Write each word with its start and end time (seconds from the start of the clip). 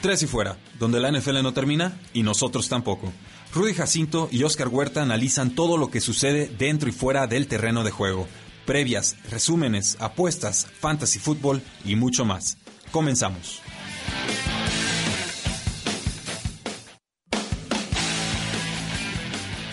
Tres 0.00 0.22
y 0.22 0.26
fuera, 0.26 0.56
donde 0.78 0.98
la 0.98 1.12
NFL 1.12 1.42
no 1.42 1.52
termina 1.52 2.00
y 2.14 2.22
nosotros 2.22 2.70
tampoco. 2.70 3.12
Rudy 3.52 3.74
Jacinto 3.74 4.30
y 4.32 4.44
Oscar 4.44 4.68
Huerta 4.68 5.02
analizan 5.02 5.54
todo 5.54 5.76
lo 5.76 5.90
que 5.90 6.00
sucede 6.00 6.46
dentro 6.46 6.88
y 6.88 6.92
fuera 6.92 7.26
del 7.26 7.46
terreno 7.48 7.84
de 7.84 7.90
juego. 7.90 8.26
Previas, 8.64 9.16
resúmenes, 9.28 9.98
apuestas, 10.00 10.66
fantasy 10.80 11.18
fútbol 11.18 11.60
y 11.84 11.96
mucho 11.96 12.24
más. 12.24 12.56
Comenzamos. 12.90 13.60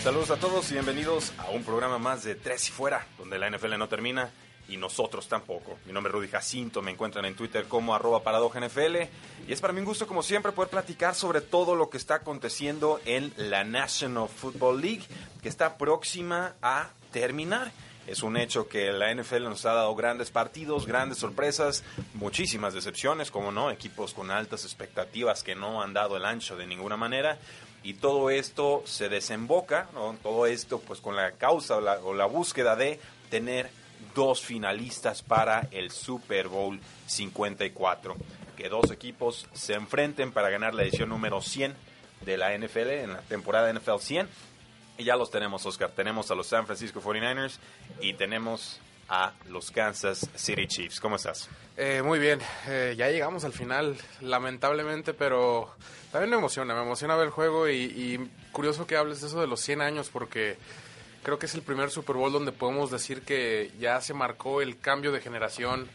Saludos 0.02 0.30
a 0.30 0.36
todos 0.36 0.70
y 0.70 0.74
bienvenidos 0.74 1.32
a 1.38 1.48
un 1.50 1.62
programa 1.64 1.98
más 1.98 2.22
de 2.24 2.34
Tres 2.34 2.68
y 2.68 2.72
Fuera, 2.72 3.06
donde 3.16 3.38
la 3.38 3.48
NFL 3.48 3.78
no 3.78 3.88
termina 3.88 4.30
y 4.68 4.76
nosotros 4.76 5.28
tampoco. 5.28 5.78
Mi 5.86 5.92
nombre 5.92 6.10
es 6.10 6.14
Rudy 6.14 6.28
Jacinto, 6.28 6.82
me 6.82 6.90
encuentran 6.90 7.24
en 7.24 7.34
Twitter 7.34 7.66
como 7.66 7.94
arroba 7.94 8.20
NFL 8.20 8.96
y 9.48 9.52
es 9.52 9.60
para 9.60 9.72
mí 9.72 9.80
un 9.80 9.86
gusto 9.86 10.06
como 10.06 10.22
siempre 10.22 10.52
poder 10.52 10.70
platicar 10.70 11.14
sobre 11.14 11.40
todo 11.40 11.74
lo 11.74 11.90
que 11.90 11.96
está 11.96 12.16
aconteciendo 12.16 13.00
en 13.04 13.32
la 13.36 13.64
National 13.64 14.28
Football 14.28 14.80
League 14.80 15.04
que 15.42 15.48
está 15.48 15.78
próxima 15.78 16.54
a 16.62 16.90
terminar. 17.12 17.72
Es 18.06 18.22
un 18.22 18.38
hecho 18.38 18.68
que 18.68 18.90
la 18.90 19.14
NFL 19.14 19.44
nos 19.44 19.66
ha 19.66 19.74
dado 19.74 19.94
grandes 19.94 20.30
partidos, 20.30 20.86
grandes 20.86 21.18
sorpresas, 21.18 21.84
muchísimas 22.14 22.72
decepciones, 22.72 23.30
como 23.30 23.52
no, 23.52 23.70
equipos 23.70 24.14
con 24.14 24.30
altas 24.30 24.64
expectativas 24.64 25.42
que 25.42 25.54
no 25.54 25.82
han 25.82 25.92
dado 25.92 26.16
el 26.16 26.24
ancho 26.24 26.56
de 26.56 26.66
ninguna 26.66 26.96
manera. 26.96 27.38
Y 27.82 27.94
todo 27.94 28.30
esto 28.30 28.82
se 28.86 29.10
desemboca, 29.10 29.88
¿no? 29.92 30.16
todo 30.22 30.46
esto 30.46 30.80
pues 30.80 31.00
con 31.00 31.16
la 31.16 31.32
causa 31.32 31.76
o 31.76 31.80
la, 31.82 31.98
o 31.98 32.14
la 32.14 32.24
búsqueda 32.24 32.76
de 32.76 32.98
tener 33.28 33.70
dos 34.18 34.42
finalistas 34.42 35.22
para 35.22 35.68
el 35.70 35.92
Super 35.92 36.48
Bowl 36.48 36.80
54. 37.06 38.16
Que 38.56 38.68
dos 38.68 38.90
equipos 38.90 39.46
se 39.52 39.74
enfrenten 39.74 40.32
para 40.32 40.50
ganar 40.50 40.74
la 40.74 40.82
edición 40.82 41.10
número 41.10 41.40
100 41.40 41.72
de 42.26 42.36
la 42.36 42.58
NFL 42.58 42.88
en 42.88 43.12
la 43.12 43.20
temporada 43.20 43.72
NFL 43.72 44.00
100. 44.00 44.28
Y 44.98 45.04
ya 45.04 45.14
los 45.14 45.30
tenemos, 45.30 45.64
Oscar. 45.66 45.92
Tenemos 45.94 46.32
a 46.32 46.34
los 46.34 46.48
San 46.48 46.66
Francisco 46.66 47.00
49ers 47.00 47.58
y 48.00 48.14
tenemos 48.14 48.80
a 49.08 49.34
los 49.50 49.70
Kansas 49.70 50.28
City 50.34 50.66
Chiefs. 50.66 50.98
¿Cómo 50.98 51.14
estás? 51.14 51.48
Eh, 51.76 52.02
muy 52.02 52.18
bien, 52.18 52.40
eh, 52.66 52.96
ya 52.98 53.10
llegamos 53.10 53.44
al 53.44 53.52
final, 53.52 53.96
lamentablemente, 54.20 55.14
pero 55.14 55.72
también 56.10 56.30
me 56.30 56.36
emociona, 56.38 56.74
me 56.74 56.82
emociona 56.82 57.14
ver 57.14 57.26
el 57.26 57.30
juego 57.30 57.68
y, 57.68 57.76
y 57.76 58.30
curioso 58.50 58.84
que 58.84 58.96
hables 58.96 59.20
de 59.20 59.28
eso 59.28 59.40
de 59.40 59.46
los 59.46 59.60
100 59.60 59.80
años 59.80 60.10
porque 60.12 60.58
creo 61.22 61.38
que 61.38 61.46
es 61.46 61.54
el 61.54 61.62
primer 61.62 61.90
Super 61.90 62.16
Bowl 62.16 62.32
donde 62.32 62.52
podemos 62.52 62.90
decir 62.90 63.22
que 63.22 63.70
ya 63.78 64.00
se 64.00 64.14
marcó 64.14 64.62
el 64.62 64.78
cambio 64.78 65.12
de 65.12 65.20
generación, 65.20 65.88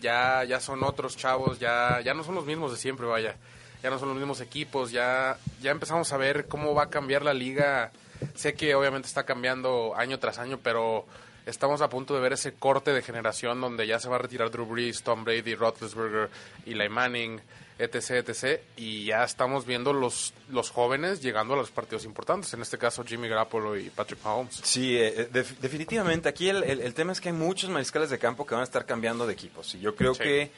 ya, 0.00 0.44
ya 0.44 0.60
son 0.60 0.82
otros 0.82 1.16
chavos, 1.16 1.58
ya, 1.58 2.00
ya 2.04 2.14
no 2.14 2.24
son 2.24 2.34
los 2.34 2.46
mismos 2.46 2.72
de 2.72 2.76
siempre, 2.76 3.06
vaya, 3.06 3.36
ya 3.82 3.90
no 3.90 3.98
son 3.98 4.08
los 4.08 4.18
mismos 4.18 4.40
equipos, 4.40 4.90
ya, 4.90 5.38
ya 5.60 5.70
empezamos 5.70 6.12
a 6.12 6.16
ver 6.16 6.46
cómo 6.46 6.74
va 6.74 6.84
a 6.84 6.90
cambiar 6.90 7.22
la 7.22 7.34
liga. 7.34 7.92
Sé 8.34 8.54
que 8.54 8.74
obviamente 8.74 9.08
está 9.08 9.24
cambiando 9.24 9.94
año 9.96 10.18
tras 10.18 10.38
año, 10.38 10.58
pero 10.62 11.06
estamos 11.46 11.80
a 11.82 11.88
punto 11.88 12.14
de 12.14 12.20
ver 12.20 12.32
ese 12.32 12.54
corte 12.54 12.92
de 12.92 13.02
generación 13.02 13.60
donde 13.60 13.86
ya 13.86 13.98
se 13.98 14.08
va 14.08 14.16
a 14.16 14.20
retirar 14.20 14.50
Drew 14.50 14.66
Brees, 14.66 15.02
Tom 15.02 15.24
Brady, 15.24 15.54
Roethlisberger, 15.54 16.30
Eli 16.66 16.88
Manning, 16.88 17.40
etc, 17.78 18.26
etc. 18.28 18.60
Y 18.76 19.06
ya 19.06 19.24
estamos 19.24 19.66
viendo 19.66 19.92
los, 19.92 20.32
los 20.48 20.70
jóvenes 20.70 21.20
llegando 21.22 21.54
a 21.54 21.56
los 21.56 21.70
partidos 21.70 22.04
importantes, 22.04 22.52
en 22.54 22.62
este 22.62 22.78
caso 22.78 23.04
Jimmy 23.04 23.28
Garoppolo 23.28 23.76
y 23.76 23.90
Patrick 23.90 24.22
Mahomes. 24.24 24.60
Sí, 24.62 24.96
eh, 24.96 25.28
def- 25.32 25.58
definitivamente. 25.60 26.28
Aquí 26.28 26.48
el, 26.48 26.62
el- 26.64 26.80
el 26.80 26.94
tema 26.94 27.12
es 27.12 27.20
que 27.20 27.28
hay 27.30 27.34
muchos 27.34 27.70
mariscales 27.70 28.10
de 28.10 28.18
campo 28.18 28.46
que 28.46 28.54
van 28.54 28.62
a 28.62 28.64
estar 28.64 28.84
cambiando 28.86 29.26
de 29.26 29.32
equipos. 29.32 29.74
Y 29.74 29.80
yo 29.80 29.94
creo 29.96 30.14
Sí. 30.14 30.22
que 30.22 30.50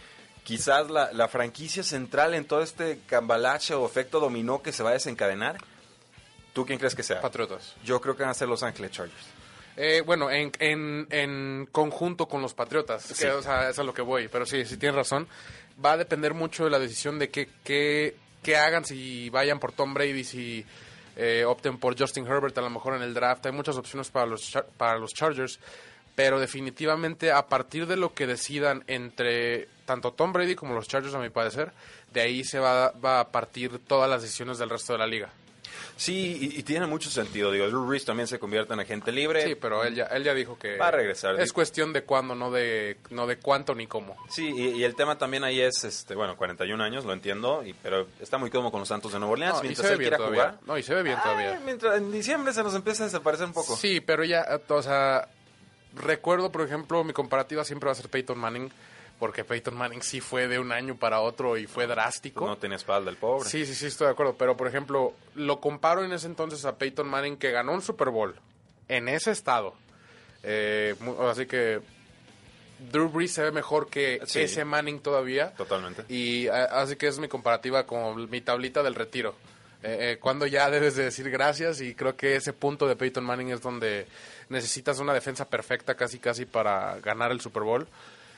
quizás 0.44 0.90
la, 0.90 1.12
la 1.12 1.28
franquicia 1.28 1.82
central 1.82 2.34
en 2.34 2.44
todo 2.44 2.62
este 2.62 3.00
cambalache 3.06 3.74
o 3.74 3.86
efecto 3.86 4.20
dominó 4.20 4.60
que 4.62 4.72
se 4.72 4.82
va 4.82 4.90
a 4.90 4.92
desencadenar, 4.94 5.56
¿tú 6.52 6.66
quién 6.66 6.78
crees 6.78 6.94
que 6.94 7.02
sea? 7.02 7.20
Patriotas. 7.20 7.74
Yo 7.84 8.00
creo 8.00 8.16
que 8.16 8.22
van 8.24 8.30
a 8.30 8.34
ser 8.34 8.48
Los 8.48 8.62
Ángeles 8.62 8.90
Chargers. 8.90 9.24
Eh, 9.76 10.02
bueno, 10.06 10.30
en, 10.30 10.52
en, 10.60 11.06
en 11.10 11.68
conjunto 11.72 12.28
con 12.28 12.40
los 12.42 12.54
Patriotas, 12.54 13.06
que, 13.06 13.14
Sí. 13.14 13.26
o 13.26 13.42
sea, 13.42 13.70
es 13.70 13.78
a 13.78 13.82
lo 13.82 13.92
que 13.92 14.02
voy, 14.02 14.28
pero 14.28 14.46
sí, 14.46 14.64
sí 14.64 14.76
tienes 14.76 14.94
razón. 14.94 15.26
Va 15.82 15.92
a 15.92 15.96
depender 15.96 16.34
mucho 16.34 16.64
de 16.64 16.70
la 16.70 16.78
decisión 16.78 17.18
de 17.18 17.30
qué, 17.30 17.48
qué, 17.62 18.16
qué 18.42 18.56
hagan, 18.56 18.84
si 18.84 19.30
vayan 19.30 19.58
por 19.58 19.72
Tom 19.72 19.94
Brady, 19.94 20.24
si 20.24 20.64
eh, 21.16 21.44
opten 21.46 21.78
por 21.78 21.98
Justin 21.98 22.26
Herbert 22.26 22.56
a 22.58 22.62
lo 22.62 22.70
mejor 22.70 22.96
en 22.96 23.02
el 23.02 23.14
draft. 23.14 23.46
Hay 23.46 23.52
muchas 23.52 23.76
opciones 23.76 24.10
para 24.10 24.26
los, 24.26 24.52
para 24.76 24.98
los 24.98 25.12
Chargers, 25.12 25.58
pero 26.14 26.38
definitivamente 26.38 27.32
a 27.32 27.46
partir 27.46 27.86
de 27.86 27.96
lo 27.96 28.14
que 28.14 28.26
decidan 28.26 28.84
entre 28.86 29.68
tanto 29.84 30.12
Tom 30.12 30.32
Brady 30.32 30.54
como 30.54 30.74
los 30.74 30.88
Chargers, 30.88 31.14
a 31.14 31.18
mi 31.18 31.30
parecer, 31.30 31.72
de 32.12 32.20
ahí 32.20 32.44
se 32.44 32.58
va, 32.58 32.90
va 32.92 33.20
a 33.20 33.28
partir 33.28 33.78
todas 33.86 34.08
las 34.08 34.22
decisiones 34.22 34.58
del 34.58 34.70
resto 34.70 34.92
de 34.92 34.98
la 34.98 35.06
liga. 35.06 35.30
Sí, 35.96 36.38
y, 36.54 36.58
y 36.58 36.62
tiene 36.62 36.86
mucho 36.86 37.10
sentido. 37.10 37.50
Digo, 37.52 37.66
Drew 37.68 37.86
Brees 37.86 38.04
también 38.04 38.26
se 38.26 38.38
convierte 38.38 38.74
en 38.74 38.80
agente 38.80 39.12
libre. 39.12 39.44
Sí, 39.46 39.54
pero 39.54 39.84
él 39.84 39.94
ya, 39.94 40.04
él 40.06 40.24
ya 40.24 40.34
dijo 40.34 40.58
que 40.58 40.76
Va 40.76 40.88
a 40.88 40.90
regresar. 40.90 41.40
Es 41.40 41.52
cuestión 41.52 41.92
de 41.92 42.02
cuándo, 42.02 42.34
no 42.34 42.50
de, 42.50 42.96
no 43.10 43.26
de 43.26 43.36
cuánto 43.38 43.74
ni 43.74 43.86
cómo. 43.86 44.16
Sí, 44.28 44.52
y, 44.54 44.68
y 44.78 44.84
el 44.84 44.94
tema 44.96 45.16
también 45.18 45.44
ahí 45.44 45.60
es, 45.60 45.84
este, 45.84 46.14
bueno, 46.14 46.36
41 46.36 46.82
años, 46.82 47.04
lo 47.04 47.12
entiendo, 47.12 47.62
y, 47.64 47.72
pero 47.74 48.06
está 48.20 48.38
muy 48.38 48.50
cómodo 48.50 48.70
con 48.72 48.80
los 48.80 48.88
Santos 48.88 49.12
de 49.12 49.18
Nueva 49.18 49.32
Orleans. 49.32 49.54
No, 49.56 49.60
y 49.60 49.62
mientras 49.68 49.86
se 49.86 49.88
ve 49.88 49.92
él 49.94 49.98
bien 49.98 50.08
quiera 50.10 50.16
todavía. 50.18 50.42
jugar. 50.50 50.58
No, 50.66 50.78
y 50.78 50.82
se 50.82 50.94
ve 50.94 51.02
bien 51.02 51.16
Ah, 51.18 51.22
todavía. 51.22 51.60
mientras 51.64 51.96
en 51.98 52.10
diciembre 52.12 52.52
se 52.52 52.62
nos 52.62 52.74
empieza 52.74 53.04
a 53.04 53.06
desaparecer 53.06 53.46
un 53.46 53.52
poco. 53.52 53.76
Sí, 53.76 54.00
pero 54.00 54.24
ya, 54.24 54.44
o 54.68 54.82
sea, 54.82 55.28
recuerdo, 55.94 56.50
por 56.50 56.62
ejemplo, 56.62 57.04
mi 57.04 57.12
comparativa 57.12 57.64
siempre 57.64 57.86
va 57.86 57.92
a 57.92 57.96
ser 57.96 58.08
Peyton 58.08 58.38
Manning, 58.38 58.70
porque 59.18 59.44
Peyton 59.44 59.74
Manning 59.76 60.02
sí 60.02 60.20
fue 60.20 60.48
de 60.48 60.58
un 60.58 60.72
año 60.72 60.96
para 60.96 61.20
otro 61.20 61.56
y 61.56 61.66
fue 61.66 61.86
drástico. 61.86 62.46
No 62.46 62.56
tenía 62.58 62.76
espalda 62.76 63.10
el 63.10 63.16
pobre. 63.16 63.48
Sí, 63.48 63.64
sí, 63.66 63.74
sí, 63.74 63.86
estoy 63.86 64.06
de 64.08 64.12
acuerdo. 64.12 64.34
Pero, 64.36 64.56
por 64.56 64.66
ejemplo, 64.68 65.14
lo 65.34 65.60
comparo 65.60 66.04
en 66.04 66.12
ese 66.12 66.26
entonces 66.26 66.64
a 66.64 66.76
Peyton 66.76 67.08
Manning 67.08 67.36
que 67.36 67.50
ganó 67.50 67.72
un 67.72 67.82
Super 67.82 68.10
Bowl 68.10 68.34
en 68.88 69.08
ese 69.08 69.30
estado. 69.30 69.74
Eh, 70.42 70.94
así 71.30 71.46
que 71.46 71.80
Drew 72.92 73.08
Brees 73.08 73.32
se 73.32 73.42
ve 73.44 73.52
mejor 73.52 73.88
que 73.88 74.20
Sí. 74.26 74.40
ese 74.40 74.64
Manning 74.64 75.00
todavía. 75.00 75.52
Totalmente. 75.54 76.04
Y 76.12 76.48
así 76.48 76.96
que 76.96 77.06
es 77.06 77.18
mi 77.18 77.28
comparativa 77.28 77.86
como 77.86 78.14
mi 78.14 78.40
tablita 78.40 78.82
del 78.82 78.94
retiro. 78.94 79.34
Eh, 79.82 80.12
eh, 80.12 80.18
cuando 80.18 80.46
ya 80.46 80.70
debes 80.70 80.96
de 80.96 81.04
decir 81.04 81.28
gracias 81.30 81.80
y 81.82 81.94
creo 81.94 82.16
que 82.16 82.36
ese 82.36 82.52
punto 82.54 82.88
de 82.88 82.96
Peyton 82.96 83.22
Manning 83.24 83.50
es 83.50 83.60
donde 83.60 84.06
necesitas 84.48 84.98
una 84.98 85.12
defensa 85.12 85.48
perfecta 85.48 85.94
casi 85.94 86.18
casi 86.18 86.46
para 86.46 86.98
ganar 87.00 87.30
el 87.32 87.40
Super 87.40 87.62
Bowl. 87.62 87.86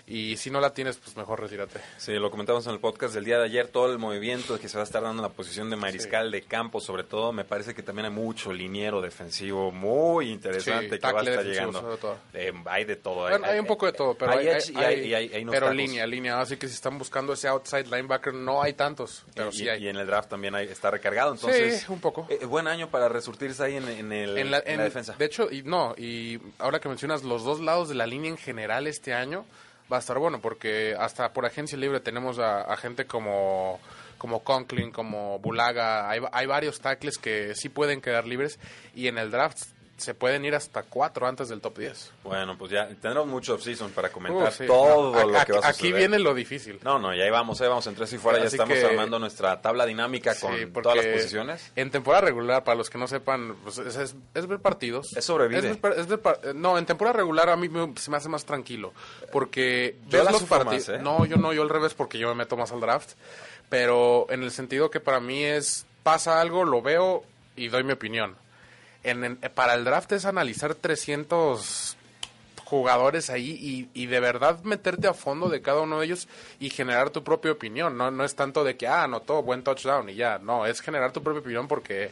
Y 0.08 0.36
si 0.36 0.50
no 0.52 0.60
la 0.60 0.72
tienes, 0.72 0.98
pues 0.98 1.16
mejor 1.16 1.40
retírate. 1.40 1.80
Sí, 1.96 2.12
lo 2.12 2.30
comentamos 2.30 2.64
en 2.68 2.72
el 2.74 2.78
podcast 2.78 3.12
del 3.12 3.24
día 3.24 3.38
de 3.38 3.44
ayer, 3.46 3.66
todo 3.66 3.90
el 3.90 3.98
movimiento 3.98 4.56
que 4.60 4.68
se 4.68 4.76
va 4.78 4.82
a 4.82 4.84
estar 4.84 5.02
dando 5.02 5.20
en 5.20 5.28
la 5.28 5.34
posición 5.34 5.68
de 5.68 5.74
mariscal 5.74 6.30
de 6.30 6.42
campo, 6.42 6.80
sobre 6.80 7.02
todo, 7.02 7.32
me 7.32 7.44
parece 7.44 7.74
que 7.74 7.82
también 7.82 8.06
hay 8.06 8.12
mucho 8.12 8.52
liniero 8.52 9.00
defensivo 9.00 9.72
muy 9.72 10.30
interesante 10.30 10.90
Sí, 10.96 11.00
que 11.00 11.12
va 11.12 11.20
a 11.20 11.22
estar 11.24 11.44
llegando. 11.44 11.80
todo. 11.96 12.16
Eh, 12.34 12.52
hay 12.66 12.84
de 12.84 12.94
todo. 12.94 13.28
Bueno, 13.28 13.46
hay 13.46 13.58
un 13.58 13.66
poco 13.66 13.86
de 13.86 13.92
todo, 13.94 14.14
pero 14.14 14.30
hay 14.32 14.46
hay, 14.48 15.44
pero 15.50 15.72
línea, 15.72 16.06
línea. 16.06 16.40
Así 16.40 16.56
que 16.56 16.68
si 16.68 16.74
están 16.74 16.98
buscando 16.98 17.32
ese 17.32 17.48
outside 17.48 17.86
linebacker, 17.86 18.32
no 18.32 18.62
hay 18.62 18.74
tantos, 18.74 19.24
pero 19.34 19.48
y, 19.48 19.52
sí 19.52 19.68
hay. 19.68 19.84
y 19.84 19.88
en 19.88 19.96
el 19.96 20.06
draft 20.06 20.28
también 20.30 20.54
hay- 20.54 20.68
está 20.68 20.90
recargado, 20.90 21.32
entonces... 21.32 21.80
sí, 21.80 21.86
un 21.92 22.00
poco. 22.00 22.26
eh, 22.30 22.44
buen 22.44 22.68
año 22.68 22.88
para 22.90 23.08
resurtirse 23.08 23.62
ahí 23.64 23.74
en, 23.76 23.88
en 23.88 24.12
el, 24.12 24.38
en 24.38 24.50
la, 24.52 24.58
en 24.58 24.68
en- 24.68 24.76
la 24.78 24.84
defensa. 24.84 25.14
De 25.18 25.24
hecho, 25.24 25.48
y 25.50 25.62
no, 25.64 25.94
y 25.98 26.38
ahora 26.58 26.78
que 26.78 26.88
mencionas 26.88 27.24
los 27.24 27.42
dos 27.44 27.60
lados 27.60 27.88
de 27.88 27.96
la 27.96 28.06
línea 28.06 28.30
en 28.30 28.36
general 28.36 28.86
este 28.86 29.12
año, 29.12 29.44
va 29.92 29.96
a 29.96 30.00
estar 30.00 30.18
bueno, 30.18 30.40
porque 30.40 30.96
hasta 30.98 31.32
por 31.32 31.46
agencia 31.46 31.78
libre 31.78 32.00
tenemos 32.00 32.38
a, 32.38 32.76
gente 32.76 33.06
como, 33.06 33.80
como 34.18 34.42
Conklin, 34.42 34.90
como 34.90 35.38
Bulaga, 35.38 36.10
hay, 36.10 36.20
hay 36.32 36.46
varios 36.46 36.80
tackles 36.80 37.18
que 37.18 37.54
sí 37.54 37.68
pueden 37.68 38.00
quedar 38.00 38.26
libres, 38.26 38.58
y 38.94 39.08
en 39.08 39.18
el 39.18 39.30
draft 39.30 39.75
se 39.96 40.14
pueden 40.14 40.44
ir 40.44 40.54
hasta 40.54 40.82
cuatro 40.82 41.26
antes 41.26 41.48
del 41.48 41.60
top 41.60 41.78
10. 41.78 42.12
Bueno, 42.24 42.56
pues 42.58 42.70
ya 42.70 42.86
tendremos 42.88 43.26
mucho 43.26 43.54
off-season 43.54 43.90
para 43.92 44.10
comentar 44.10 44.48
Uh, 44.48 44.52
sí. 44.52 44.66
todo 44.66 45.12
No, 45.12 45.26
lo 45.30 45.38
aquí- 45.38 45.46
que 45.52 45.58
va 45.58 45.66
a 45.66 45.68
Aquí 45.70 45.92
viene 45.92 46.18
lo 46.18 46.34
difícil. 46.34 46.78
No, 46.82 46.98
no, 46.98 47.14
y 47.14 47.20
ahí 47.22 47.30
vamos, 47.30 47.60
ahí 47.60 47.68
vamos 47.68 47.86
en 47.86 47.94
tres 47.94 48.12
y 48.12 48.18
fuera, 48.18 48.38
ya 48.40 48.44
estamos 48.44 48.74
que- 48.76 48.84
armando 48.84 49.18
nuestra 49.18 49.60
tabla 49.62 49.86
dinámica 49.86 50.34
con 50.38 50.54
Sí, 50.56 50.66
todas 50.66 50.96
las 50.98 51.06
posiciones. 51.06 51.72
En 51.76 51.90
temporada 51.90 52.20
regular, 52.26 52.62
para 52.64 52.76
los 52.76 52.90
que 52.90 52.98
no 52.98 53.08
sepan, 53.08 53.56
pues 53.62 53.78
es, 53.78 53.96
es- 53.96 54.14
es 54.34 54.46
ver 54.46 54.58
partidos. 54.60 55.16
Es 55.16 55.24
sobrevivir. 55.24 55.80
Par- 55.80 55.96
no, 56.54 56.76
en 56.78 56.84
temporada 56.86 57.16
regular 57.16 57.48
a 57.48 57.56
mí 57.56 57.68
me- 57.68 57.92
se 57.96 58.10
me 58.10 58.18
hace 58.18 58.28
más 58.28 58.44
tranquilo. 58.44 58.92
Porque 59.32 59.96
Yo 60.08 60.18
ves 60.18 60.24
la 60.24 60.30
los 60.32 60.42
partidos. 60.44 60.88
¿eh? 60.90 60.98
No, 61.00 61.24
yo 61.24 61.36
no, 61.36 61.52
yo 61.52 61.62
al 61.62 61.68
revés 61.70 61.94
porque 61.94 62.18
yo 62.18 62.28
me 62.28 62.34
meto 62.34 62.56
más 62.56 62.70
al 62.72 62.80
draft. 62.80 63.12
pero 63.68 64.26
en 64.30 64.42
el 64.44 64.52
sentido 64.52 64.90
que 64.90 65.00
para 65.00 65.18
mí 65.18 65.42
es, 65.42 65.86
pasa 66.04 66.40
algo, 66.40 66.64
lo 66.64 66.82
veo 66.82 67.24
y 67.56 67.66
doy 67.68 67.82
mi 67.82 67.92
opinión. 67.92 68.36
En, 69.10 69.24
en- 69.24 69.36
para 69.36 69.74
el 69.74 69.84
draft 69.84 70.12
es 70.12 70.24
analizar 70.24 70.74
300 70.74 71.96
jugadores 72.64 73.30
ahí 73.30 73.88
y, 73.94 74.02
y 74.02 74.06
de 74.06 74.18
verdad 74.18 74.60
meterte 74.64 75.06
a 75.06 75.14
fondo 75.14 75.48
de 75.48 75.62
cada 75.62 75.80
uno 75.82 76.00
de 76.00 76.06
ellos 76.06 76.26
y 76.58 76.70
generar 76.70 77.10
tu 77.10 77.22
propia 77.22 77.52
opinión. 77.52 77.96
No, 77.96 78.10
no 78.10 78.24
es 78.24 78.34
tanto 78.34 78.64
de 78.64 78.76
que, 78.76 78.88
ah, 78.88 79.04
anotó 79.04 79.42
buen 79.42 79.62
touchdown 79.62 80.10
y 80.10 80.14
ya. 80.16 80.38
No, 80.38 80.66
es 80.66 80.80
generar 80.80 81.12
tu 81.12 81.22
propia 81.22 81.40
opinión 81.40 81.68
porque 81.68 82.10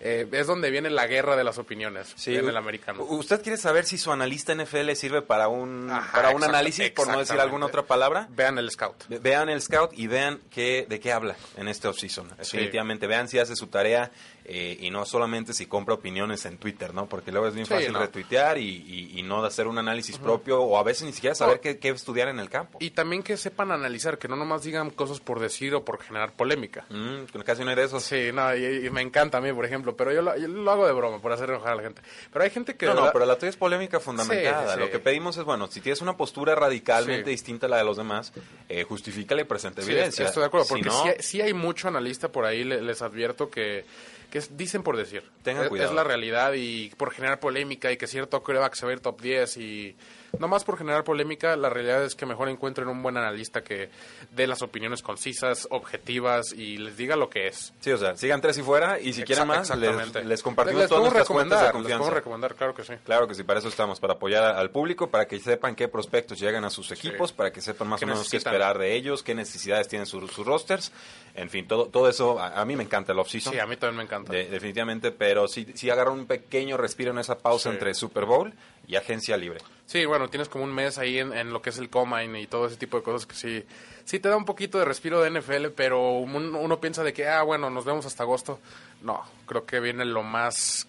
eh, 0.00 0.26
es 0.32 0.46
donde 0.46 0.70
viene 0.70 0.88
la 0.88 1.06
guerra 1.06 1.36
de 1.36 1.44
las 1.44 1.58
opiniones 1.58 2.14
en 2.26 2.48
el 2.48 2.56
americano. 2.56 3.02
¿Usted 3.04 3.42
quiere 3.42 3.58
saber 3.58 3.84
si 3.84 3.98
su 3.98 4.10
analista 4.10 4.54
NFL 4.54 4.90
sirve 4.92 5.20
para 5.20 5.48
un, 5.48 5.90
Ajá, 5.90 6.12
para 6.12 6.30
un 6.30 6.42
análisis, 6.44 6.90
por 6.90 7.08
no 7.08 7.18
decir 7.18 7.38
alguna 7.38 7.66
otra 7.66 7.82
palabra? 7.82 8.26
Vean 8.30 8.56
el 8.58 8.70
scout. 8.70 9.06
Ve- 9.08 9.18
Vean 9.18 9.50
el 9.50 9.60
scout 9.60 9.92
y 9.92 10.06
vean 10.06 10.40
qué, 10.50 10.86
de 10.88 10.98
qué 10.98 11.12
habla 11.12 11.36
en 11.58 11.68
este 11.68 11.88
offseason. 11.88 12.30
Definitivamente, 12.38 13.06
vean 13.06 13.28
si 13.28 13.38
hace 13.38 13.54
su 13.54 13.66
tarea 13.66 14.10
eh, 14.46 14.76
y 14.80 14.90
no 14.90 15.06
solamente 15.06 15.54
si 15.54 15.66
compra 15.66 15.94
opiniones 15.94 16.44
en 16.44 16.58
Twitter, 16.58 16.92
¿no? 16.92 17.06
Porque 17.08 17.32
luego 17.32 17.48
es 17.48 17.54
bien 17.54 17.66
Sí, 17.66 17.72
fácil 17.74 17.92
no. 17.92 17.98
retuitear 18.00 18.58
y, 18.58 18.62
y- 18.68 19.18
y 19.18 19.22
no 19.22 19.42
hacer 19.44 19.66
un 19.66 19.78
análisis 19.78 20.18
propio 20.18 20.60
o 20.60 20.78
a 20.78 20.82
veces 20.82 21.04
ni 21.04 21.12
siquiera 21.12 21.34
saber 21.34 21.56
No. 21.56 21.60
qué, 21.62 21.78
qué 21.78 21.88
estudiar 21.88 22.28
en 22.28 22.38
el 22.38 22.50
campo. 22.50 22.78
Y 22.80 22.90
también 22.90 23.22
que 23.22 23.36
sepan 23.36 23.72
analizar, 23.72 24.18
que 24.18 24.28
no 24.28 24.36
nomás 24.36 24.62
digan 24.62 24.90
cosas 24.90 25.20
por 25.20 25.40
decir 25.40 25.74
o 25.74 25.84
por 25.84 26.02
generar 26.02 26.32
polémica. 26.34 26.84
Mm, 26.90 27.24
casi 27.44 27.64
no 27.64 27.70
hay 27.70 27.76
de 27.76 27.84
esos. 27.84 28.02
Sí, 28.04 28.30
no, 28.34 28.54
y, 28.54 28.86
y 28.86 28.90
me 28.90 29.00
encanta 29.00 29.38
a 29.38 29.40
mí, 29.40 29.52
por 29.52 29.64
ejemplo, 29.64 29.96
pero 29.96 30.12
yo 30.12 30.20
lo, 30.22 30.36
yo 30.36 30.46
lo 30.48 30.70
hago 30.70 30.86
de 30.86 30.92
broma, 30.92 31.20
por 31.22 31.32
hacer 31.32 31.48
enojar 31.50 31.72
a 31.72 31.76
la 31.76 31.82
gente. 31.82 32.02
Pero 32.32 32.44
hay 32.44 32.50
gente 32.50 32.76
que... 32.76 32.86
No, 32.86 32.92
no, 32.92 33.00
verdad- 33.00 33.12
pero 33.14 33.26
la 33.26 33.38
tuya 33.38 33.50
es 33.50 33.56
polémica 33.56 33.98
fundamentada. 34.00 34.66
Sí, 34.66 34.74
sí, 34.74 34.80
Lo 34.80 34.90
que 34.90 34.98
pedimos 34.98 35.36
es, 35.38 35.44
bueno, 35.44 35.68
si 35.68 35.80
tienes 35.80 36.02
una 36.02 36.16
postura 36.16 36.54
radicalmente 36.54 37.30
distinta 37.30 37.66
a 37.66 37.70
la 37.70 37.78
de 37.78 37.84
los 37.84 37.96
demás, 37.96 38.32
eh, 38.68 38.82
justifícala 38.84 39.40
y 39.40 39.44
presenta 39.44 39.80
Sí, 39.82 39.90
evidencia. 39.90 40.26
estoy 40.26 40.42
de 40.42 40.46
acuerdo, 40.48 40.66
Si 40.66 40.74
porque 40.74 40.84
no, 40.88 41.02
sí, 41.02 41.08
hay, 41.08 41.14
sí 41.20 41.40
hay 41.40 41.54
mucho 41.54 41.88
analista 41.88 42.30
por 42.30 42.44
ahí, 42.44 42.62
le- 42.64 42.82
les 42.82 43.00
advierto 43.02 43.48
que, 43.50 43.84
que 44.34 44.38
es- 44.38 44.56
dicen 44.56 44.82
por 44.82 44.96
decir. 44.96 45.22
Tengan 45.44 45.62
es, 45.62 45.68
cuidado. 45.68 45.90
es 45.90 45.94
la 45.94 46.02
realidad 46.02 46.54
y 46.54 46.88
por 46.96 47.12
generar 47.12 47.38
polémica 47.38 47.92
y 47.92 47.96
que 47.96 48.08
cierto 48.08 48.42
que 48.42 48.52
se 48.72 48.84
va 48.84 48.90
a 48.90 48.92
ir 48.92 48.98
top 49.00 49.20
10 49.20 49.56
y... 49.58 49.96
No 50.40 50.48
más 50.48 50.64
por 50.64 50.76
generar 50.76 51.04
polémica, 51.04 51.54
la 51.54 51.70
realidad 51.70 52.02
es 52.02 52.16
que 52.16 52.26
mejor 52.26 52.48
encuentren 52.48 52.88
un 52.88 53.00
buen 53.04 53.16
analista 53.16 53.62
que 53.62 53.88
dé 54.32 54.48
las 54.48 54.62
opiniones 54.62 55.00
concisas, 55.00 55.68
objetivas 55.70 56.52
y 56.52 56.76
les 56.78 56.96
diga 56.96 57.14
lo 57.14 57.30
que 57.30 57.46
es. 57.46 57.72
Sí, 57.78 57.92
o 57.92 57.96
sea, 57.98 58.16
sigan 58.16 58.40
tres 58.40 58.58
y 58.58 58.62
fuera 58.62 58.98
y 58.98 59.12
si 59.12 59.22
quieren 59.22 59.46
más, 59.46 59.70
les, 59.78 60.12
les 60.24 60.42
compartimos 60.42 60.80
Les 60.80 60.88
todas 60.88 61.04
nuestras 61.04 61.28
fuentes 61.28 61.50
de 61.50 61.56
recomendar, 61.56 61.62
les 61.66 61.72
confianza. 61.72 61.98
podemos 61.98 62.14
recomendar, 62.14 62.54
claro 62.56 62.74
que 62.74 62.82
sí. 62.82 62.94
Claro 63.04 63.28
que 63.28 63.36
sí, 63.36 63.44
para 63.44 63.60
eso 63.60 63.68
estamos, 63.68 64.00
para 64.00 64.14
apoyar 64.14 64.56
al 64.56 64.70
público, 64.70 65.08
para 65.08 65.26
que 65.28 65.38
sepan 65.38 65.76
qué 65.76 65.86
prospectos 65.86 66.40
llegan 66.40 66.64
a 66.64 66.70
sus 66.70 66.90
equipos, 66.90 67.32
para 67.32 67.52
que 67.52 67.60
sepan 67.60 67.86
más 67.86 68.00
¿Qué 68.00 68.04
o 68.04 68.08
menos 68.08 68.22
qué 68.22 68.34
necesitan? 68.34 68.54
esperar 68.54 68.78
de 68.78 68.92
ellos, 68.96 69.22
qué 69.22 69.36
necesidades 69.36 69.86
tienen 69.86 70.06
sus, 70.06 70.32
sus 70.32 70.44
rosters. 70.44 70.90
En 71.36 71.48
fin, 71.48 71.68
todo, 71.68 71.86
todo 71.86 72.08
eso, 72.08 72.40
a, 72.40 72.60
a 72.60 72.64
mí 72.64 72.74
me 72.74 72.82
encanta 72.82 73.12
el 73.12 73.20
offseason. 73.20 73.52
Sí, 73.52 73.58
a 73.60 73.66
mí 73.66 73.76
también 73.76 73.98
me 73.98 74.02
encanta. 74.04 74.23
De- 74.30 74.46
definitivamente, 74.48 75.10
pero 75.12 75.46
sí, 75.48 75.66
sí 75.74 75.90
agarra 75.90 76.10
un 76.10 76.26
pequeño 76.26 76.76
respiro 76.76 77.10
en 77.12 77.18
esa 77.18 77.38
pausa 77.38 77.70
Sí. 77.70 77.74
entre 77.76 77.94
Super 77.94 78.24
Bowl 78.24 78.52
y 78.86 78.96
agencia 78.96 79.36
libre. 79.36 79.60
Sí, 79.86 80.04
bueno, 80.06 80.28
tienes 80.28 80.48
como 80.48 80.64
un 80.64 80.74
mes 80.74 80.98
ahí 80.98 81.18
en, 81.18 81.32
en 81.32 81.52
lo 81.52 81.60
que 81.62 81.70
es 81.70 81.78
el 81.78 81.90
Combine 81.90 82.40
y 82.40 82.46
todo 82.46 82.66
ese 82.66 82.76
tipo 82.76 82.96
de 82.98 83.02
cosas 83.02 83.26
que 83.26 83.34
sí, 83.34 83.64
sí 84.04 84.18
te 84.18 84.28
da 84.28 84.36
un 84.36 84.44
poquito 84.44 84.78
de 84.78 84.84
respiro 84.84 85.20
de 85.22 85.30
NFL, 85.30 85.70
pero 85.76 86.12
un- 86.18 86.54
uno 86.54 86.80
piensa 86.80 87.02
de 87.02 87.12
que, 87.12 87.26
ah, 87.28 87.42
bueno, 87.42 87.68
nos 87.70 87.84
vemos 87.84 88.06
hasta 88.06 88.22
agosto. 88.22 88.60
No, 89.02 89.22
creo 89.46 89.66
que 89.66 89.80
viene 89.80 90.04
lo 90.04 90.22
más, 90.22 90.86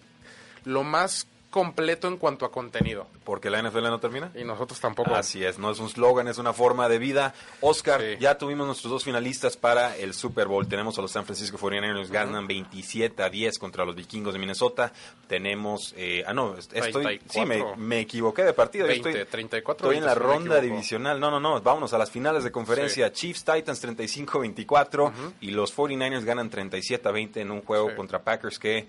lo 0.64 0.82
más 0.82 1.26
completo 1.56 2.06
en 2.06 2.18
cuanto 2.18 2.44
a 2.44 2.52
contenido. 2.52 3.06
Porque 3.24 3.48
la 3.48 3.62
NFL 3.62 3.84
no 3.84 3.98
termina. 3.98 4.30
Y 4.34 4.44
nosotros 4.44 4.78
tampoco. 4.78 5.14
Así 5.14 5.42
es, 5.42 5.58
no 5.58 5.70
es 5.70 5.78
un 5.78 5.88
slogan, 5.88 6.28
es 6.28 6.36
una 6.36 6.52
forma 6.52 6.86
de 6.90 6.98
vida. 6.98 7.32
Oscar, 7.62 8.02
Sí. 8.02 8.16
ya 8.20 8.36
tuvimos 8.36 8.66
nuestros 8.66 8.90
dos 8.92 9.04
finalistas 9.04 9.56
para 9.56 9.96
el 9.96 10.12
Super 10.12 10.48
Bowl. 10.48 10.68
Tenemos 10.68 10.98
a 10.98 11.00
los 11.00 11.10
San 11.12 11.24
Francisco 11.24 11.56
49ers, 11.56 12.10
ganan 12.10 12.46
27 12.46 13.22
a 13.22 13.30
10 13.30 13.58
contra 13.58 13.86
los 13.86 13.94
vikingos 13.94 14.34
de 14.34 14.38
Minnesota. 14.38 14.92
Tenemos, 15.28 15.94
eh, 15.96 16.22
ah, 16.26 16.34
no, 16.34 16.58
estoy, 16.58 16.92
sí, 17.30 17.40
me, 17.40 17.56
34. 17.56 17.76
me 17.78 18.00
equivoqué 18.00 18.44
de 18.44 18.52
partido. 18.52 18.84
Yo 18.86 18.90
20, 18.92 19.08
estoy, 19.08 19.24
34, 19.24 19.86
estoy 19.88 19.96
en 19.98 20.04
la 20.04 20.14
20, 20.14 20.20
si 20.20 20.26
no 20.26 20.38
me 20.38 20.38
ronda 20.50 20.60
divisional. 20.60 21.18
No, 21.18 21.30
no, 21.30 21.40
no, 21.40 21.58
vámonos 21.62 21.94
a 21.94 21.98
las 21.98 22.10
finales 22.10 22.44
de 22.44 22.52
conferencia. 22.52 23.10
Chiefs 23.12 23.44
Titans 23.46 23.80
35-24 23.82 25.12
y 25.40 25.52
los 25.52 25.74
49ers 25.74 26.24
ganan 26.24 26.50
37 26.50 27.08
a 27.08 27.12
20 27.12 27.40
en 27.40 27.50
un 27.50 27.62
juego 27.62 27.88
Sí. 27.90 27.96
contra 27.96 28.22
Packers 28.22 28.58
que 28.58 28.86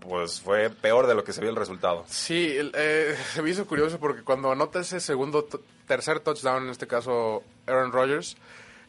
pues 0.00 0.40
fue 0.40 0.70
peor 0.70 1.06
de 1.06 1.14
lo 1.14 1.24
que 1.24 1.32
se 1.32 1.40
vio 1.40 1.50
el 1.50 1.56
resultado. 1.56 2.04
Sí, 2.08 2.56
el- 2.56 2.72
eh, 2.74 3.16
se 3.34 3.42
me 3.42 3.50
hizo 3.50 3.66
curioso 3.66 3.98
porque 3.98 4.22
cuando 4.22 4.50
anota 4.52 4.80
ese 4.80 5.00
segundo, 5.00 5.46
tercer 5.86 6.20
touchdown, 6.20 6.64
en 6.64 6.70
este 6.70 6.86
caso 6.86 7.42
Aaron 7.66 7.92
Rodgers, 7.92 8.36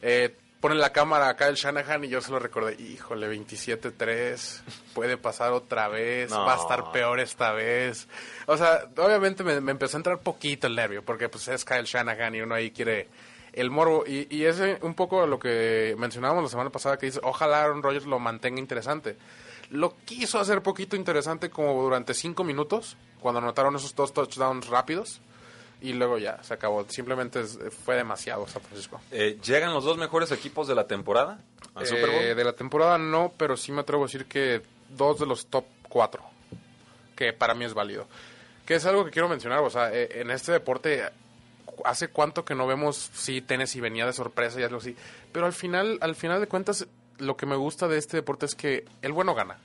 eh, 0.02 0.34
pone 0.60 0.76
la 0.76 0.92
cámara 0.92 1.28
a 1.28 1.36
Kyle 1.36 1.54
Shanahan 1.56 2.04
y 2.04 2.08
yo 2.08 2.20
se 2.22 2.30
lo 2.32 2.38
recordé, 2.38 2.74
híjole, 2.80 3.28
27-3, 3.28 4.62
puede 4.94 5.16
pasar 5.18 5.52
otra 5.52 5.88
vez, 5.88 6.30
No. 6.30 6.44
va 6.46 6.54
a 6.54 6.56
estar 6.60 6.90
peor 6.92 7.20
esta 7.20 7.52
vez. 7.52 8.08
O 8.46 8.56
sea, 8.56 8.86
obviamente 8.96 9.44
me, 9.44 9.60
me 9.60 9.72
empezó 9.72 9.96
a 9.96 10.00
entrar 10.00 10.20
poquito 10.20 10.66
el 10.66 10.74
nervio 10.74 11.02
porque 11.04 11.28
pues 11.28 11.48
es 11.48 11.64
Kyle 11.64 11.84
Shanahan 11.84 12.34
y 12.34 12.40
uno 12.40 12.54
ahí 12.54 12.70
quiere 12.70 13.08
el 13.52 13.70
morbo. 13.70 14.04
Y, 14.06 14.26
y 14.34 14.46
es 14.46 14.58
eh, 14.60 14.78
un 14.82 14.94
poco 14.94 15.26
lo 15.26 15.38
que 15.38 15.94
mencionábamos 15.98 16.44
la 16.44 16.48
semana 16.50 16.70
pasada 16.70 16.96
que 16.96 17.06
dice, 17.06 17.20
ojalá 17.22 17.62
Aaron 17.64 17.82
Rodgers 17.82 18.06
lo 18.06 18.18
mantenga 18.18 18.58
interesante. 18.58 19.16
Lo 19.74 19.96
quiso 20.04 20.38
hacer 20.38 20.62
poquito 20.62 20.94
interesante 20.94 21.50
como 21.50 21.82
durante 21.82 22.14
cinco 22.14 22.44
minutos, 22.44 22.96
cuando 23.20 23.40
anotaron 23.40 23.74
esos 23.74 23.94
dos 23.96 24.12
touchdowns 24.12 24.68
rápidos, 24.68 25.20
y 25.80 25.92
luego 25.94 26.16
ya, 26.18 26.40
se 26.44 26.54
acabó. 26.54 26.86
Simplemente 26.88 27.40
es- 27.40 27.58
fue 27.84 27.96
demasiado 27.96 28.46
San 28.46 28.62
Francisco. 28.62 29.00
Eh, 29.10 29.36
¿Llegan 29.44 29.74
los 29.74 29.82
dos 29.84 29.98
mejores 29.98 30.30
equipos 30.30 30.68
de 30.68 30.74
la 30.76 30.86
temporada 30.86 31.40
al 31.74 31.86
Super 31.86 32.08
Bowl? 32.08 32.22
Eh, 32.22 32.34
de 32.36 32.44
la 32.44 32.52
temporada 32.52 32.98
no, 32.98 33.32
pero 33.36 33.56
sí 33.56 33.72
me 33.72 33.80
atrevo 33.80 34.04
a 34.04 34.06
decir 34.06 34.26
que 34.26 34.62
dos 34.90 35.18
de 35.18 35.26
los 35.26 35.46
top 35.48 35.64
cuatro, 35.88 36.22
que 37.16 37.32
para 37.32 37.54
mí 37.54 37.64
es 37.64 37.74
válido. 37.74 38.06
Que 38.64 38.76
es 38.76 38.86
algo 38.86 39.04
que 39.04 39.10
quiero 39.10 39.28
mencionar, 39.28 39.58
o 39.58 39.70
sea, 39.70 39.92
eh, 39.92 40.20
en 40.20 40.30
este 40.30 40.52
deporte, 40.52 41.02
hace 41.84 42.08
cuánto 42.08 42.44
que 42.44 42.54
no 42.54 42.66
vemos 42.68 43.10
si 43.12 43.42
Tennessee 43.42 43.80
venía 43.80 44.06
de 44.06 44.12
sorpresa 44.12 44.60
y 44.60 44.62
algo 44.62 44.78
así, 44.78 44.96
pero 45.32 45.44
al 45.46 45.52
final, 45.52 45.98
al 46.00 46.14
final 46.14 46.40
de 46.40 46.46
cuentas, 46.46 46.86
lo 47.18 47.36
que 47.36 47.46
me 47.46 47.56
gusta 47.56 47.88
de 47.88 47.98
este 47.98 48.16
deporte 48.18 48.46
es 48.46 48.54
que 48.54 48.84
el 49.02 49.12
bueno 49.12 49.34
gana. 49.34 49.58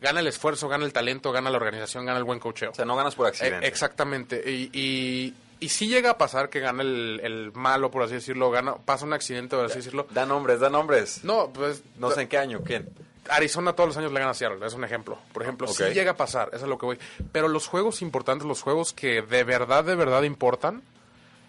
Gana 0.00 0.20
el 0.20 0.26
esfuerzo, 0.26 0.68
gana 0.68 0.84
el 0.86 0.92
talento, 0.94 1.30
gana 1.30 1.50
la 1.50 1.56
organización, 1.58 2.06
gana 2.06 2.18
el 2.18 2.24
buen 2.24 2.38
cocheo. 2.38 2.70
O 2.70 2.74
sea, 2.74 2.84
no 2.86 2.96
ganas 2.96 3.14
por 3.14 3.26
accidente. 3.26 3.66
Eh, 3.66 3.68
exactamente. 3.68 4.42
Y, 4.50 4.70
y, 4.72 5.34
y 5.60 5.68
sí 5.68 5.88
llega 5.88 6.12
a 6.12 6.18
pasar 6.18 6.48
que 6.48 6.60
gana 6.60 6.82
el, 6.82 7.20
el 7.22 7.52
malo, 7.52 7.90
por 7.90 8.02
así 8.04 8.14
decirlo, 8.14 8.50
gana, 8.50 8.76
pasa 8.76 9.04
un 9.04 9.12
accidente, 9.12 9.56
por 9.56 9.66
así 9.66 9.76
decirlo. 9.76 10.06
Da 10.10 10.24
nombres, 10.24 10.58
da 10.60 10.70
nombres. 10.70 11.22
No, 11.22 11.50
pues 11.52 11.82
No 11.98 12.10
sé 12.12 12.22
en 12.22 12.28
qué 12.28 12.38
año, 12.38 12.62
¿quién? 12.64 12.88
Arizona 13.28 13.74
todos 13.74 13.88
los 13.88 13.96
años 13.98 14.10
le 14.12 14.18
gana 14.20 14.30
a 14.32 14.34
Seattle, 14.34 14.66
es 14.66 14.72
un 14.72 14.84
ejemplo. 14.84 15.18
Por 15.34 15.42
ejemplo, 15.42 15.68
Ok. 15.68 15.76
sí 15.76 15.84
llega 15.92 16.12
a 16.12 16.16
pasar, 16.16 16.48
eso 16.54 16.64
es 16.64 16.68
lo 16.70 16.78
que 16.78 16.86
voy. 16.86 16.98
Pero 17.30 17.48
los 17.48 17.66
juegos 17.68 18.00
importantes, 18.00 18.46
los 18.48 18.62
juegos 18.62 18.94
que 18.94 19.20
de 19.20 19.44
verdad, 19.44 19.84
de 19.84 19.94
verdad 19.96 20.22
importan, 20.22 20.82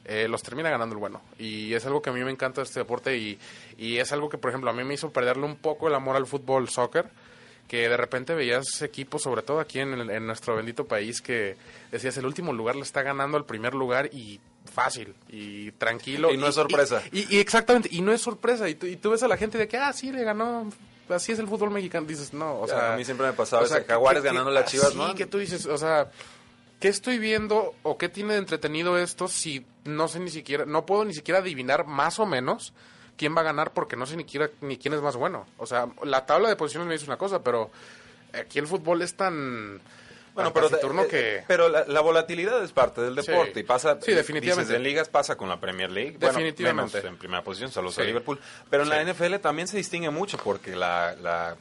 eh, 0.05 0.27
los 0.27 0.41
termina 0.43 0.69
ganando 0.69 0.93
el 0.95 0.99
bueno. 0.99 1.21
Y 1.39 1.73
es 1.73 1.85
algo 1.85 2.01
que 2.01 2.09
a 2.09 2.13
mí 2.13 2.23
me 2.23 2.31
encanta 2.31 2.61
este 2.61 2.79
deporte 2.79 3.17
y, 3.17 3.39
y 3.77 3.97
es 3.97 4.11
algo 4.11 4.29
que, 4.29 4.37
por 4.37 4.49
ejemplo, 4.49 4.69
a 4.69 4.73
mí 4.73 4.83
me 4.83 4.93
hizo 4.93 5.11
perderle 5.11 5.45
un 5.45 5.55
poco 5.55 5.87
el 5.87 5.95
amor 5.95 6.15
al 6.15 6.25
fútbol, 6.27 6.69
soccer, 6.69 7.09
que 7.67 7.87
de 7.87 7.95
repente 7.95 8.35
veías 8.35 8.81
equipos, 8.81 9.21
sobre 9.23 9.43
todo 9.43 9.59
aquí 9.61 9.79
en, 9.79 9.93
el- 9.93 10.09
en 10.09 10.25
nuestro 10.27 10.55
bendito 10.55 10.85
país, 10.85 11.21
que 11.21 11.55
decías 11.91 12.17
el 12.17 12.25
último 12.25 12.51
lugar 12.51 12.75
le 12.75 12.81
está 12.81 13.01
ganando 13.01 13.37
al 13.37 13.45
primer 13.45 13.73
lugar 13.73 14.09
y 14.11 14.39
fácil 14.73 15.13
y 15.29 15.71
tranquilo. 15.73 16.33
Y 16.33 16.37
no 16.37 16.47
es 16.47 16.55
sorpresa. 16.55 17.01
Y, 17.11 17.33
y 17.35 17.39
exactamente, 17.39 17.87
y 17.91 18.01
no 18.01 18.11
es 18.11 18.21
sorpresa. 18.21 18.67
Y 18.67 18.75
tú, 18.75 18.87
y 18.87 18.97
tú 18.97 19.11
ves 19.11 19.23
a 19.23 19.27
la 19.29 19.37
gente 19.37 19.57
de 19.57 19.67
que, 19.69 19.77
ah, 19.77 19.93
sí, 19.93 20.11
le 20.11 20.23
ganó. 20.23 20.69
Así 21.09 21.31
es 21.33 21.39
el 21.39 21.47
fútbol 21.47 21.71
mexicano. 21.71 22.05
Dices, 22.07 22.33
no, 22.33 22.59
o 22.59 22.67
sea. 22.67 22.93
a 22.93 22.97
mí 22.97 23.03
siempre 23.05 23.27
me 23.27 23.33
pasaba 23.33 23.63
o 23.63 23.65
sea, 23.65 23.83
Jaguares 23.83 24.23
ganando 24.23 24.49
las 24.51 24.69
Chivas, 24.69 24.91
sí, 24.91 24.97
¿no? 24.97 25.13
que 25.15 25.25
tú 25.25 25.37
dices, 25.39 25.65
o 25.65 25.77
sea, 25.77 26.09
¿qué 26.81 26.89
estoy 26.89 27.17
viendo 27.19 27.73
o 27.83 27.97
qué 27.97 28.09
tiene 28.09 28.33
de 28.33 28.39
entretenido 28.39 28.97
esto 28.97 29.29
si 29.29 29.65
no 29.85 30.09
sé 30.09 30.19
ni 30.19 30.29
siquiera, 30.29 30.65
no 30.65 30.85
puedo 30.85 31.05
ni 31.05 31.13
siquiera 31.13 31.39
adivinar 31.39 31.85
más 31.87 32.19
o 32.19 32.25
menos 32.25 32.73
quién 33.15 33.33
va 33.35 33.41
a 33.41 33.45
ganar 33.45 33.71
porque 33.71 33.95
no 33.95 34.05
sé 34.05 34.17
ni 34.17 34.23
siquiera 34.23 34.49
ni 34.59 34.77
quién 34.77 34.93
es 34.95 35.01
más 35.01 35.15
bueno? 35.15 35.45
O 35.57 35.65
sea, 35.65 35.87
la 36.03 36.25
tabla 36.25 36.49
de 36.49 36.57
posiciones 36.57 36.87
me 36.87 36.93
dice 36.95 37.05
una 37.05 37.17
cosa, 37.17 37.41
pero 37.43 37.71
aquí 38.33 38.59
el 38.59 38.67
fútbol 38.67 39.01
es 39.01 39.15
tan. 39.15 39.79
Bueno, 40.33 40.53
pero, 40.53 40.69
taciturno 40.69 41.01
eh, 41.03 41.07
que. 41.07 41.43
pero 41.45 41.67
la, 41.67 41.83
la 41.85 41.99
volatilidad 41.99 42.63
es 42.63 42.71
parte 42.71 43.01
del 43.01 43.21
Sí. 43.21 43.29
deporte 43.31 43.59
y 43.59 43.63
pasa. 43.63 43.97
Sí, 44.01 44.13
definitivamente. 44.13 44.61
dices, 44.69 44.77
en 44.77 44.83
ligas 44.83 45.09
pasa 45.09 45.35
con 45.35 45.49
la 45.49 45.59
Premier 45.59 45.91
League. 45.91 46.11
Bueno, 46.17 46.27
Definitivamente. 46.37 46.97
menos 46.99 47.11
en 47.11 47.17
primera 47.17 47.43
posición, 47.43 47.69
saludos 47.69 47.97
a 47.99 48.01
Sí. 48.01 48.07
Liverpool. 48.07 48.39
Pero 48.69 48.83
en 48.83 48.89
la. 48.89 49.01
NFL 49.03 49.35
también 49.39 49.67
se 49.67 49.75
distingue 49.75 50.09
mucho 50.09 50.37
porque 50.37 50.73
la. 50.75 51.15
la 51.21 51.57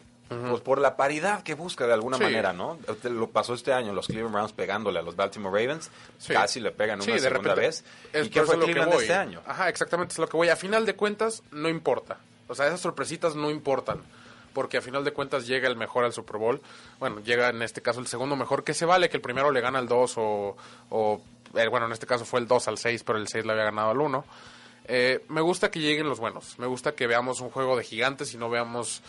pues 0.49 0.61
por 0.63 0.81
la 0.81 0.97
paridad 0.97 1.43
que 1.43 1.55
busca 1.55 1.87
de 1.89 1.93
alguna 1.93 2.17
Sí. 2.17 2.23
manera, 2.23 2.53
¿no? 2.53 2.79
Lo 3.03 3.31
pasó 3.31 3.55
este 3.55 3.73
año, 3.73 3.93
los 3.93 4.07
Cleveland 4.07 4.33
Browns 4.33 4.53
pegándole 4.53 5.01
a 5.01 5.03
los 5.03 5.17
Baltimore 5.17 5.61
Ravens, 5.61 5.91
Sí. 6.19 6.33
casi 6.33 6.61
le 6.61 6.71
pegan 6.71 7.03
Sí, 7.03 7.11
una 7.11 7.21
de 7.21 7.29
segunda 7.29 7.55
repente. 7.55 7.61
vez. 7.67 7.85
Es 8.13 8.27
¿Y 8.27 8.31
qué 8.31 8.43
fue 8.45 8.57
lo 8.57 8.61
que 8.67 8.73
Cleveland 8.73 8.93
voy. 8.95 9.03
este 9.03 9.15
año? 9.15 9.43
Ajá, 9.45 9.69
exactamente, 9.69 10.13
es 10.13 10.19
lo 10.19 10.29
que 10.29 10.37
voy. 10.37 10.49
A 10.49 10.57
final 10.57 10.87
de 10.87 10.95
cuentas, 10.95 11.43
no 11.51 11.69
importa. 11.69 12.19
O 12.47 12.55
sea, 12.55 12.67
esas 12.69 12.81
sorpresitas 12.81 13.35
no 13.35 13.51
importan. 13.51 14.03
Porque 14.53 14.79
a 14.79 14.81
final 14.81 15.05
de 15.05 15.13
cuentas 15.13 15.47
llega 15.47 15.69
el 15.69 15.77
mejor 15.77 16.05
al 16.05 16.13
Super 16.13 16.37
Bowl. 16.37 16.61
Bueno, 16.99 17.21
llega 17.21 17.51
en 17.51 17.63
este 17.63 17.83
caso 17.83 18.01
el 18.01 18.09
segundo 18.09 18.35
mejor, 18.35 18.65
que 18.65 18.75
se 18.75 18.85
vale 18.85 19.09
que 19.09 19.17
el 19.17 19.23
primero 19.23 19.53
le 19.53 19.61
gana 19.61 19.79
al 19.79 19.87
2 19.87 20.15
o, 20.17 20.57
o, 20.91 21.23
eh, 21.55 21.69
bueno, 21.69 21.87
en 21.87 21.93
este 21.93 22.07
caso 22.07 22.25
fue 22.25 22.41
el 22.41 22.49
2 22.49 22.67
al 22.67 22.77
6, 22.77 23.05
pero 23.05 23.19
el 23.19 23.29
6 23.29 23.45
le 23.47 23.53
había 23.53 23.65
ganado 23.65 23.91
al 23.91 24.01
1. 24.01 24.25
Eh, 24.87 25.25
me 25.29 25.41
gusta 25.41 25.71
que 25.71 25.79
lleguen 25.79 26.09
los 26.09 26.19
buenos. 26.19 26.59
Me 26.59 26.67
gusta 26.67 26.93
que 26.97 27.07
veamos 27.07 27.41
un 27.41 27.51
juego 27.51 27.77
de 27.77 27.85
gigantes 27.85 28.35
y 28.35 28.39
no 28.39 28.51
veamos. 28.51 29.03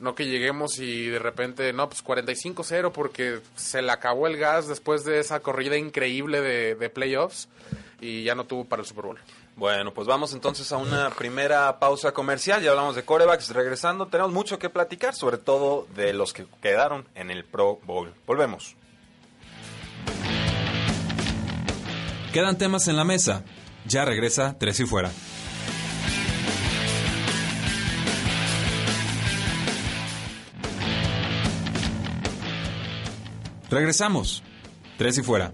No 0.00 0.14
que 0.14 0.26
lleguemos 0.26 0.78
y 0.78 1.08
de 1.08 1.18
repente, 1.18 1.72
no, 1.72 1.88
pues 1.88 2.04
45-0 2.04 2.92
porque 2.92 3.40
se 3.54 3.80
le 3.80 3.90
acabó 3.92 4.26
el 4.26 4.36
gas 4.36 4.68
después 4.68 5.04
de 5.04 5.20
esa 5.20 5.40
corrida 5.40 5.76
increíble 5.76 6.42
de, 6.42 6.74
de 6.74 6.90
playoffs 6.90 7.48
y 8.00 8.24
ya 8.24 8.34
no 8.34 8.44
tuvo 8.44 8.64
para 8.64 8.82
el 8.82 8.88
Super 8.88 9.06
Bowl. 9.06 9.18
Bueno, 9.56 9.94
pues 9.94 10.06
vamos 10.06 10.34
entonces 10.34 10.70
a 10.70 10.76
una 10.76 11.08
primera 11.08 11.78
pausa 11.78 12.12
comercial. 12.12 12.62
Ya 12.62 12.70
hablamos 12.70 12.94
de 12.94 13.04
corebacks. 13.04 13.48
Regresando, 13.50 14.06
tenemos 14.06 14.32
mucho 14.32 14.58
que 14.58 14.68
platicar, 14.68 15.14
sobre 15.14 15.38
todo 15.38 15.86
de 15.94 16.12
los 16.12 16.34
que 16.34 16.46
quedaron 16.60 17.06
en 17.14 17.30
el 17.30 17.42
Pro 17.44 17.80
Bowl. 17.84 18.12
Volvemos. 18.26 18.76
Quedan 22.34 22.58
temas 22.58 22.86
en 22.88 22.96
la 22.96 23.04
mesa. 23.04 23.44
Ya 23.86 24.04
regresa 24.04 24.56
Tres 24.58 24.78
y 24.80 24.84
Fuera. 24.84 25.10
Regresamos. 33.70 34.42
Tres 34.98 35.18
y 35.18 35.22
Fuera. 35.22 35.52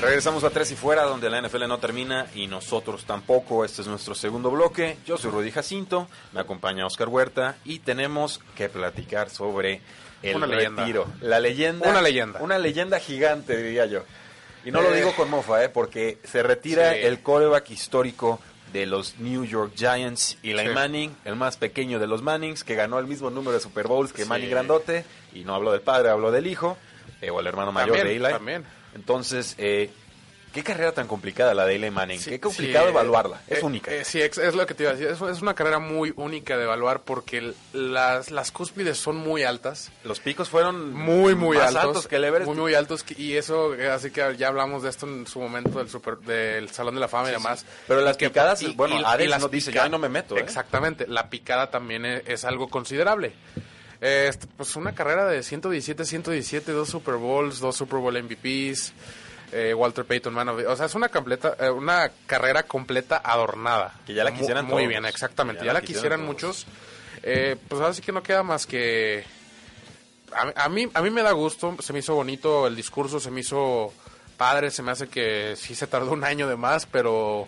Regresamos 0.00 0.44
a 0.44 0.50
Tres 0.50 0.70
y 0.72 0.76
Fuera, 0.76 1.02
donde 1.04 1.30
la 1.30 1.40
NFL 1.40 1.66
no 1.66 1.78
termina 1.78 2.26
y 2.34 2.46
nosotros 2.46 3.06
tampoco. 3.06 3.64
Este 3.64 3.80
es 3.82 3.88
nuestro 3.88 4.14
segundo 4.14 4.50
bloque. 4.50 4.98
Yo 5.06 5.16
soy 5.16 5.30
Rudy 5.30 5.50
Jacinto, 5.50 6.06
me 6.32 6.40
acompaña 6.40 6.86
Oscar 6.86 7.08
Huerta 7.08 7.56
y 7.64 7.78
tenemos 7.78 8.40
que 8.54 8.68
platicar 8.68 9.30
sobre 9.30 9.80
el 10.22 10.36
Una 10.36 10.46
leyenda. 10.46 10.82
retiro. 10.82 11.06
La 11.22 11.40
leyenda. 11.40 11.88
Una 11.88 12.02
leyenda. 12.02 12.40
Una 12.40 12.58
leyenda 12.58 13.00
gigante, 13.00 13.56
diría 13.56 13.86
yo. 13.86 14.02
Y 14.66 14.70
no 14.70 14.82
lo 14.82 14.92
Eh. 14.92 14.98
digo 14.98 15.14
con 15.16 15.30
mofa, 15.30 15.64
¿eh? 15.64 15.70
porque 15.70 16.18
se 16.24 16.42
retira 16.42 16.92
Sí. 16.92 16.98
el 17.02 17.20
coreback 17.22 17.70
histórico 17.70 18.38
de 18.72 18.86
los 18.86 19.18
New 19.18 19.44
York 19.44 19.72
Giants, 19.76 20.38
Eli 20.42 20.66
Sí. 20.66 20.68
Manning, 20.74 21.16
el 21.24 21.36
más 21.36 21.56
pequeño 21.56 21.98
de 21.98 22.06
los 22.06 22.22
Mannings, 22.22 22.64
que 22.64 22.74
ganó 22.74 22.98
el 22.98 23.06
mismo 23.06 23.30
número 23.30 23.52
de 23.52 23.60
Super 23.60 23.86
Bowls 23.86 24.12
que 24.12 24.22
Sí. 24.24 24.28
Manning 24.28 24.50
Grandote. 24.50 25.04
Y 25.34 25.44
no 25.44 25.54
hablo 25.54 25.72
del 25.72 25.80
padre, 25.82 26.10
hablo 26.10 26.30
del 26.32 26.46
hijo, 26.46 26.76
eh, 27.20 27.30
o 27.30 27.40
el 27.40 27.46
hermano 27.46 27.72
mayor 27.72 27.96
También, 27.96 28.18
de 28.20 28.24
Eli. 28.26 28.34
también. 28.34 28.64
Entonces, 28.94 29.54
eh, 29.58 29.90
qué 30.56 30.64
carrera 30.64 30.90
tan 30.92 31.06
complicada 31.06 31.54
la 31.54 31.64
de 31.64 31.76
Eli 31.76 31.90
Manning. 31.90 32.18
Sí, 32.18 32.30
qué 32.30 32.40
complicado 32.40 32.86
sí, 32.86 32.90
evaluarla. 32.90 33.36
eh, 33.46 33.54
Es 33.54 33.58
eh, 33.62 33.64
única. 33.64 33.90
eh, 33.92 34.04
sí, 34.04 34.20
ex- 34.20 34.38
es 34.38 34.54
lo 34.54 34.66
que 34.66 34.74
te 34.74 34.82
iba 34.82 34.90
a 34.92 34.94
decir. 34.96 35.08
Es, 35.12 35.20
es 35.20 35.40
una 35.42 35.54
carrera 35.54 35.78
muy 35.78 36.12
única 36.16 36.56
de 36.56 36.64
evaluar 36.64 37.02
porque 37.02 37.52
las, 37.72 38.30
las 38.30 38.50
cúspides 38.50 38.98
son 38.98 39.16
muy 39.16 39.44
altas. 39.44 39.92
Los 40.04 40.18
picos 40.20 40.48
fueron 40.48 40.92
Muy, 40.92 41.34
muy 41.34 41.56
más 41.58 41.74
altos. 41.76 42.08
que 42.08 42.16
el 42.16 42.24
Everest. 42.24 42.48
Muy, 42.48 42.56
muy 42.56 42.74
altos. 42.74 43.02
que- 43.04 43.14
Y 43.20 43.36
eso, 43.36 43.74
así 43.92 44.10
que 44.10 44.34
ya 44.36 44.48
hablamos 44.48 44.82
de 44.82 44.90
esto 44.90 45.06
en 45.06 45.26
su 45.26 45.38
momento 45.40 45.78
del 45.78 45.88
super, 45.88 46.16
del 46.18 46.68
Salón 46.70 46.94
de 46.94 47.00
la 47.00 47.08
Fama 47.08 47.28
y 47.28 47.32
demás. 47.32 47.64
Pero 47.86 48.00
las 48.00 48.16
Que- 48.16 48.28
picadas, 48.30 48.62
y- 48.62 48.72
bueno, 48.74 49.00
y- 49.00 49.04
Alex 49.04 49.26
y 49.26 49.30
las 49.30 49.40
nos 49.42 49.50
dice, 49.50 49.72
yo 49.72 49.82
ahí 49.82 49.90
no 49.90 49.98
me 49.98 50.08
meto. 50.08 50.36
¿eh? 50.36 50.40
Exactamente. 50.40 51.06
La 51.06 51.30
picada 51.30 51.70
también 51.70 52.04
es, 52.06 52.22
es 52.26 52.44
algo 52.44 52.68
considerable. 52.68 53.32
Este, 54.00 54.46
pues 54.58 54.76
una 54.76 54.94
carrera 54.94 55.24
de 55.26 55.42
117, 55.42 56.04
117, 56.04 56.72
dos 56.72 56.90
Super 56.90 57.14
Bowls, 57.14 57.60
dos 57.60 57.76
Super 57.76 57.98
Bowl 57.98 58.14
MVPs, 58.22 58.92
eh, 59.52 59.72
Walter 59.74 60.04
Payton, 60.04 60.32
man 60.34 60.48
of 60.48 60.58
the- 60.58 60.66
O 60.66 60.76
sea, 60.76 60.86
es 60.86 60.94
una, 60.94 61.08
completa, 61.08 61.56
eh, 61.60 61.70
una 61.70 62.10
carrera 62.26 62.64
completa 62.64 63.20
adornada. 63.24 63.94
Que 64.06 64.14
ya 64.14 64.24
la 64.24 64.32
quisieran 64.34 64.64
Muy 64.66 64.74
todos. 64.82 64.88
bien, 64.88 65.04
exactamente. 65.04 65.60
Ya 65.60 65.66
Ya, 65.66 65.72
la 65.72 65.80
la 65.80 65.86
quisieran 65.86 66.20
quisieran, 66.20 66.36
todos. 66.38 66.64
muchos. 66.64 66.66
Eh, 67.22 67.56
pues 67.68 67.80
ahora 67.80 67.94
sí 67.94 68.02
que 68.02 68.12
no 68.12 68.22
queda 68.22 68.42
más 68.42 68.66
que... 68.66 69.24
A, 70.32 70.64
a 70.64 70.68
mí, 70.68 70.88
a 70.92 71.00
mí 71.02 71.10
me 71.10 71.22
da 71.22 71.32
gusto, 71.32 71.76
se 71.80 71.92
me 71.92 72.00
hizo 72.00 72.14
bonito 72.14 72.66
el 72.66 72.74
discurso, 72.76 73.20
se 73.20 73.30
me 73.30 73.40
hizo 73.40 73.92
padre, 74.36 74.70
se 74.70 74.82
me 74.82 74.90
hace 74.90 75.08
que 75.08 75.54
sí 75.56 75.74
se 75.74 75.86
tardó 75.86 76.10
un 76.12 76.24
año 76.24 76.48
de 76.48 76.56
más, 76.56 76.84
pero 76.86 77.46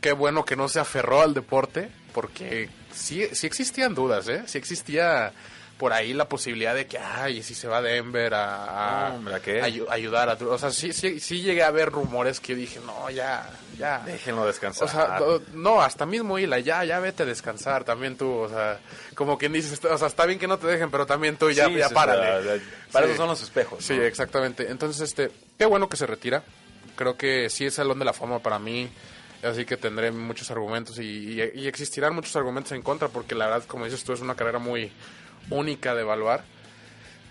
qué 0.00 0.12
bueno 0.12 0.44
que 0.44 0.56
no 0.56 0.68
se 0.68 0.80
aferró 0.80 1.20
al 1.22 1.34
deporte, 1.34 1.90
porque 2.12 2.68
sí, 2.92 3.28
sí 3.32 3.46
existían 3.46 3.94
dudas, 3.94 4.26
¿eh? 4.28 4.42
Sí 4.46 4.58
existía 4.58 5.32
por 5.78 5.92
ahí 5.92 6.12
la 6.12 6.28
posibilidad 6.28 6.74
de 6.74 6.86
que, 6.86 6.98
ay, 6.98 7.42
si 7.42 7.54
se 7.54 7.68
va 7.68 7.78
a 7.78 7.82
Denver 7.82 8.34
a, 8.34 9.08
a- 9.08 9.16
¿a 9.34 9.40
qué? 9.40 9.62
ayu- 9.62 9.86
ayudar 9.88 10.28
a... 10.28 10.32
O 10.34 10.58
sea, 10.58 10.70
sí, 10.70 10.92
sí, 10.92 11.20
sí 11.20 11.40
llegué 11.40 11.62
a 11.62 11.70
ver 11.70 11.88
rumores 11.90 12.40
que 12.40 12.54
dije, 12.56 12.80
no, 12.84 13.08
ya, 13.10 13.48
ya. 13.78 14.02
Déjenlo 14.04 14.44
descansar. 14.44 14.88
O 14.88 14.90
sea, 14.90 15.20
no, 15.54 15.80
hasta 15.80 16.04
mismo 16.04 16.36
Hila, 16.38 16.58
ya, 16.58 16.84
ya 16.84 16.98
vete 16.98 17.22
a 17.22 17.26
descansar 17.26 17.84
también 17.84 18.16
tú, 18.16 18.28
o 18.30 18.48
sea, 18.48 18.80
como 19.14 19.38
quien 19.38 19.52
dices, 19.52 19.82
o 19.84 19.96
sea, 19.98 20.08
está 20.08 20.26
bien 20.26 20.38
que 20.40 20.48
no 20.48 20.58
te 20.58 20.66
dejen, 20.66 20.90
pero 20.90 21.06
también 21.06 21.36
tú 21.36 21.48
ya, 21.50 21.66
Sí, 21.68 21.76
ya 21.76 21.88
párale. 21.90 22.60
para 22.92 23.06
Sí. 23.06 23.12
eso 23.12 23.16
son 23.22 23.28
los 23.28 23.42
espejos. 23.42 23.84
Sí, 23.84 23.96
¿no? 23.96 24.02
exactamente. 24.02 24.68
Entonces, 24.70 25.00
este, 25.02 25.30
qué 25.56 25.64
bueno 25.64 25.88
que 25.88 25.96
se 25.96 26.06
retira. 26.06 26.42
Creo 26.96 27.16
que 27.16 27.48
sí 27.50 27.66
es 27.66 27.74
Salón 27.74 28.00
de 28.00 28.04
la 28.04 28.12
Fama 28.12 28.40
para 28.40 28.58
mí. 28.58 28.90
Así 29.44 29.64
que 29.64 29.76
tendré 29.76 30.10
muchos 30.10 30.50
argumentos 30.50 30.98
y, 30.98 31.04
y- 31.40 31.52
y 31.54 31.68
existirán 31.68 32.12
muchos 32.12 32.34
argumentos 32.34 32.72
en 32.72 32.82
contra 32.82 33.06
porque 33.06 33.36
la 33.36 33.46
verdad, 33.46 33.62
como 33.68 33.84
dices 33.84 34.02
tú, 34.02 34.12
es 34.12 34.20
una 34.20 34.34
carrera 34.34 34.58
muy 34.58 34.90
única 35.50 35.94
de 35.94 36.02
evaluar. 36.02 36.44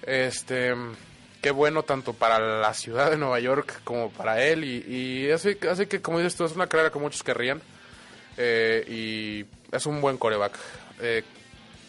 Este, 0.04 0.74
qué 1.42 1.52
bueno 1.52 1.84
tanto 1.84 2.14
para 2.14 2.40
la 2.40 2.74
ciudad 2.74 3.12
de 3.12 3.18
Nueva 3.18 3.40
York 3.40 3.82
como 3.84 4.12
para 4.12 4.44
él 4.44 4.64
y, 4.64 4.84
y 4.88 5.88
que, 5.88 6.02
como 6.02 6.20
dices 6.20 6.36
tú, 6.36 6.46
es 6.46 6.54
una 6.54 6.68
carrera 6.68 6.92
que 6.92 7.00
muchos 7.00 7.24
querrían 7.24 7.62
eh, 8.38 8.86
y 8.88 9.76
es 9.76 9.86
un 9.86 10.02
buen 10.02 10.18
coreback. 10.18 10.58
Eh, 11.02 11.24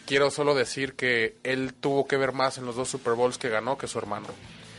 quiero 0.05 0.31
solo 0.31 0.55
decir 0.55 0.93
que 0.93 1.37
él 1.43 1.73
tuvo 1.73 2.07
que 2.07 2.17
ver 2.17 2.33
más 2.33 2.57
en 2.57 2.65
los 2.65 2.75
dos 2.75 2.89
Super 2.89 3.13
Bowls 3.13 3.37
que 3.37 3.49
ganó 3.49 3.77
que 3.77 3.87
su 3.87 3.97
hermano. 3.97 4.27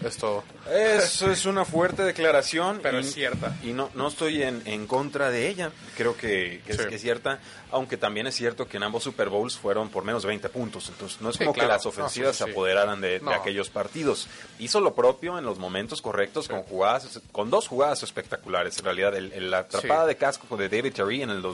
Es 0.04 0.16
todo. 0.16 0.42
Eso 0.72 1.30
es 1.30 1.44
una 1.46 1.64
fuerte 1.64 2.02
declaración. 2.04 2.80
Pero 2.82 2.98
y- 2.98 3.02
es 3.02 3.12
cierta. 3.12 3.56
Y 3.62 3.72
no, 3.72 3.90
no 3.94 4.08
estoy 4.08 4.42
en, 4.42 4.62
en 4.64 4.86
contra 4.86 5.30
de 5.30 5.48
ella. 5.48 5.70
Creo 5.96 6.16
que, 6.16 6.62
que 6.66 6.72
es, 6.72 6.78
Sí. 6.78 6.88
que 6.88 6.94
es 6.94 7.00
cierta. 7.02 7.38
Aunque 7.72 7.96
también 7.96 8.26
es 8.26 8.34
cierto 8.34 8.66
que 8.66 8.78
en 8.78 8.82
ambos 8.82 9.04
Super 9.04 9.28
Bowls 9.28 9.56
fueron 9.56 9.90
por 9.90 10.02
menos 10.04 10.22
de 10.22 10.28
20 10.28 10.48
puntos. 10.48 10.88
Entonces 10.88 11.20
no 11.20 11.28
es 11.30 11.36
Sí, 11.36 11.44
como 11.44 11.52
claro. 11.52 11.68
que 11.68 11.72
las 11.74 11.86
ofensivas 11.86 12.34
sí, 12.36 12.44
se 12.44 12.50
apoderaran 12.50 13.00
de, 13.00 13.20
de 13.20 13.34
aquellos 13.34 13.68
partidos. 13.70 14.26
Hizo 14.58 14.80
lo 14.80 14.94
propio 14.94 15.38
en 15.38 15.44
los 15.44 15.58
momentos 15.58 16.00
correctos 16.02 16.48
con 16.48 16.62
jugadas, 16.62 17.20
con 17.30 17.50
dos 17.50 17.68
jugadas 17.68 18.02
espectaculares. 18.02 18.78
En 18.78 18.84
realidad, 18.86 19.14
el, 19.14 19.32
el- 19.32 19.50
la 19.50 19.58
atrapada 19.60 20.06
de 20.06 20.16
casco 20.16 20.56
de 20.56 20.68
David 20.68 20.94
Terry 20.94 21.22
en 21.22 21.30
el 21.30 21.38
Y 21.38 21.42
la 21.42 21.48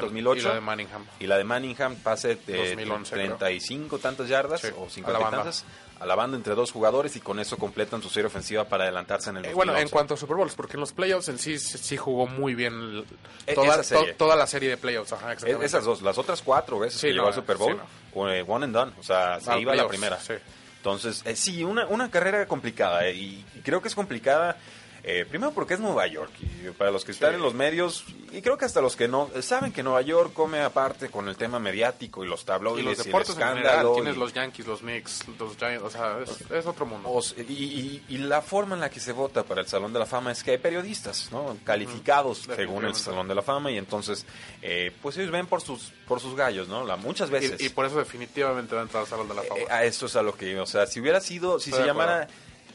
2007-2008. 0.00 0.34
de, 0.34 0.40
y 0.40 0.42
la 0.42 0.54
de 0.54 0.60
Manningham. 0.60 1.06
Y 1.20 1.26
la 1.26 1.38
de 1.38 1.44
Manningham 1.44 1.96
pase 1.96 2.36
de 2.46 2.56
2011, 2.68 3.14
creo. 3.14 3.36
35 3.36 3.98
tantas 3.98 4.28
yardas 4.28 4.64
o 4.76 4.90
50 4.90 5.00
y 5.00 5.04
a 5.04 5.12
la 5.12 5.18
banda. 5.18 5.36
tantas 5.38 5.64
a 6.02 6.06
la 6.06 6.14
banda 6.14 6.36
entre 6.36 6.54
dos 6.54 6.72
jugadores 6.72 7.14
y 7.16 7.20
con 7.20 7.38
eso 7.40 7.56
completan 7.56 8.02
su 8.02 8.08
serie 8.08 8.26
ofensiva 8.26 8.64
para 8.64 8.84
adelantarse 8.84 9.30
en 9.30 9.38
el 9.38 9.44
Eh, 9.46 9.54
bueno, 9.54 9.72
en 9.72 9.84
2011. 9.84 9.92
cuanto 9.92 10.14
a 10.14 10.16
Super 10.16 10.36
Bowls, 10.36 10.54
porque 10.54 10.74
en 10.74 10.80
los 10.80 10.92
playoffs 10.92 11.28
en 11.28 11.38
sí 11.38 11.58
sí 11.58 11.96
jugó 11.96 12.26
muy 12.26 12.54
bien 12.54 12.72
el- 12.74 13.04
E- 13.46 13.54
toda, 13.54 13.82
to- 14.16 14.34
la 14.36 14.46
serie 14.46 14.70
de 14.70 14.76
playoffs. 14.76 15.12
Ajá, 15.12 15.32
exactamente. 15.32 15.64
esas 15.66 15.84
dos, 15.84 16.02
las 16.02 16.18
otras 16.18 16.42
cuatro 16.42 16.78
veces 16.78 17.00
Sí, 17.00 17.06
que 17.08 17.12
no, 17.14 17.16
llegó 17.22 17.28
al 17.28 17.34
Super 17.34 17.56
Bowl, 17.56 17.76
sí, 17.76 18.44
one 18.46 18.64
and 18.64 18.74
done, 18.74 18.92
o 18.98 19.02
sea, 19.02 19.40
se 19.40 19.50
Ah, 19.52 19.58
iba 19.58 19.72
a 19.72 19.76
la 19.76 19.86
primera. 19.88 20.18
sí. 20.20 20.34
Entonces, 20.78 21.22
eh, 21.24 21.36
sí, 21.36 21.62
una, 21.62 21.86
una 21.86 22.10
carrera 22.10 22.44
complicada, 22.46 23.06
eh, 23.06 23.14
y 23.14 23.44
creo 23.62 23.80
que 23.80 23.86
es 23.86 23.94
complicada, 23.94 24.56
eh, 25.04 25.26
primero 25.28 25.52
porque 25.52 25.74
es 25.74 25.80
Nueva 25.80 26.06
York, 26.06 26.30
y 26.40 26.70
para 26.70 26.90
los 26.90 27.04
que 27.04 27.12
están 27.12 27.30
Sí. 27.30 27.36
en 27.36 27.42
los 27.42 27.54
medios, 27.54 28.04
y 28.32 28.40
creo 28.40 28.56
que 28.56 28.64
hasta 28.64 28.80
los 28.80 28.94
que 28.96 29.08
no, 29.08 29.28
saben 29.40 29.72
que 29.72 29.82
Nueva 29.82 30.00
York 30.02 30.32
come 30.32 30.60
aparte 30.60 31.08
con 31.10 31.28
el 31.28 31.36
tema 31.36 31.58
mediático 31.58 32.24
y 32.24 32.28
los 32.28 32.42
Y 32.42 32.44
tabloides 32.46 32.84
los 32.84 33.00
y, 33.00 33.02
deportes 33.04 33.36
el 33.36 33.42
en 33.42 33.48
general, 33.48 33.86
tienes 33.94 34.16
y- 34.16 34.18
los 34.18 34.32
Yankees, 34.32 34.66
los 34.66 34.80
Knicks, 34.80 35.20
los 35.38 35.56
Giants, 35.56 35.82
o 35.84 35.90
sea, 35.90 36.18
es, 36.22 36.50
es 36.50 36.66
otro 36.66 36.86
mundo. 36.86 37.20
Y, 37.36 37.42
y- 37.52 38.04
y 38.08 38.18
la 38.18 38.42
forma 38.42 38.74
en 38.74 38.80
la 38.80 38.90
que 38.90 39.00
se 39.00 39.12
vota 39.12 39.42
para 39.42 39.60
el 39.62 39.66
Salón 39.66 39.92
de 39.92 39.98
la 39.98 40.06
Fama 40.06 40.30
es 40.32 40.42
que 40.44 40.52
hay 40.52 40.58
periodistas, 40.58 41.30
¿no? 41.32 41.56
Calificados 41.64 42.46
según 42.56 42.84
el. 42.84 42.94
Salón 42.94 43.26
de 43.26 43.34
la 43.34 43.42
Fama 43.42 43.70
y 43.72 43.78
entonces, 43.78 44.24
eh, 44.62 44.92
pues 45.02 45.16
ellos 45.16 45.30
ven 45.32 45.46
por 45.46 45.60
sus 45.60 45.92
por 46.06 46.20
sus 46.20 46.36
gallos, 46.36 46.68
¿no? 46.68 46.84
La, 46.86 46.96
muchas 46.96 47.30
veces. 47.30 47.60
y, 47.60 47.66
y 47.66 47.68
por 47.70 47.86
eso 47.86 47.98
definitivamente 47.98 48.74
va 48.74 48.82
a 48.82 48.84
entrar 48.84 49.02
al 49.02 49.08
Salón 49.08 49.28
de 49.28 49.34
la 49.34 49.42
Fama. 49.42 49.60
Eh, 49.60 49.66
a 49.70 49.84
esto 49.84 50.06
es 50.06 50.14
a 50.16 50.22
lo 50.22 50.34
que. 50.36 50.58
O 50.60 50.66
sea, 50.66 50.86
si 50.86 51.00
hubiera 51.00 51.20
sido, 51.20 51.58
si 51.58 51.70
Estoy 51.70 51.82
se 51.82 51.88
llamara 51.88 52.28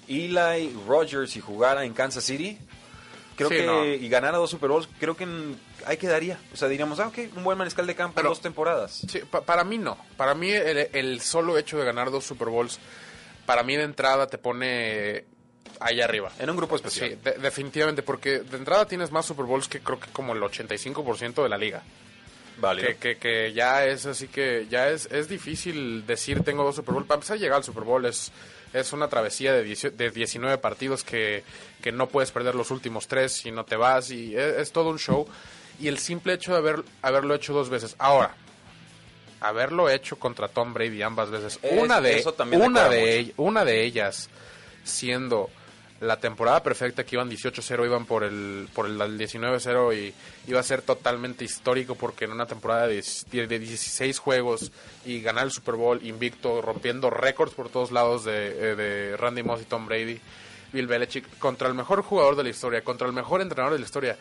Eli 0.07 0.73
Rogers 0.87 1.35
y 1.35 1.41
jugara 1.41 1.83
en 1.85 1.93
Kansas 1.93 2.23
City, 2.23 2.57
creo 3.35 3.49
Sí, 3.49 3.55
que, 3.55 3.65
no. 3.65 3.85
y 3.85 4.07
ganara 4.09 4.37
dos 4.37 4.49
Super 4.49 4.69
Bowls, 4.69 4.87
creo 4.99 5.15
que 5.15 5.27
ahí 5.85 5.97
quedaría. 5.97 6.39
O 6.53 6.57
sea, 6.57 6.67
diríamos, 6.67 6.99
ah, 6.99 7.07
ok, 7.07 7.17
un 7.35 7.43
buen 7.43 7.57
mariscal 7.57 7.85
de 7.87 7.95
campo 7.95 8.15
Pero- 8.15 8.29
dos 8.29 8.41
temporadas. 8.41 9.01
Sí, 9.09 9.19
pa- 9.29 9.41
para 9.41 9.63
mí 9.63 9.77
no. 9.77 9.97
Para 10.17 10.33
mí 10.35 10.49
el, 10.51 10.89
el 10.93 11.21
solo 11.21 11.57
hecho 11.57 11.77
de 11.77 11.85
ganar 11.85 12.09
dos 12.11 12.25
Super 12.25 12.47
Bowls, 12.49 12.79
para 13.45 13.63
mí 13.63 13.75
de 13.75 13.83
entrada 13.83 14.27
te 14.27 14.37
pone 14.37 15.23
ahí 15.79 16.01
arriba. 16.01 16.31
En 16.39 16.49
un 16.49 16.57
grupo 16.57 16.75
especial. 16.75 17.09
Sí, 17.11 17.15
de- 17.23 17.33
definitivamente, 17.37 18.01
porque 18.01 18.39
de 18.39 18.57
entrada 18.57 18.85
tienes 18.87 19.11
más 19.11 19.25
Super 19.25 19.45
Bowls 19.45 19.67
que 19.67 19.79
creo 19.81 19.99
que 19.99 20.09
como 20.11 20.33
el 20.33 20.41
85% 20.41 21.43
de 21.43 21.49
la 21.49 21.57
liga. 21.57 21.83
Vale. 22.59 22.81
Que, 22.81 22.95
que, 22.95 23.17
que 23.17 23.53
ya 23.53 23.85
es 23.85 24.07
así 24.07 24.27
que 24.29 24.65
ya 24.67 24.89
es, 24.89 25.05
es 25.11 25.29
difícil 25.29 26.07
decir 26.07 26.43
tengo 26.43 26.63
dos 26.63 26.75
Super 26.75 26.95
Bowl. 26.95 27.05
Para 27.05 27.17
empezar 27.17 27.37
a 27.37 27.39
llegar 27.39 27.57
al 27.57 27.63
Super 27.63 27.83
Bowl 27.83 28.03
es, 28.07 28.31
es 28.73 28.93
una 28.93 29.07
travesía 29.07 29.53
de, 29.53 29.63
18 29.63 29.95
de 29.95 30.11
19 30.11 30.57
partidos 30.57 31.03
que, 31.03 31.43
que 31.81 31.91
no 31.91 32.07
puedes 32.07 32.31
perder 32.31 32.55
los 32.55 32.71
últimos 32.71 33.07
tres 33.07 33.31
si 33.33 33.51
no 33.51 33.65
te 33.65 33.75
vas 33.75 34.11
y 34.11 34.35
es, 34.35 34.57
es 34.57 34.71
todo 34.71 34.89
un 34.89 34.99
show. 34.99 35.27
Y 35.79 35.87
el 35.87 35.99
simple 35.99 36.33
hecho 36.33 36.51
de 36.53 36.57
haber, 36.57 36.83
haberlo 37.01 37.35
hecho 37.35 37.53
dos 37.53 37.69
veces. 37.69 37.95
Ahora, 37.99 38.35
haberlo 39.39 39.89
hecho 39.89 40.17
contra 40.17 40.47
Tom 40.47 40.73
Brady 40.73 41.01
ambas 41.01 41.29
veces. 41.29 41.59
Es- 41.61 41.79
una 41.81 42.01
de, 42.01 42.17
eso 42.17 42.33
también 42.33 42.61
una 42.61 42.89
de, 42.89 43.33
una 43.37 43.63
de 43.65 43.83
ellas 43.83 44.29
siendo 44.83 45.49
la 45.99 46.17
temporada 46.17 46.61
perfecta 46.61 47.03
que 47.03 47.15
iban 47.15 47.29
18-0, 47.29 47.85
iban 47.85 48.05
por 48.05 48.23
el, 48.23 48.67
por 48.73 48.85
el 48.85 48.99
19-0 48.99 49.95
y 49.97 50.13
iba 50.49 50.59
a 50.59 50.63
ser 50.63 50.81
totalmente 50.81 51.43
histórico 51.43 51.95
porque 51.95 52.25
en 52.25 52.31
una 52.31 52.45
temporada 52.45 52.87
de, 52.87 53.03
de 53.31 53.59
16 53.59 54.19
juegos 54.19 54.71
y 55.05 55.21
ganar 55.21 55.45
el 55.45 55.51
Super 55.51 55.75
Bowl 55.75 56.05
invicto, 56.05 56.61
rompiendo 56.61 57.09
récords 57.09 57.53
por 57.53 57.69
todos 57.69 57.91
lados 57.91 58.25
de, 58.25 58.47
eh, 58.47 58.75
de 58.75 59.17
Randy 59.17 59.43
Moss 59.43 59.61
y 59.61 59.65
Tom 59.65 59.87
Brady, 59.87 60.19
Bill 60.71 60.87
Belichick, 60.87 61.39
contra 61.39 61.67
el 61.67 61.73
mejor 61.73 62.03
jugador 62.03 62.35
de 62.35 62.43
la 62.43 62.49
historia, 62.49 62.83
contra 62.83 63.07
el 63.07 63.13
mejor 63.13 63.41
entrenador 63.41 63.73
de 63.73 63.79
la 63.79 63.85
historia, 63.85 64.17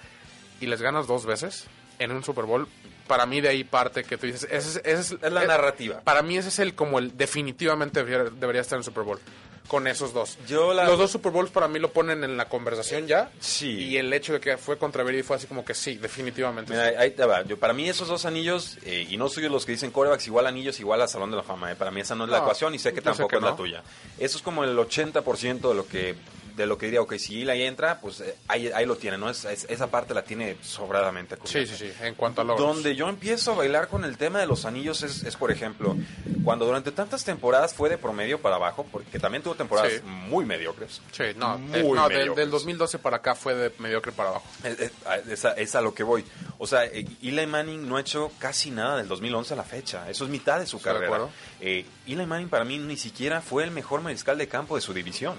y 0.61 0.67
les 0.67 0.81
ganas 0.81 1.07
dos 1.07 1.27
veces 1.27 1.67
en 1.99 2.13
un 2.13 2.25
Super 2.25 2.45
Bowl, 2.45 2.67
para 3.07 3.27
mí 3.27 3.41
de 3.41 3.49
ahí 3.49 3.65
parte 3.65 4.03
que 4.05 4.17
tú 4.17 4.27
dices, 4.27 4.47
ese, 4.51 4.81
es, 4.85 5.13
es, 5.13 5.33
la 5.33 5.45
narrativa. 5.45 6.01
Para 6.01 6.23
mí 6.23 6.37
ese 6.39 6.49
es 6.49 6.59
el 6.59 6.75
como 6.75 6.99
el 6.99 7.17
definitivamente 7.17 8.03
debería, 8.03 8.31
debería 8.31 8.63
estar 8.63 8.77
en 8.77 8.81
el 8.81 8.85
Super 8.85 9.05
Bowl 9.05 9.21
con 9.67 9.87
esos 9.87 10.13
dos. 10.13 10.39
Yo 10.47 10.73
Los 10.73 10.99
dos 10.99 11.11
Super 11.11 11.33
Bowls 11.33 11.51
para 11.51 11.69
mí 11.69 11.79
lo 11.79 11.93
ponen 11.93 12.25
en 12.25 12.37
la 12.37 12.49
conversación 12.49 13.07
ya. 13.07 13.31
Sí. 13.41 13.71
Y 13.71 13.97
el 13.97 14.13
hecho 14.13 14.33
de 14.33 14.41
que 14.41 14.57
fue 14.57 14.79
contra 14.79 15.03
Brady 15.03 15.23
fue 15.23 15.37
así 15.37 15.47
como 15.47 15.65
que 15.65 15.75
sí, 15.75 15.97
definitivamente. 15.97 16.73
Mira, 16.73 17.01
ahí 17.01 17.11
te 17.11 17.25
va. 17.25 17.43
Yo, 17.43 17.59
para 17.59 17.73
mí 17.73 17.89
esos 17.89 18.09
dos 18.09 18.25
anillos, 18.25 18.79
eh, 18.85 19.07
y 19.09 19.17
no 19.17 19.29
soy 19.29 19.49
los 19.49 19.67
que 19.67 19.73
dicen 19.73 19.91
corebacks 19.91 20.27
igual 20.27 20.47
anillos 20.47 20.81
igual 20.81 21.01
a 21.03 21.09
Salón 21.09 21.31
de 21.31 21.37
la 21.37 21.43
Fama. 21.43 21.73
eh. 21.73 21.77
Para 21.77 21.91
mí 21.91 22.01
esa 22.01 22.15
no 22.15 22.25
es 22.25 22.31
la 22.31 22.39
ecuación 22.39 22.75
y 22.75 22.79
sé 22.79 22.91
que 22.91 22.97
sé 22.97 23.03
tampoco 23.03 23.29
que 23.29 23.37
es 23.37 23.43
la 23.43 23.57
tuya. 23.57 23.83
Eso 24.19 24.37
es 24.39 24.43
como 24.43 24.65
el 24.65 24.77
80% 24.77 25.69
de 25.69 25.75
lo 25.75 25.87
que 25.87 26.15
de 26.57 26.67
lo 26.67 26.79
que 26.79 26.87
diría, 26.87 27.03
ok, 27.03 27.15
si 27.19 27.43
Eli 27.43 27.63
entra, 27.65 28.01
pues 28.01 28.21
eh, 28.21 28.35
ahí, 28.49 28.69
ahí 28.75 28.87
lo 28.87 28.97
tiene, 28.97 29.19
¿no? 29.19 29.29
Es, 29.31 29.45
es- 29.45 29.67
esa 29.69 29.89
parte 29.89 30.15
la 30.15 30.23
tiene 30.25 30.57
sobradamente 30.63 31.37
Sí, 31.37 31.41
cubierta. 31.53 31.77
sí, 31.77 31.87
sí, 31.89 31.93
en 32.05 32.15
cuanto 32.15 32.41
a 32.41 32.45
logros. 32.45 32.67
Donde 32.75 32.97
yo 32.97 33.09
empiezo 33.09 33.53
a 33.53 33.57
bailar 33.57 33.89
con 33.89 34.05
el 34.05 34.17
tema 34.17 34.39
de 34.41 34.47
los 34.47 34.65
anillos 34.65 35.03
es, 35.03 35.23
es, 35.23 35.37
por 35.37 35.51
ejemplo, 35.53 35.97
cuando 36.45 36.65
durante 36.67 36.93
tantas 36.93 37.25
temporadas 37.25 37.75
fue 37.75 37.89
de 37.89 37.99
promedio 37.99 38.41
para 38.41 38.57
abajo, 38.57 38.87
porque 38.91 39.19
también 39.19 39.43
tuvo 39.43 39.55
temporadas 39.55 39.93
Sí. 39.93 40.01
muy 40.03 40.45
mediocres. 40.45 41.01
Sí, 41.13 41.25
no, 41.37 41.59
Muy 41.59 41.79
eh, 41.79 41.83
no, 41.83 42.09
del, 42.09 42.19
mediocres. 42.19 42.37
del 42.37 42.51
2012 42.51 42.99
para 42.99 43.19
acá 43.19 43.35
fue 43.35 43.55
de 43.55 43.73
mediocre 43.79 44.13
para 44.13 44.31
abajo. 44.31 44.47
Es, 44.65 44.81
es- 44.81 44.93
es 45.29 45.45
a, 45.45 45.53
es 45.53 45.75
a 45.75 45.81
lo 45.81 45.93
que 45.95 46.03
voy. 46.03 46.25
O 46.59 46.67
sea, 46.67 46.85
eh, 46.87 47.07
Eli 47.23 47.47
Manning 47.47 47.87
no 47.89 47.97
ha 47.97 48.01
hecho 48.01 48.33
casi 48.39 48.71
nada 48.71 48.97
del 48.97 49.09
2011 49.09 49.53
a 49.55 49.57
la 49.57 49.63
fecha. 49.65 50.09
Eso 50.09 50.25
es 50.25 50.31
mitad 50.31 50.59
de 50.59 50.67
su 50.67 50.79
de 50.79 50.85
carrera. 50.85 51.07
acuerdo. 51.07 51.31
Eh, 51.61 51.85
Eli 52.07 52.25
Manning 52.27 52.49
para 52.49 52.65
mí 52.65 52.79
ni 52.79 52.97
siquiera 52.97 53.41
fue 53.43 53.65
el 53.65 53.71
mejor 53.71 54.01
mariscal 54.01 54.39
de 54.39 54.49
campo 54.49 54.75
de 54.77 54.81
su 54.81 54.95
división. 54.95 55.35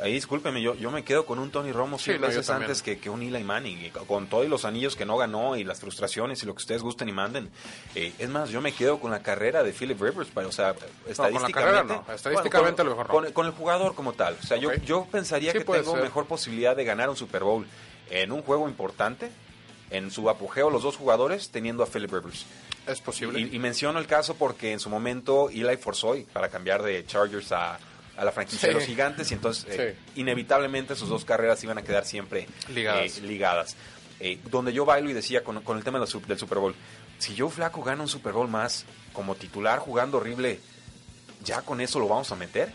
Ahí 0.00 0.12
discúlpeme, 0.12 0.60
yo, 0.60 0.74
yo 0.74 0.90
me 0.90 1.04
quedo 1.04 1.24
con 1.26 1.38
un 1.38 1.50
Tony 1.50 1.72
Romo 1.72 1.98
Sí, 1.98 2.12
no, 2.12 2.26
veces 2.26 2.50
antes 2.50 2.82
que, 2.82 2.98
que 2.98 3.08
un 3.10 3.22
Eli 3.22 3.42
Manning. 3.44 3.90
Con 4.06 4.26
todos 4.26 4.46
los 4.48 4.64
anillos 4.64 4.96
que 4.96 5.04
no 5.06 5.16
ganó 5.16 5.56
y 5.56 5.64
las 5.64 5.80
frustraciones 5.80 6.42
y 6.42 6.46
lo 6.46 6.54
que 6.54 6.58
ustedes 6.58 6.82
gusten 6.82 7.08
y 7.08 7.12
manden. 7.12 7.50
Eh, 7.94 8.12
es 8.18 8.28
más, 8.28 8.50
yo 8.50 8.60
me 8.60 8.72
quedo 8.72 9.00
con 9.00 9.10
la 9.10 9.22
carrera 9.22 9.62
de 9.62 9.72
Philip 9.72 10.00
Rivers. 10.00 10.28
O 10.36 10.52
sea, 10.52 10.74
estadísticamente. 11.06 11.94
con, 12.50 12.80
a 12.80 12.84
lo 12.84 12.90
mejor 12.90 13.06
con- 13.08 13.32
con 13.32 13.46
el 13.46 13.52
jugador 13.52 13.94
como 13.94 14.12
tal. 14.12 14.36
O 14.42 14.46
sea, 14.46 14.56
yo, 14.56 14.72
yo 14.74 15.06
pensaría 15.10 15.52
Sí, 15.52 15.58
que 15.58 15.64
tengo 15.64 15.92
ser. 15.92 16.02
mejor 16.02 16.26
posibilidad 16.26 16.76
de 16.76 16.84
ganar 16.84 17.08
un 17.08 17.16
Super 17.16 17.42
Bowl 17.44 17.66
en 18.10 18.32
un 18.32 18.42
juego 18.42 18.68
importante. 18.68 19.30
En 19.90 20.10
su 20.10 20.28
apogeo, 20.28 20.70
los 20.70 20.82
dos 20.82 20.96
jugadores 20.96 21.50
teniendo 21.50 21.82
a 21.82 21.86
Philip 21.86 22.10
Rivers. 22.12 22.46
Es 22.86 23.00
posible. 23.00 23.38
Y, 23.40 23.54
y 23.54 23.58
menciono 23.58 23.98
el 23.98 24.06
caso 24.06 24.34
porque 24.34 24.72
en 24.72 24.80
su 24.80 24.90
momento 24.90 25.50
Eli 25.50 25.76
forzó 25.76 26.14
para 26.32 26.48
cambiar 26.48 26.82
de 26.82 27.06
Chargers 27.06 27.52
a, 27.52 27.78
a 28.16 28.24
la 28.24 28.32
franquicia 28.32 28.68
de 28.68 28.74
Sí. 28.74 28.78
los 28.80 28.86
gigantes 28.88 29.30
y 29.30 29.34
entonces 29.34 29.66
eh, 29.68 29.96
Sí. 30.14 30.20
inevitablemente 30.20 30.94
sus 30.96 31.08
dos 31.08 31.24
carreras 31.24 31.62
iban 31.64 31.78
a 31.78 31.82
quedar 31.82 32.04
siempre 32.04 32.46
Ligadas. 32.72 33.18
eh, 33.18 33.20
ligadas. 33.22 33.76
Eh, 34.20 34.38
donde 34.50 34.72
yo 34.72 34.84
bailo 34.84 35.10
y 35.10 35.12
decía 35.12 35.42
con, 35.42 35.60
con 35.62 35.76
el 35.76 35.84
tema 35.84 35.98
del, 35.98 36.06
su- 36.08 36.20
del 36.20 36.38
Super 36.38 36.58
Bowl, 36.58 36.74
si 37.18 37.36
Joe 37.36 37.50
Flaco 37.50 37.82
gana 37.82 38.02
un 38.02 38.08
Super 38.08 38.32
Bowl 38.32 38.48
más 38.48 38.84
como 39.12 39.34
titular 39.34 39.78
jugando 39.80 40.18
horrible, 40.18 40.60
¿ya 41.44 41.62
con 41.62 41.80
eso 41.80 41.98
lo 41.98 42.08
vamos 42.08 42.30
a 42.32 42.36
meter? 42.36 42.72